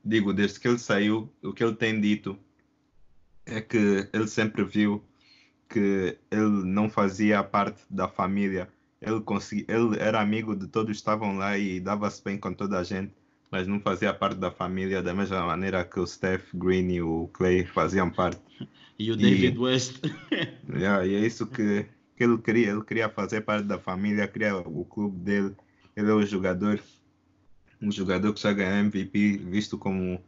digo, 0.04 0.34
desde 0.34 0.60
que 0.60 0.68
ele 0.68 0.80
saiu, 0.80 1.32
o 1.44 1.54
que 1.54 1.64
ele 1.64 1.76
tem 1.76 2.00
dito 2.00 2.38
é 3.46 3.62
que 3.62 4.10
ele 4.12 4.28
sempre 4.28 4.64
viu 4.64 5.04
que 5.70 6.18
ele 6.32 6.66
não 6.66 6.90
fazia 6.90 7.44
parte 7.44 7.82
da 7.90 8.08
família. 8.08 8.70
Ele, 9.02 9.22
consegui, 9.22 9.66
ele 9.68 10.00
era 10.00 10.20
amigo 10.20 10.56
de 10.56 10.68
todos 10.68 10.98
estavam 10.98 11.38
lá 11.38 11.58
e 11.58 11.80
dava-se 11.80 12.24
bem 12.24 12.38
com 12.38 12.54
toda 12.54 12.80
a 12.80 12.84
gente, 12.84 13.14
mas 13.52 13.68
não 13.68 13.80
fazia 13.80 14.14
parte 14.14 14.38
da 14.38 14.52
família 14.52 15.02
da 15.02 15.14
mesma 15.14 15.46
maneira 15.46 15.84
que 15.86 16.00
o 16.00 16.06
Steph 16.06 16.54
Green 16.54 16.92
e 16.92 17.02
o 17.02 17.30
Clay 17.34 17.66
faziam 17.66 18.10
parte. 18.10 18.42
E 19.00 19.12
o 19.12 19.16
David 19.16 19.56
e, 19.56 19.60
West. 19.60 20.02
yeah, 20.70 21.06
e 21.06 21.16
é 21.16 21.20
isso 21.20 21.46
que, 21.48 21.86
que 22.16 22.24
ele 22.24 22.38
queria. 22.40 22.72
Ele 22.72 22.84
queria 22.84 23.10
fazer 23.10 23.42
parte 23.42 23.66
da 23.66 23.78
família, 23.78 24.28
queria 24.28 24.58
o 24.58 24.84
clube 24.84 25.18
dele. 25.20 25.56
Ele 25.96 26.10
é 26.10 26.14
o 26.14 26.26
jogador, 26.26 26.80
um 27.82 27.92
jogador 27.92 28.34
que 28.34 28.42
já 28.42 28.52
ganhou 28.52 28.86
MVP, 28.86 29.38
visto 29.38 29.78
como 29.78 30.22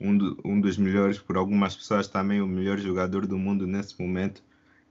um, 0.00 0.16
do, 0.16 0.40
um 0.44 0.60
dos 0.60 0.76
melhores, 0.78 1.18
por 1.18 1.36
algumas 1.36 1.76
pessoas 1.76 2.08
também 2.08 2.40
o 2.40 2.46
melhor 2.46 2.78
jogador 2.78 3.26
do 3.26 3.36
mundo 3.36 3.66
nesse 3.66 4.00
momento. 4.00 4.42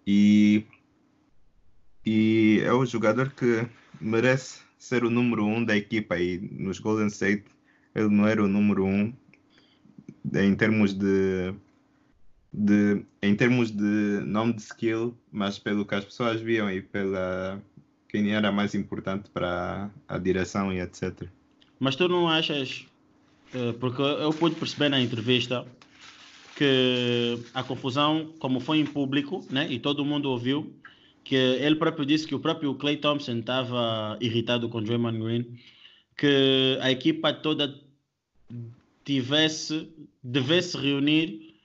E, 0.06 0.66
e 2.06 2.62
é 2.64 2.74
um 2.74 2.86
jogador 2.86 3.32
que 3.32 3.66
merece 4.00 4.60
ser 4.78 5.04
o 5.04 5.10
número 5.10 5.46
um 5.46 5.64
da 5.64 5.76
equipa. 5.76 6.18
E 6.20 6.38
nos 6.38 6.80
Golden 6.80 7.08
State 7.08 7.46
ele 7.96 8.10
não 8.10 8.28
era 8.28 8.44
o 8.44 8.48
número 8.48 8.86
um 8.86 9.14
em 10.34 10.56
termos 10.56 10.94
de, 10.94 11.54
de 12.54 13.04
em 13.22 13.36
termos 13.36 13.72
de 13.72 14.22
não 14.26 14.52
de 14.52 14.62
skill, 14.62 15.18
mas 15.32 15.58
pelo 15.58 15.86
que 15.86 15.96
as 15.96 16.06
pessoas 16.06 16.42
viam 16.42 16.70
e 16.70 16.82
pela 16.82 17.62
quem 18.10 18.34
era 18.34 18.52
mais 18.52 18.76
importante 18.76 19.30
para 19.30 19.90
a 20.08 20.18
direção 20.18 20.72
e 20.74 20.82
etc. 20.82 21.28
Mas 21.80 21.96
tu 21.96 22.08
não 22.08 22.28
achas, 22.28 22.86
eh, 23.54 23.74
porque 23.80 24.02
eu 24.02 24.32
pude 24.32 24.56
perceber 24.56 24.90
na 24.90 25.00
entrevista 25.00 25.66
que 26.58 27.40
a 27.54 27.64
confusão, 27.64 28.34
como 28.38 28.60
foi 28.60 28.80
em 28.80 28.86
público, 28.86 29.44
né, 29.50 29.66
e 29.72 29.80
todo 29.80 30.06
mundo 30.06 30.30
ouviu, 30.30 30.72
que 31.24 31.36
ele 31.36 31.76
próprio 31.76 32.06
disse 32.06 32.28
que 32.28 32.36
o 32.36 32.40
próprio 32.40 32.76
Clay 32.76 32.98
Thompson 32.98 33.40
estava 33.40 34.18
irritado 34.20 34.68
com 34.68 34.84
Draymond 34.84 35.18
Green, 35.18 35.58
que 36.22 36.78
a 36.82 36.92
equipa 36.92 37.34
toda 37.34 37.74
tivesse, 39.04 39.92
devesse 40.22 40.78
reunir 40.78 41.56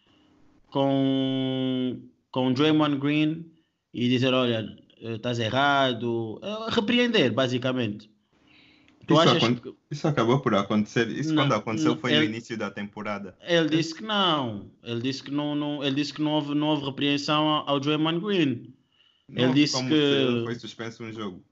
com, 0.71 2.01
com 2.31 2.55
Draymond 2.55 2.97
Green 2.97 3.45
e 3.93 4.09
dizer, 4.09 4.33
olha, 4.33 4.75
estás 4.99 5.39
errado, 5.39 6.41
eh, 6.43 6.71
repreender, 6.71 7.35
basicamente. 7.35 8.11
Tu 9.07 9.13
isso, 9.13 9.23
achas 9.23 9.61
que... 9.61 9.75
isso 9.91 10.09
acabou 10.09 10.41
por 10.41 10.55
acontecer. 10.55 11.07
Isso 11.11 11.35
não, 11.35 11.43
quando 11.43 11.53
aconteceu 11.53 11.91
não, 11.91 12.01
foi 12.01 12.13
ele, 12.13 12.21
no 12.21 12.33
início 12.33 12.57
da 12.57 12.71
temporada. 12.71 13.37
Ele 13.43 13.69
disse 13.69 13.95
que 13.95 14.03
não. 14.03 14.71
Ele 14.83 15.03
disse 15.03 15.23
que 15.23 15.31
não, 15.31 15.55
não, 15.55 15.85
ele 15.85 15.97
disse 15.97 16.15
que 16.15 16.23
não 16.23 16.33
houve, 16.33 16.55
não 16.55 16.69
houve 16.69 16.87
repreensão 16.87 17.47
ao 17.47 17.79
Draymond 17.79 18.21
Green. 18.21 18.75
Não, 19.29 19.43
ele 19.45 19.53
disse 19.53 19.87
que 19.87 20.45
foi 20.47 20.55
suspenso 20.55 21.05
um 21.05 21.13
jogo. 21.13 21.45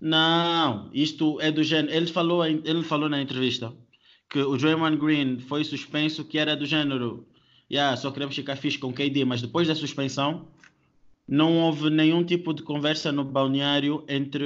Não, 0.00 0.90
isto 0.92 1.40
é 1.40 1.50
do 1.50 1.62
género. 1.62 1.94
Ele 1.94 2.06
falou, 2.06 2.46
ele 2.46 2.82
falou 2.84 3.08
na 3.08 3.20
entrevista 3.20 3.74
que 4.30 4.38
o 4.38 4.56
Draymond 4.56 4.96
Green 4.98 5.38
foi 5.40 5.64
suspenso, 5.64 6.24
que 6.24 6.38
era 6.38 6.56
do 6.56 6.66
género. 6.66 7.26
Yeah, 7.70 7.96
só 7.96 8.10
queremos 8.10 8.34
ficar 8.34 8.56
fixe 8.56 8.78
com 8.78 8.92
KD, 8.92 9.24
mas 9.24 9.42
depois 9.42 9.68
da 9.68 9.74
suspensão 9.74 10.48
não 11.26 11.58
houve 11.58 11.90
nenhum 11.90 12.24
tipo 12.24 12.54
de 12.54 12.62
conversa 12.62 13.12
no 13.12 13.24
balneário 13.24 14.04
entre 14.08 14.44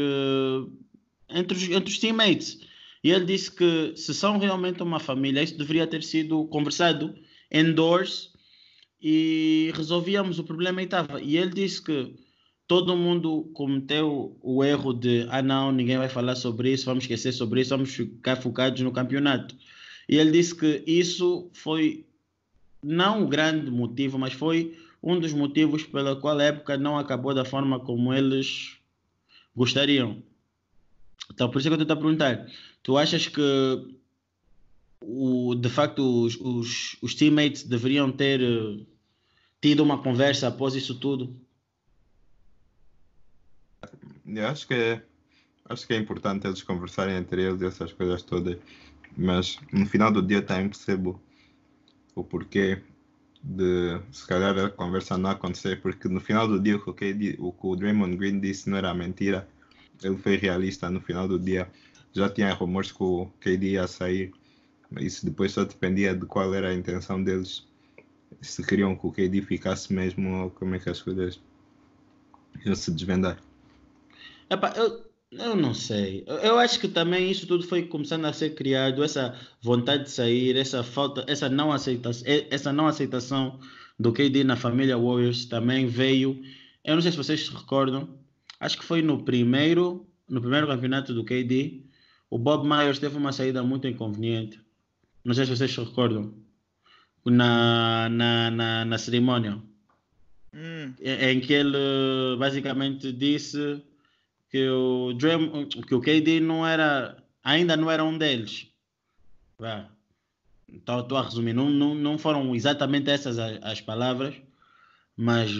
entre 1.29 1.57
os, 1.57 1.63
entre 1.69 1.93
os 1.93 1.99
teammates. 1.99 2.61
E 3.05 3.11
ele 3.11 3.25
disse 3.25 3.51
que 3.51 3.93
se 3.97 4.15
são 4.15 4.39
realmente 4.39 4.83
uma 4.83 5.01
família, 5.01 5.43
isso 5.43 5.57
deveria 5.57 5.87
ter 5.87 6.03
sido 6.03 6.45
conversado 6.47 7.15
indoors 7.51 8.31
e 9.01 9.73
resolvíamos 9.75 10.39
o 10.39 10.45
problema 10.45 10.81
e 10.81 10.85
estava. 10.85 11.21
E 11.21 11.37
ele 11.37 11.51
disse 11.51 11.83
que 11.83 12.15
todo 12.67 12.97
mundo 12.97 13.51
cometeu 13.55 14.37
o 14.41 14.65
erro 14.65 14.93
de 14.93 15.27
ah 15.31 15.43
não, 15.43 15.73
ninguém 15.73 15.99
vai 15.99 16.09
falar 16.09 16.35
sobre 16.35 16.73
isso, 16.73 16.87
vamos 16.87 17.05
esquecer 17.05 17.33
sobre 17.33 17.61
isso, 17.61 17.71
vamos 17.71 17.95
ficar 17.95 18.37
focados 18.37 18.81
no 18.81 18.93
campeonato. 18.93 19.55
E 20.09 20.17
ele 20.17 20.31
disse 20.31 20.55
que 20.55 20.83
isso 20.87 21.51
foi 21.53 22.07
não 22.83 23.25
o 23.25 23.29
grande 23.29 23.71
motivo, 23.71 24.19
mas 24.19 24.33
foi 24.33 24.77
um 25.03 25.19
dos 25.19 25.33
motivos 25.33 25.85
pela 25.85 26.17
qual 26.17 26.39
a 26.39 26.45
época 26.45 26.77
não 26.77 26.99
acabou 26.99 27.35
da 27.35 27.45
forma 27.45 27.81
como 27.81 28.13
eles 28.13 28.77
gostariam. 29.55 30.23
Então, 31.33 31.51
por 31.51 31.59
isso 31.59 31.69
é 31.69 31.71
que 31.71 31.77
eu 31.77 31.83
estou 31.83 31.97
a 31.97 32.01
perguntar. 32.01 32.47
Tu 32.83 32.97
achas 32.97 33.27
que 33.29 33.41
o, 35.01 35.55
de 35.55 35.69
facto 35.69 36.25
os, 36.25 36.37
os, 36.37 36.97
os 37.03 37.15
teammates 37.15 37.63
deveriam 37.63 38.11
ter 38.11 38.41
uh, 38.41 38.87
tido 39.61 39.83
uma 39.83 39.99
conversa 40.03 40.49
após 40.49 40.75
isso 40.75 40.95
tudo? 40.97 41.35
Eu 44.35 44.47
acho 44.49 44.66
que 44.66 44.74
é, 44.74 45.03
acho 45.68 45.87
que 45.87 45.93
é 45.95 45.97
importante 45.97 46.47
eles 46.47 46.62
conversarem 46.62 47.16
entre 47.16 47.43
eles 47.43 47.62
essas 47.62 47.93
coisas 47.93 48.22
todas, 48.22 48.59
mas 49.16 49.59
no 49.72 49.87
final 49.87 50.11
do 50.11 50.22
dia 50.22 50.43
também 50.43 50.68
percebo 50.68 51.20
o 52.14 52.24
porquê 52.24 52.83
de 53.43 54.01
se 54.11 54.26
calhar 54.26 54.57
a 54.59 54.70
conversa 54.70 55.18
não 55.18 55.30
acontecer, 55.30 55.80
porque 55.80 56.09
no 56.09 56.20
final 56.20 56.47
do 56.47 56.61
dia 56.61 56.76
o 56.76 56.93
que 56.93 57.37
o, 57.39 57.55
o 57.61 57.76
Draymond 57.76 58.16
Green 58.16 58.41
disse 58.41 58.70
não 58.70 58.78
era 58.78 58.95
mentira 58.95 59.49
ele 60.03 60.16
foi 60.16 60.37
realista 60.37 60.91
no 60.91 61.01
final 61.01 61.28
do 61.28 61.39
dia. 61.39 61.70
Já 62.12 62.28
tinha 62.28 62.53
rumores 62.53 62.93
que 62.93 63.03
o 63.03 63.26
KD 63.41 63.72
ia 63.72 63.87
sair, 63.87 64.33
isso 64.99 65.24
depois 65.24 65.53
só 65.53 65.64
dependia 65.64 66.14
de 66.14 66.26
qual 66.26 66.55
era 66.55 66.68
a 66.68 66.74
intenção 66.74 67.22
deles. 67.22 67.66
Se 68.41 68.64
queriam 68.64 68.97
que 68.97 69.07
o 69.07 69.12
KD 69.12 69.43
ficasse 69.43 69.93
mesmo 69.93 70.45
ou 70.45 70.51
como 70.51 70.74
é 70.74 70.78
que 70.78 70.91
as 70.91 71.01
coisas 71.01 71.41
iam 72.64 72.74
se 72.74 72.91
desvendar. 72.91 73.39
Epá, 74.53 74.75
eu, 74.77 75.11
eu 75.33 75.57
não 75.57 75.73
sei. 75.73 76.25
Eu 76.27 76.59
acho 76.59 76.79
que 76.79 76.87
também 76.87 77.31
isso 77.31 77.47
tudo 77.47 77.67
foi 77.67 77.85
começando 77.85 78.27
a 78.27 78.35
ser 78.35 78.55
criado, 78.55 79.03
essa 79.03 79.35
vontade 79.63 80.05
de 80.05 80.11
sair, 80.11 80.55
essa 80.59 80.83
falta, 80.83 81.25
essa 81.27 81.49
não 81.49 81.73
aceitação, 81.73 82.27
essa 82.51 82.71
não 82.71 82.87
aceitação 82.87 83.59
do 83.99 84.13
KD 84.13 84.45
na 84.45 84.55
família 84.55 84.99
Warriors 84.99 85.47
também 85.47 85.87
veio. 85.87 86.39
Eu 86.85 86.97
não 86.97 87.03
sei 87.03 87.13
se 87.13 87.17
vocês 87.17 87.47
se 87.47 87.51
recordam, 87.51 88.19
acho 88.61 88.77
que 88.77 88.85
foi 88.85 89.01
no 89.01 89.25
primeiro, 89.25 90.07
no 90.29 90.41
primeiro 90.41 90.67
campeonato 90.67 91.15
do 91.15 91.25
KD, 91.25 91.81
o 92.29 92.39
Bob 92.39 92.69
Myers 92.69 92.99
teve 92.99 93.17
uma 93.17 93.33
saída 93.33 93.63
muito 93.63 93.89
inconveniente. 93.89 94.61
Não 95.25 95.33
sei 95.33 95.47
se 95.47 95.57
vocês 95.57 95.73
se 95.73 95.81
recordam. 95.81 96.35
Na, 97.25 98.09
na, 98.11 98.51
na, 98.51 98.85
na 98.85 98.99
cerimônia. 98.99 99.63
Hum. 100.53 100.93
Em, 101.01 101.41
que 101.41 101.53
ele 101.55 102.37
basicamente 102.39 103.13
disse 103.13 103.81
que 104.53 104.69
o, 104.69 105.15
Dream, 105.15 105.67
que 105.67 105.95
o 105.95 106.01
KD 106.01 106.39
não 106.39 106.67
era, 106.67 107.17
ainda 107.43 107.75
não 107.75 107.91
era 107.91 108.05
um 108.05 108.19
deles. 108.19 108.69
Estou 110.69 111.17
a 111.17 111.23
resumir. 111.23 111.55
Não, 111.55 111.71
não, 111.71 111.95
não 111.95 112.19
foram 112.19 112.55
exatamente 112.55 113.11
essas 113.11 113.39
as, 113.39 113.59
as 113.63 113.81
palavras, 113.81 114.35
mas 115.17 115.51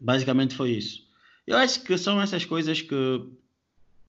basicamente 0.00 0.54
foi 0.54 0.70
isso. 0.70 1.06
Eu 1.46 1.58
acho 1.58 1.82
que 1.82 1.98
são 1.98 2.20
essas 2.22 2.46
coisas 2.46 2.80
que 2.80 3.28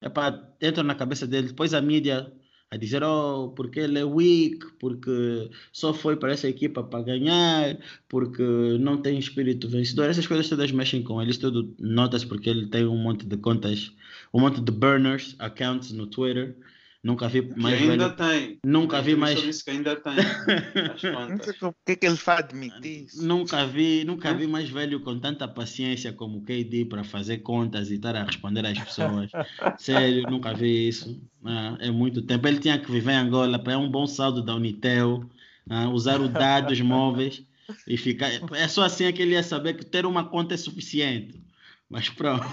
epá, 0.01 0.41
entram 0.61 0.85
na 0.85 0.95
cabeça 0.95 1.27
dele. 1.27 1.47
Depois 1.49 1.73
a 1.73 1.81
mídia 1.81 2.31
a 2.71 2.77
dizer, 2.77 3.03
oh, 3.03 3.49
porque 3.53 3.81
ele 3.81 3.99
é 3.99 4.03
weak, 4.05 4.65
porque 4.79 5.49
só 5.73 5.93
foi 5.93 6.15
para 6.15 6.31
essa 6.31 6.47
equipa 6.47 6.81
para 6.81 7.03
ganhar, 7.03 7.77
porque 8.07 8.41
não 8.79 9.01
tem 9.01 9.19
espírito 9.19 9.67
vencedor. 9.67 10.09
Essas 10.09 10.25
coisas 10.25 10.47
todas 10.47 10.71
mexem 10.71 11.03
com 11.03 11.21
ele. 11.21 11.31
Isso 11.31 11.41
tudo 11.41 11.75
nota-se 11.77 12.25
porque 12.25 12.49
ele 12.49 12.67
tem 12.67 12.85
um 12.85 12.95
monte 12.97 13.25
de 13.25 13.35
contas, 13.35 13.91
um 14.33 14.39
monte 14.39 14.61
de 14.61 14.71
burners, 14.71 15.35
accounts 15.37 15.91
no 15.91 16.07
Twitter 16.07 16.55
Nunca 17.03 17.27
vi 17.27 17.41
mais 17.55 17.77
que 17.79 17.89
ainda 17.89 18.09
velho. 18.09 18.15
tem. 18.15 18.59
Nunca 18.63 19.01
vi 19.01 19.15
mais. 19.15 19.43
Isso 19.43 19.65
que 19.65 19.71
ainda 19.71 19.95
tem. 19.95 20.13
não 21.29 21.43
sei 21.43 21.55
o 21.61 21.73
que, 21.83 21.93
é 21.93 21.95
que 21.95 22.05
ele 22.05 22.15
faz 22.15 22.39
admitir 22.41 23.05
isso. 23.05 23.25
Nunca 23.25 23.65
vi, 23.65 24.03
nunca 24.03 24.33
vi 24.33 24.45
mais 24.45 24.69
velho 24.69 24.99
com 24.99 25.19
tanta 25.19 25.47
paciência 25.47 26.13
como 26.13 26.37
o 26.37 26.41
KD 26.43 26.85
para 26.85 27.03
fazer 27.03 27.39
contas 27.39 27.89
e 27.89 27.95
estar 27.95 28.15
a 28.15 28.23
responder 28.23 28.65
às 28.67 28.77
pessoas. 28.77 29.31
Sério, 29.79 30.29
nunca 30.29 30.53
vi 30.53 30.89
isso. 30.89 31.19
Ah, 31.43 31.75
é 31.79 31.89
muito 31.89 32.21
tempo. 32.21 32.47
Ele 32.47 32.59
tinha 32.59 32.77
que 32.77 32.91
viver 32.91 33.13
em 33.13 33.17
Angola 33.17 33.57
para 33.57 33.73
é 33.73 33.77
um 33.77 33.89
bom 33.89 34.05
saldo 34.05 34.43
da 34.43 34.53
Unitel, 34.53 35.23
ah, 35.69 35.89
usar 35.89 36.21
os 36.21 36.29
dados 36.29 36.79
móveis 36.81 37.43
e 37.87 37.97
ficar. 37.97 38.29
É 38.53 38.67
só 38.67 38.83
assim 38.83 39.05
é 39.05 39.11
que 39.11 39.23
ele 39.23 39.31
ia 39.31 39.43
saber 39.43 39.73
que 39.73 39.85
ter 39.85 40.05
uma 40.05 40.25
conta 40.25 40.53
é 40.53 40.57
suficiente. 40.57 41.41
Mas 41.89 42.09
pronto. 42.09 42.45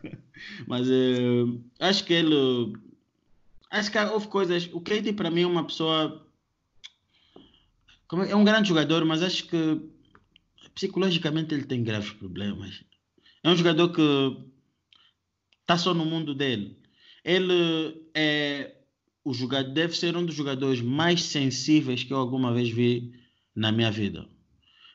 Mas 0.66 0.88
uh, 0.88 1.62
acho 1.78 2.04
que 2.04 2.12
ele. 2.12 2.72
Acho 3.72 3.90
que 3.90 3.98
houve 3.98 4.28
coisas. 4.28 4.68
O 4.70 4.82
KD 4.82 5.14
para 5.14 5.30
mim 5.30 5.42
é 5.42 5.46
uma 5.46 5.64
pessoa. 5.64 6.30
É 8.28 8.36
um 8.36 8.44
grande 8.44 8.68
jogador, 8.68 9.02
mas 9.06 9.22
acho 9.22 9.46
que 9.46 9.80
psicologicamente 10.74 11.54
ele 11.54 11.64
tem 11.64 11.82
graves 11.82 12.12
problemas. 12.12 12.84
É 13.42 13.48
um 13.48 13.56
jogador 13.56 13.88
que 13.88 14.36
está 15.62 15.78
só 15.78 15.94
no 15.94 16.04
mundo 16.04 16.34
dele. 16.34 16.78
Ele 17.24 18.10
é 18.14 18.76
o 19.24 19.32
jogador, 19.32 19.72
deve 19.72 19.96
ser 19.96 20.18
um 20.18 20.26
dos 20.26 20.34
jogadores 20.34 20.82
mais 20.82 21.22
sensíveis 21.22 22.04
que 22.04 22.12
eu 22.12 22.18
alguma 22.18 22.52
vez 22.52 22.68
vi 22.68 23.14
na 23.56 23.72
minha 23.72 23.90
vida. 23.90 24.28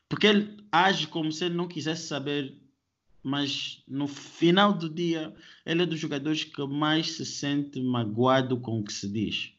Porque 0.08 0.28
ele 0.28 0.56
age 0.72 1.08
como 1.08 1.32
se 1.32 1.46
ele 1.46 1.56
não 1.56 1.68
quisesse 1.68 2.06
saber, 2.06 2.56
mas 3.28 3.84
no 3.86 4.08
final 4.08 4.72
do 4.72 4.90
dia, 4.90 5.34
ele 5.66 5.84
é 5.84 5.86
dos 5.86 6.00
jogadores 6.00 6.46
que 6.46 6.66
mais 6.66 7.12
se 7.12 7.26
sente 7.26 7.82
magoado 7.82 8.58
com 8.58 8.80
o 8.80 8.84
que 8.84 8.94
se 8.94 9.10
diz. 9.10 9.52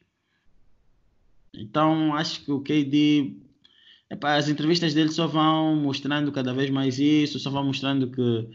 Então, 1.52 2.14
acho 2.14 2.42
que 2.46 2.50
o 2.50 2.60
KD, 2.60 3.36
epá, 4.10 4.36
as 4.36 4.48
entrevistas 4.48 4.94
dele 4.94 5.10
só 5.10 5.26
vão 5.26 5.76
mostrando 5.76 6.32
cada 6.32 6.54
vez 6.54 6.70
mais 6.70 6.98
isso, 6.98 7.38
só 7.38 7.50
vão 7.50 7.64
mostrando 7.64 8.10
que 8.10 8.48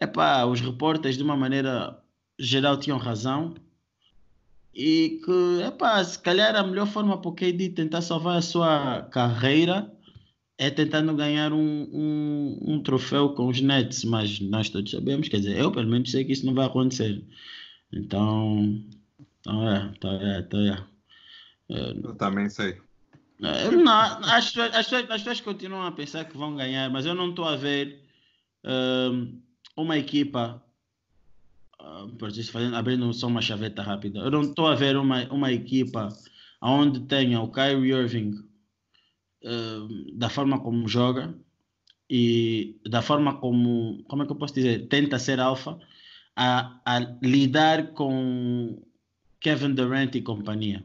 epá, 0.00 0.44
os 0.44 0.60
repórteres, 0.60 1.16
de 1.16 1.24
uma 1.24 1.36
maneira 1.36 2.00
geral, 2.38 2.78
tinham 2.78 2.98
razão 2.98 3.54
e 4.72 5.20
que, 5.24 5.62
epá, 5.66 6.04
se 6.04 6.20
calhar 6.20 6.54
a 6.54 6.62
melhor 6.62 6.86
forma 6.86 7.20
para 7.20 7.30
o 7.30 7.34
KD 7.34 7.70
tentar 7.70 8.00
salvar 8.00 8.36
a 8.36 8.42
sua 8.42 9.02
carreira 9.10 9.91
é 10.62 10.70
tentando 10.70 11.12
ganhar 11.16 11.52
um, 11.52 11.88
um, 11.92 12.58
um, 12.62 12.82
troféu 12.82 13.30
com 13.30 13.48
os 13.48 13.60
Nets, 13.60 14.04
mas 14.04 14.38
nós 14.38 14.68
todos 14.68 14.92
sabemos, 14.92 15.28
quer 15.28 15.38
dizer, 15.38 15.58
eu 15.58 15.72
pelo 15.72 15.88
menos 15.88 16.12
sei 16.12 16.24
que 16.24 16.32
isso 16.32 16.46
não 16.46 16.54
vai 16.54 16.66
acontecer. 16.66 17.20
Então, 17.92 18.80
então 19.40 19.68
é, 19.68 19.92
então 19.96 20.10
é, 20.12 20.38
então 20.38 20.60
é. 20.60 20.86
Eu 21.68 22.14
também 22.14 22.48
sei. 22.48 22.80
É, 23.42 23.70
não, 23.72 23.92
as, 23.92 24.56
as, 24.56 24.56
as, 24.56 24.92
as 24.92 25.04
pessoas 25.08 25.40
continuam 25.40 25.82
a 25.82 25.90
pensar 25.90 26.26
que 26.26 26.36
vão 26.36 26.54
ganhar, 26.54 26.88
mas 26.90 27.06
eu 27.06 27.14
não 27.14 27.30
estou 27.30 27.44
a 27.44 27.56
ver 27.56 27.98
um, 28.64 29.42
uma 29.76 29.98
equipa 29.98 30.62
fazendo, 32.52 32.76
abrindo 32.76 33.12
só 33.12 33.26
uma 33.26 33.42
chaveta 33.42 33.82
rápida. 33.82 34.20
Eu 34.20 34.30
não 34.30 34.42
estou 34.42 34.68
a 34.68 34.76
ver 34.76 34.96
uma, 34.96 35.24
uma 35.32 35.50
equipa 35.50 36.08
onde 36.60 37.00
tenha 37.00 37.40
o 37.40 37.50
Kyrie 37.50 37.90
Irving 37.90 38.51
uh, 39.44 40.16
da 40.16 40.28
forma 40.28 40.60
como 40.60 40.88
joga 40.88 41.34
e 42.08 42.80
da 42.88 43.02
forma 43.02 43.38
como, 43.38 44.02
como 44.04 44.22
é 44.22 44.26
que 44.26 44.32
eu 44.32 44.36
posso 44.36 44.54
dizer, 44.54 44.88
tenta 44.88 45.18
ser 45.18 45.40
alfa 45.40 45.78
a, 46.36 46.80
a 46.84 46.98
lidar 47.22 47.92
com 47.92 48.82
Kevin 49.40 49.74
Durant 49.74 50.14
e 50.14 50.22
companhia. 50.22 50.84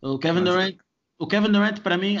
O 0.00 0.18
Kevin 0.18 0.40
Mas... 0.40 0.50
Durant, 0.50 0.76
o 1.18 1.26
Kevin 1.26 1.52
Durant 1.52 1.80
para 1.80 1.96
mim 1.96 2.18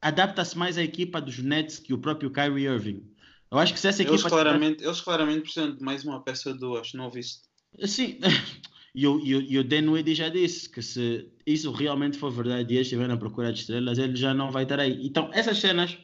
adapta-se 0.00 0.56
mais 0.56 0.78
à 0.78 0.82
equipa 0.82 1.20
dos 1.20 1.38
Nets 1.38 1.78
que 1.78 1.92
o 1.92 1.98
próprio 1.98 2.30
Kyrie 2.30 2.66
Irving. 2.66 3.04
Eu 3.50 3.58
acho 3.58 3.72
que 3.72 3.80
se 3.80 3.88
essa 3.88 4.02
equipa. 4.02 4.16
Eles 4.16 4.26
claramente, 4.26 4.84
eles 4.84 5.00
claramente 5.00 5.42
precisam 5.42 5.74
de 5.74 5.82
mais 5.82 6.04
uma 6.04 6.22
peça 6.22 6.52
de 6.52 6.58
duas, 6.58 6.92
não 6.94 7.10
viste? 7.10 7.42
Sim, 7.84 8.18
e 8.94 9.06
o, 9.06 9.20
e, 9.20 9.58
o 9.58 9.64
Dan 9.64 9.90
Wade 9.90 10.14
já 10.14 10.28
disse 10.28 10.68
que 10.68 10.82
se 10.82 11.28
isso 11.46 11.70
realmente 11.70 12.18
for 12.18 12.30
verdade 12.30 12.72
e 12.72 12.76
eles 12.76 12.86
estiverem 12.86 13.14
à 13.14 13.16
procura 13.16 13.52
de 13.52 13.60
estrelas, 13.60 13.98
ele 13.98 14.16
já 14.16 14.34
não 14.34 14.50
vai 14.50 14.64
estar 14.64 14.80
aí. 14.80 15.06
Então, 15.06 15.30
essas 15.32 15.58
cenas 15.58 15.96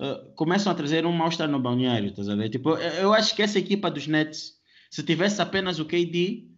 uh, 0.00 0.32
começam 0.34 0.72
a 0.72 0.74
trazer 0.74 1.06
um 1.06 1.12
mal-estar 1.12 1.48
no 1.48 1.60
balneário, 1.60 2.08
estás 2.08 2.28
a 2.28 2.34
ver? 2.34 2.48
Tipo, 2.48 2.70
eu, 2.70 2.92
eu 2.94 3.14
acho 3.14 3.34
que 3.34 3.42
essa 3.42 3.58
equipa 3.58 3.90
dos 3.90 4.06
Nets, 4.06 4.54
se 4.90 5.02
tivesse 5.02 5.40
apenas 5.40 5.78
o 5.78 5.84
KD 5.84 6.48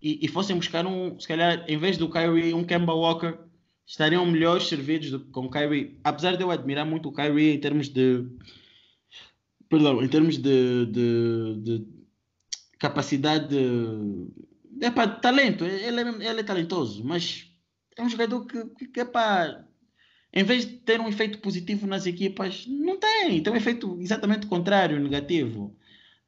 e, 0.00 0.18
e 0.22 0.28
fossem 0.28 0.56
buscar 0.56 0.86
um, 0.86 1.18
se 1.20 1.28
calhar, 1.28 1.64
em 1.68 1.76
vez 1.76 1.98
do 1.98 2.08
Kyrie, 2.08 2.54
um 2.54 2.64
Kemba 2.64 2.94
Walker, 2.94 3.38
estariam 3.86 4.24
melhores 4.24 4.66
servidos 4.66 5.10
do, 5.10 5.20
com 5.20 5.46
o 5.46 5.50
Kyrie. 5.50 5.98
Apesar 6.02 6.36
de 6.36 6.42
eu 6.42 6.50
admirar 6.50 6.86
muito 6.86 7.10
o 7.10 7.12
Kyrie 7.12 7.54
em 7.54 7.60
termos 7.60 7.88
de 7.88 8.26
perdão, 9.68 10.02
em 10.02 10.08
termos 10.08 10.36
de, 10.36 10.86
de, 10.86 11.56
de 11.62 11.86
capacidade 12.78 13.48
de, 13.48 14.28
é 14.86 14.90
para 14.90 15.08
talento, 15.08 15.64
ele 15.64 16.00
é, 16.00 16.30
ele 16.30 16.40
é 16.40 16.42
talentoso, 16.42 17.04
mas 17.04 17.50
é 17.96 18.02
um 18.02 18.08
jogador 18.08 18.44
que, 18.46 18.86
que 18.88 19.00
é 19.00 19.04
para 19.04 19.64
em 20.34 20.44
vez 20.44 20.64
de 20.66 20.72
ter 20.78 20.98
um 20.98 21.08
efeito 21.08 21.38
positivo 21.38 21.86
nas 21.86 22.06
equipas, 22.06 22.66
não 22.66 22.98
tem, 22.98 23.42
tem 23.42 23.52
um 23.52 23.56
efeito 23.56 23.98
exatamente 24.00 24.46
contrário, 24.46 24.98
negativo. 24.98 25.76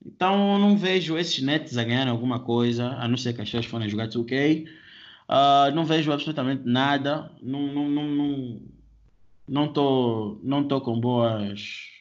Então 0.04 0.58
não 0.58 0.76
vejo 0.76 1.16
esses 1.16 1.42
nets 1.42 1.78
a 1.78 1.84
ganhar 1.84 2.06
alguma 2.08 2.38
coisa, 2.38 2.88
a 2.88 3.08
não 3.08 3.16
ser 3.16 3.32
que 3.32 3.40
as 3.40 3.48
pessoas 3.48 3.64
forem 3.64 3.88
jogar 3.88 4.08
2K. 4.08 4.66
Uh, 5.26 5.74
não 5.74 5.86
vejo 5.86 6.12
absolutamente 6.12 6.64
nada. 6.66 7.30
Não 7.40 7.66
não 7.72 7.88
não 7.88 8.06
não 8.06 8.60
não 9.48 10.68
não 10.68 10.80
com 10.80 11.00
boas 11.00 11.94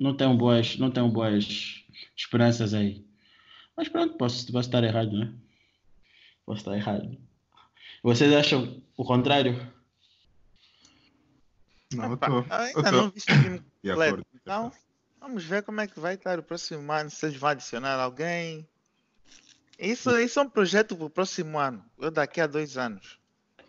não 0.00 0.14
tenho 0.14 0.34
boas, 0.34 0.78
não 0.78 0.90
tenho 0.90 1.08
boas 1.08 1.84
esperanças 2.16 2.72
aí. 2.72 3.04
Mas 3.76 3.88
pronto, 3.88 4.16
posso, 4.16 4.50
posso 4.50 4.68
estar 4.68 4.82
errado, 4.82 5.12
né? 5.16 5.32
Posso 6.50 6.62
estar 6.62 6.76
errado. 6.76 7.16
Vocês 8.02 8.34
acham 8.34 8.82
o 8.96 9.04
contrário? 9.04 9.72
Não, 11.94 12.10
eu 12.10 12.16
tô, 12.16 12.44
ainda 12.50 12.88
eu 12.88 12.92
não 12.92 13.10
vi 13.10 13.18
o 13.18 13.22
time 13.22 13.62
completo. 13.84 14.26
Então, 14.34 14.72
vamos 15.20 15.44
ver 15.44 15.62
como 15.62 15.80
é 15.80 15.86
que 15.86 16.00
vai 16.00 16.14
estar 16.14 16.40
o 16.40 16.42
próximo 16.42 16.90
ano, 16.90 17.08
se 17.08 17.24
eles 17.24 17.36
vão 17.38 17.50
adicionar 17.50 18.00
alguém. 18.00 18.66
Isso, 19.78 20.10
isso 20.18 20.40
é 20.40 20.42
um 20.42 20.50
projeto 20.50 20.96
para 20.96 21.06
o 21.06 21.10
próximo 21.10 21.56
ano, 21.56 21.84
ou 21.96 22.10
daqui 22.10 22.40
a 22.40 22.48
dois 22.48 22.76
anos. 22.76 23.20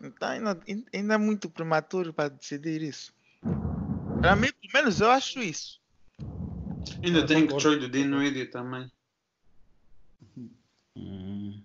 Então 0.02 0.28
ainda, 0.28 0.60
ainda 0.92 1.14
é 1.14 1.18
muito 1.18 1.48
prematuro 1.48 2.12
para 2.12 2.30
decidir 2.30 2.82
isso. 2.82 3.14
Para 4.20 4.34
mim, 4.34 4.50
pelo 4.60 4.72
menos 4.74 5.00
eu 5.00 5.08
acho 5.08 5.38
isso. 5.38 5.80
Ainda 7.00 7.24
tem 7.24 7.46
que 7.46 7.56
Troy 7.58 7.78
do 7.78 7.88
Dinwiddie 7.88 8.46
também. 8.46 8.90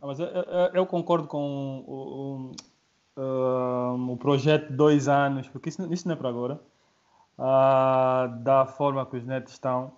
Ah, 0.02 0.08
mas 0.08 0.20
eu, 0.20 0.28
eu, 0.28 0.70
eu, 0.74 0.86
concordo 0.86 1.28
com 1.28 1.84
o, 1.86 2.52
o, 3.18 3.22
um, 3.22 4.12
o 4.14 4.18
projeto 4.18 4.70
de 4.70 4.76
dois 4.76 5.08
anos, 5.08 5.48
porque 5.48 5.70
isso, 5.70 5.92
isso 5.92 6.08
não 6.08 6.16
é 6.16 6.18
para 6.18 6.30
agora. 6.30 6.60
Uh, 7.38 8.44
da 8.44 8.66
forma 8.66 9.06
que 9.06 9.18
os 9.18 9.26
Nets 9.26 9.54
estão. 9.54 9.92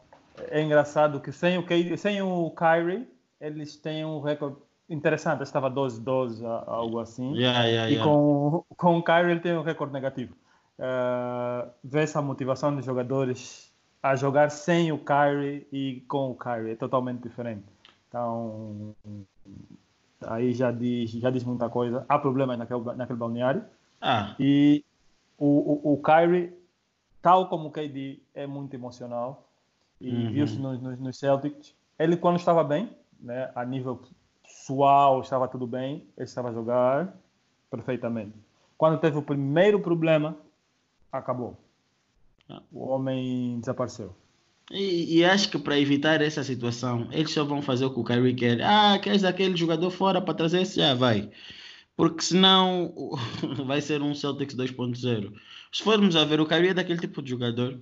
É 0.49 0.61
engraçado 0.61 1.19
que 1.19 1.31
sem 1.31 1.57
o, 1.57 1.97
sem 1.97 2.21
o 2.21 2.51
Kyrie, 2.51 3.07
eles 3.39 3.75
têm 3.77 4.03
um 4.03 4.19
recorde 4.19 4.57
interessante. 4.89 5.43
Estava 5.43 5.69
12-12, 5.69 6.43
algo 6.67 6.99
assim. 6.99 7.33
Yeah, 7.35 7.65
yeah, 7.65 7.89
e 7.89 7.93
yeah. 7.93 8.09
Com, 8.09 8.65
com 8.75 8.97
o 8.97 9.03
Kyrie, 9.03 9.31
ele 9.31 9.39
tem 9.39 9.57
um 9.57 9.61
recorde 9.61 9.93
negativo. 9.93 10.33
Uh, 10.77 11.69
vê 11.83 12.01
essa 12.01 12.21
motivação 12.21 12.75
dos 12.75 12.85
jogadores 12.85 13.71
a 14.01 14.15
jogar 14.15 14.49
sem 14.49 14.91
o 14.91 14.97
Kyrie 14.97 15.67
e 15.71 16.03
com 16.07 16.31
o 16.31 16.35
Kyrie. 16.35 16.71
É 16.71 16.75
totalmente 16.75 17.21
diferente. 17.21 17.65
Então, 18.09 18.93
aí 20.21 20.53
já 20.53 20.71
diz, 20.71 21.11
já 21.11 21.29
diz 21.29 21.43
muita 21.43 21.69
coisa. 21.69 22.05
Há 22.09 22.19
problemas 22.19 22.57
naquele, 22.57 22.81
naquele 22.95 23.17
balneário. 23.17 23.63
Ah. 24.01 24.35
E 24.37 24.83
o, 25.37 25.91
o, 25.91 25.93
o 25.93 26.01
Kyrie, 26.01 26.53
tal 27.21 27.47
como 27.47 27.69
o 27.69 27.71
KD, 27.71 28.19
é 28.33 28.45
muito 28.45 28.73
emocional. 28.73 29.47
E 30.01 30.09
uhum. 30.09 30.31
viu-se 30.31 30.59
nos, 30.59 30.81
nos, 30.81 30.99
nos 30.99 31.17
Celtics. 31.17 31.73
Ele, 31.97 32.17
quando 32.17 32.37
estava 32.37 32.63
bem, 32.63 32.89
né, 33.19 33.51
a 33.55 33.63
nível 33.63 34.01
pessoal, 34.43 35.21
estava 35.21 35.47
tudo 35.47 35.67
bem. 35.67 36.07
Ele 36.17 36.25
estava 36.25 36.49
a 36.49 36.53
jogar 36.53 37.15
perfeitamente. 37.69 38.33
Quando 38.77 38.99
teve 38.99 39.17
o 39.17 39.21
primeiro 39.21 39.79
problema, 39.79 40.35
acabou 41.11 41.57
o 42.71 42.87
homem 42.87 43.59
desapareceu. 43.59 44.15
E, 44.71 45.17
e, 45.17 45.25
acho 45.25 45.49
que 45.49 45.57
para 45.57 45.79
evitar 45.79 46.21
essa 46.21 46.43
situação, 46.43 47.07
eles 47.11 47.31
só 47.31 47.43
vão 47.43 47.61
fazer 47.61 47.85
o 47.85 47.91
que 47.91 47.99
o 47.99 48.03
Kyrie 48.03 48.35
quer. 48.35 48.61
Ah, 48.61 48.99
queres 48.99 49.23
aquele 49.23 49.57
jogador 49.57 49.89
fora 49.89 50.21
para 50.21 50.33
trazer 50.33 50.61
esse? 50.61 50.75
Já 50.77 50.93
vai. 50.93 51.31
Porque 51.95 52.21
senão 52.21 52.93
vai 53.65 53.81
ser 53.81 54.01
um 54.01 54.13
Celtics 54.13 54.55
2.0. 54.55 55.33
Se 55.71 55.83
formos 55.83 56.15
a 56.15 56.23
ver, 56.23 56.39
o 56.39 56.45
Kyrie 56.45 56.69
é 56.69 56.73
daquele 56.73 56.99
tipo 56.99 57.21
de 57.21 57.31
jogador 57.31 57.79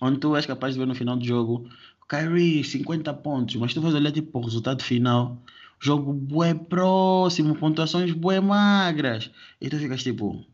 onde 0.00 0.18
tu 0.18 0.36
és 0.36 0.44
capaz 0.44 0.74
de 0.74 0.80
ver 0.80 0.86
no 0.86 0.94
final 0.94 1.16
do 1.16 1.24
jogo 1.24 1.68
Kyrie 2.08 2.62
50 2.64 3.14
pontos, 3.14 3.56
mas 3.56 3.72
tu 3.72 3.80
vais 3.80 3.94
olhar 3.94 4.12
tipo 4.12 4.38
o 4.38 4.42
resultado 4.42 4.82
final, 4.82 5.40
jogo 5.80 6.12
bué 6.12 6.52
próximo, 6.52 7.54
pontuações 7.54 8.12
bué 8.12 8.40
magras. 8.40 9.30
E 9.60 9.70
tu 9.70 9.78
ficas 9.78 10.02
tipo, 10.02 10.44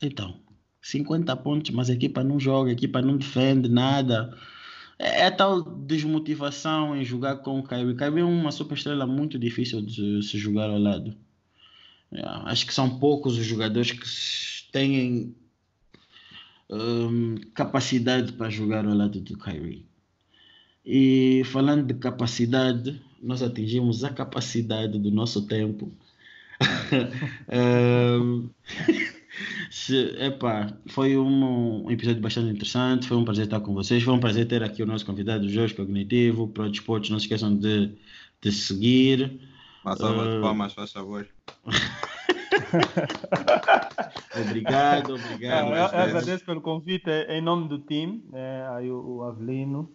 então, 0.00 0.36
50 0.80 1.36
pontos, 1.36 1.70
mas 1.72 1.90
a 1.90 1.92
equipa 1.92 2.24
não 2.24 2.40
joga, 2.40 2.70
a 2.70 2.72
equipa 2.72 3.02
não 3.02 3.16
defende 3.16 3.68
nada. 3.68 4.34
É, 5.02 5.22
é 5.22 5.30
tal 5.30 5.62
desmotivação 5.62 6.96
em 6.96 7.04
jogar 7.04 7.36
com 7.38 7.58
o 7.58 7.62
Kyrie. 7.62 7.96
Kyrie 7.96 8.20
é 8.20 8.24
uma 8.24 8.52
super 8.52 8.76
estrela 8.76 9.04
muito 9.04 9.36
difícil 9.36 9.82
de 9.82 10.22
se 10.22 10.38
jogar 10.38 10.70
ao 10.70 10.78
lado. 10.78 11.14
É, 12.12 12.22
acho 12.24 12.64
que 12.66 12.72
são 12.72 12.98
poucos 13.00 13.36
os 13.36 13.44
jogadores 13.44 13.90
que 13.90 14.70
têm 14.70 15.34
um, 16.70 17.34
capacidade 17.52 18.32
para 18.32 18.48
jogar 18.48 18.86
ao 18.86 18.94
lado 18.94 19.20
do 19.20 19.36
Kyrie. 19.36 19.84
E 20.86 21.42
falando 21.46 21.86
de 21.86 21.94
capacidade, 21.94 23.00
nós 23.20 23.42
atingimos 23.42 24.04
a 24.04 24.10
capacidade 24.10 24.98
do 24.98 25.10
nosso 25.10 25.46
tempo. 25.46 25.92
um, 28.22 28.48
se, 29.70 30.14
epá, 30.18 30.72
foi 30.86 31.16
um, 31.16 31.86
um, 31.86 31.90
episódio 31.90 32.20
bastante 32.20 32.50
interessante. 32.50 33.06
Foi 33.06 33.16
um 33.16 33.24
prazer 33.24 33.44
estar 33.44 33.60
com 33.60 33.74
vocês. 33.74 34.02
Foi 34.02 34.12
um 34.12 34.20
prazer 34.20 34.46
ter 34.46 34.62
aqui 34.62 34.82
o 34.82 34.86
nosso 34.86 35.06
convidado, 35.06 35.48
Jorge 35.48 35.74
Cognitivo, 35.74 36.48
para 36.48 36.64
o 36.64 36.70
Desportos. 36.70 37.10
Não 37.10 37.18
se 37.18 37.24
esqueçam 37.24 37.56
de, 37.56 37.92
de 38.40 38.52
seguir. 38.52 39.40
Uma 39.84 39.96
salva 39.96 40.22
uh, 40.22 40.36
de 40.36 40.40
palmas, 40.40 40.74
faz 40.74 40.92
favor. 40.92 41.26
obrigado, 44.48 45.14
obrigado. 45.14 45.68
eu, 45.68 45.74
eu 45.74 45.84
agradeço 45.84 46.44
pelo 46.44 46.60
convite 46.60 47.10
em 47.28 47.40
nome 47.40 47.68
do 47.68 47.78
time, 47.78 48.22
né, 48.30 48.68
aí 48.70 48.90
o, 48.90 49.16
o 49.16 49.22
Avelino. 49.22 49.90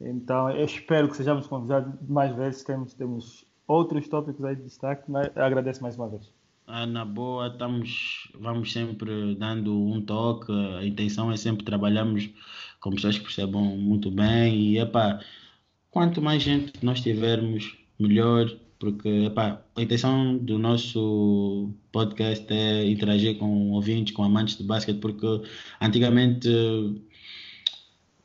Então, 0.00 0.48
eu 0.50 0.64
espero 0.64 1.08
que 1.08 1.16
sejamos 1.16 1.46
convidados 1.46 1.92
mais 2.08 2.34
vezes. 2.34 2.64
Temos, 2.64 2.94
temos 2.94 3.44
outros 3.66 4.08
tópicos 4.08 4.44
aí 4.44 4.56
de 4.56 4.62
destaque, 4.62 5.10
mas 5.10 5.36
agradeço 5.36 5.82
mais 5.82 5.96
uma 5.96 6.08
vez. 6.08 6.32
Ah, 6.70 6.84
na 6.86 7.02
boa, 7.02 7.46
estamos, 7.48 8.28
vamos 8.38 8.70
sempre 8.72 9.34
dando 9.36 9.74
um 9.74 10.02
toque. 10.02 10.52
A 10.52 10.84
intenção 10.84 11.32
é 11.32 11.36
sempre 11.36 11.64
trabalharmos 11.64 12.28
com 12.78 12.90
pessoas 12.90 13.16
que 13.16 13.24
percebam 13.24 13.64
muito 13.78 14.10
bem. 14.10 14.54
E, 14.54 14.78
epá, 14.78 15.18
quanto 15.90 16.20
mais 16.20 16.42
gente 16.42 16.72
nós 16.84 17.00
tivermos, 17.00 17.74
melhor 17.98 18.54
porque 18.78 19.32
a 19.74 19.82
intenção 19.82 20.36
do 20.36 20.58
nosso 20.58 21.72
podcast 21.90 22.46
é 22.52 22.84
interagir 22.86 23.38
com 23.38 23.70
ouvintes, 23.72 24.14
com 24.14 24.22
amantes 24.22 24.58
de 24.58 24.62
basquete, 24.64 24.98
porque 25.00 25.26
antigamente 25.80 26.48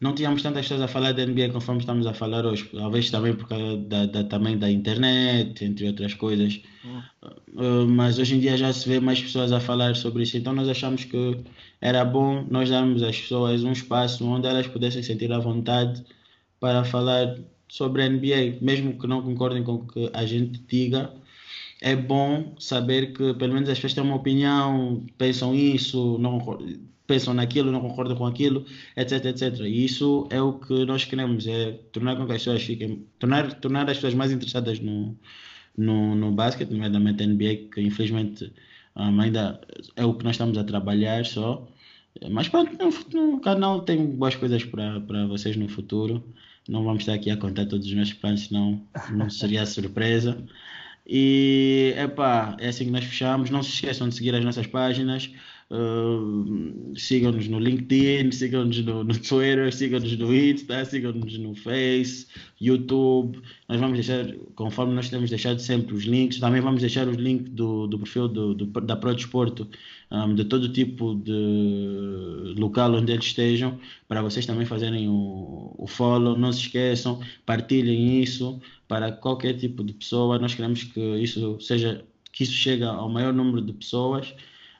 não 0.03 0.13
tínhamos 0.13 0.43
tantas 0.43 0.63
pessoas 0.65 0.81
a 0.81 0.87
falar 0.87 1.13
da 1.13 1.25
NBA 1.25 1.49
conforme 1.53 1.79
estamos 1.79 2.05
a 2.05 2.13
falar 2.13 2.45
hoje, 2.45 2.69
talvez 2.73 3.09
também 3.09 3.33
por 3.33 3.47
causa 3.47 3.77
da, 3.77 4.05
da 4.05 4.23
também 4.25 4.57
da 4.57 4.69
internet, 4.69 5.63
entre 5.63 5.87
outras 5.87 6.13
coisas. 6.13 6.61
Uh, 7.53 7.87
mas 7.87 8.19
hoje 8.19 8.35
em 8.35 8.39
dia 8.41 8.57
já 8.57 8.73
se 8.73 8.87
vê 8.87 8.99
mais 8.99 9.21
pessoas 9.21 9.53
a 9.53 9.61
falar 9.61 9.95
sobre 9.95 10.23
isso, 10.23 10.35
então 10.37 10.51
nós 10.51 10.67
achamos 10.67 11.05
que 11.05 11.37
era 11.79 12.03
bom 12.03 12.45
nós 12.51 12.69
darmos 12.69 13.01
às 13.01 13.17
pessoas 13.17 13.63
um 13.63 13.71
espaço 13.71 14.27
onde 14.27 14.45
elas 14.45 14.67
pudessem 14.67 15.01
sentir 15.01 15.31
à 15.31 15.39
vontade 15.39 16.03
para 16.59 16.83
falar 16.83 17.37
sobre 17.69 18.03
a 18.03 18.09
NBA, 18.09 18.57
mesmo 18.61 18.99
que 18.99 19.07
não 19.07 19.21
concordem 19.21 19.63
com 19.63 19.75
o 19.75 19.87
que 19.87 20.09
a 20.13 20.25
gente 20.25 20.59
diga, 20.67 21.13
é 21.81 21.95
bom 21.95 22.53
saber 22.59 23.13
que 23.13 23.33
pelo 23.35 23.53
menos 23.53 23.69
as 23.69 23.77
pessoas 23.77 23.93
têm 23.93 24.03
uma 24.03 24.15
opinião, 24.17 25.05
pensam 25.17 25.55
isso, 25.55 26.17
não 26.19 26.39
pensam 27.07 27.33
naquilo, 27.33 27.71
não 27.71 27.81
concordam 27.81 28.15
com 28.15 28.25
aquilo, 28.25 28.65
etc, 28.95 29.25
etc. 29.25 29.59
E 29.61 29.85
isso 29.85 30.27
é 30.29 30.41
o 30.41 30.53
que 30.53 30.85
nós 30.85 31.05
queremos, 31.05 31.45
é 31.47 31.73
tornar 31.91 32.15
com 32.15 32.25
que 32.25 32.31
as 32.31 32.39
pessoas 32.39 32.63
fiquem, 32.63 33.05
tornar, 33.19 33.53
tornar 33.55 33.89
as 33.89 33.97
pessoas 33.97 34.13
mais 34.13 34.31
interessadas 34.31 34.79
no, 34.79 35.17
no, 35.77 36.15
no 36.15 36.31
basquete, 36.31 36.71
nomeadamente 36.71 37.25
NBA, 37.25 37.69
que 37.73 37.81
infelizmente 37.81 38.51
um, 38.95 39.19
ainda 39.19 39.59
é 39.95 40.05
o 40.05 40.13
que 40.13 40.23
nós 40.23 40.35
estamos 40.35 40.57
a 40.57 40.63
trabalhar 40.63 41.25
só. 41.25 41.67
Mas 42.29 42.47
pronto, 42.47 42.71
no, 42.77 43.31
no 43.31 43.41
canal 43.41 43.81
tem 43.81 44.05
boas 44.05 44.35
coisas 44.35 44.63
para 44.63 45.25
vocês 45.27 45.55
no 45.55 45.67
futuro. 45.67 46.23
Não 46.69 46.83
vamos 46.83 47.01
estar 47.01 47.13
aqui 47.13 47.29
a 47.29 47.37
contar 47.37 47.65
todos 47.65 47.87
os 47.87 47.93
nossos 47.93 48.13
planos, 48.13 48.47
senão 48.47 48.81
não 49.11 49.29
seria 49.29 49.65
surpresa. 49.65 50.37
E 51.05 51.93
epá, 51.97 52.55
é 52.59 52.69
assim 52.69 52.85
que 52.85 52.91
nós 52.91 53.03
fechamos. 53.03 53.49
Não 53.49 53.61
se 53.63 53.71
esqueçam 53.71 54.07
de 54.07 54.15
seguir 54.15 54.33
as 54.35 54.45
nossas 54.45 54.67
páginas. 54.67 55.29
Sigam-nos 56.95 57.47
no 57.47 57.57
LinkedIn, 57.57 58.31
sigam-nos 58.31 58.77
no, 58.85 59.03
no, 59.03 59.13
Twitter, 59.13 59.73
sigam-nos 59.73 60.15
no 60.17 60.35
Insta, 60.35 60.85
sigam-nos 60.85 61.37
no 61.39 61.55
Face, 61.55 62.27
YouTube. 62.61 63.41
Nós 63.67 63.79
vamos 63.79 63.95
deixar, 63.95 64.31
conforme 64.55 64.93
nós 64.93 65.09
temos 65.09 65.31
deixado 65.31 65.59
sempre 65.59 65.95
os 65.95 66.03
links, 66.03 66.39
também 66.39 66.61
vamos 66.61 66.81
deixar 66.81 67.07
os 67.07 67.17
links 67.17 67.49
do, 67.49 67.87
do 67.87 67.97
perfil 67.97 68.27
do, 68.27 68.53
do, 68.53 68.65
da 68.81 68.95
Pro 68.95 69.15
Desporto, 69.15 69.67
um, 70.11 70.35
de 70.35 70.45
todo 70.45 70.69
tipo 70.69 71.15
de 71.15 72.53
local 72.55 72.93
onde 72.93 73.11
eles 73.11 73.25
estejam, 73.25 73.79
para 74.07 74.21
vocês 74.21 74.45
também 74.45 74.67
fazerem 74.67 75.09
o, 75.09 75.73
o 75.75 75.87
follow. 75.87 76.37
Não 76.37 76.51
se 76.51 76.61
esqueçam, 76.61 77.19
partilhem 77.47 78.21
isso 78.21 78.61
para 78.87 79.11
qualquer 79.11 79.53
tipo 79.53 79.83
de 79.83 79.93
pessoa. 79.93 80.37
Nós 80.37 80.53
queremos 80.53 80.83
que 80.83 80.99
isso 81.17 81.59
seja 81.59 82.05
que 82.31 82.43
isso 82.43 82.53
chegue 82.53 82.83
ao 82.83 83.09
maior 83.09 83.33
número 83.33 83.61
de 83.61 83.73
pessoas 83.73 84.33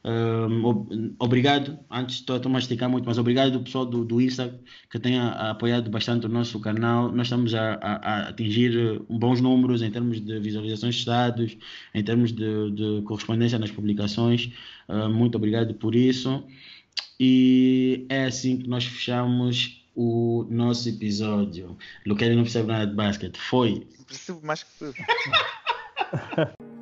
um, 0.06 1.16
obrigado, 1.18 1.80
antes 1.90 2.18
estou 2.18 2.40
a 2.44 2.50
masticar 2.50 2.90
muito, 2.90 3.06
mas 3.06 3.18
obrigado 3.18 3.52
do 3.54 3.62
pessoal 3.62 3.86
do, 3.86 4.04
do 4.04 4.20
Insta 4.20 4.60
que 4.90 5.00
tem 5.00 5.18
apoiado 5.18 5.90
bastante 5.90 6.26
o 6.26 6.30
nosso 6.30 6.60
canal. 6.60 7.10
Nós 7.12 7.28
estamos 7.28 7.54
a, 7.54 7.76
a, 7.76 7.94
a, 7.96 8.30
atingir 8.30 9.02
bons 9.10 9.40
números 9.40 9.82
em 9.82 9.90
termos 9.90 10.20
de 10.20 10.40
visualizações 10.40 10.96
de 10.96 11.00
estados, 11.00 11.58
em 11.94 12.04
termos 12.04 12.34
de, 12.34 12.72
de 12.72 13.02
correspondência 13.04 13.58
nas 13.58 13.72
publicações. 13.72 14.52
Uh, 14.90 15.08
muito 15.08 15.36
obrigado 15.36 15.74
por 15.76 15.96
isso. 15.96 16.44
E 17.18 18.06
é 18.10 18.26
assim 18.26 18.58
que 18.58 18.68
nós 18.68 18.84
fechamos 18.84 19.82
o 19.96 20.46
nosso 20.50 20.90
episódio. 20.90 21.78
Luqueira 22.06 22.36
não 22.36 22.44
percebe 22.44 22.68
nada 22.68 22.88
de 22.88 22.94
basquete. 22.94 23.38
Foi. 23.38 23.88
Percebo 24.06 24.46
mais 24.46 24.64
que 24.64 24.70
tu. 24.80 24.94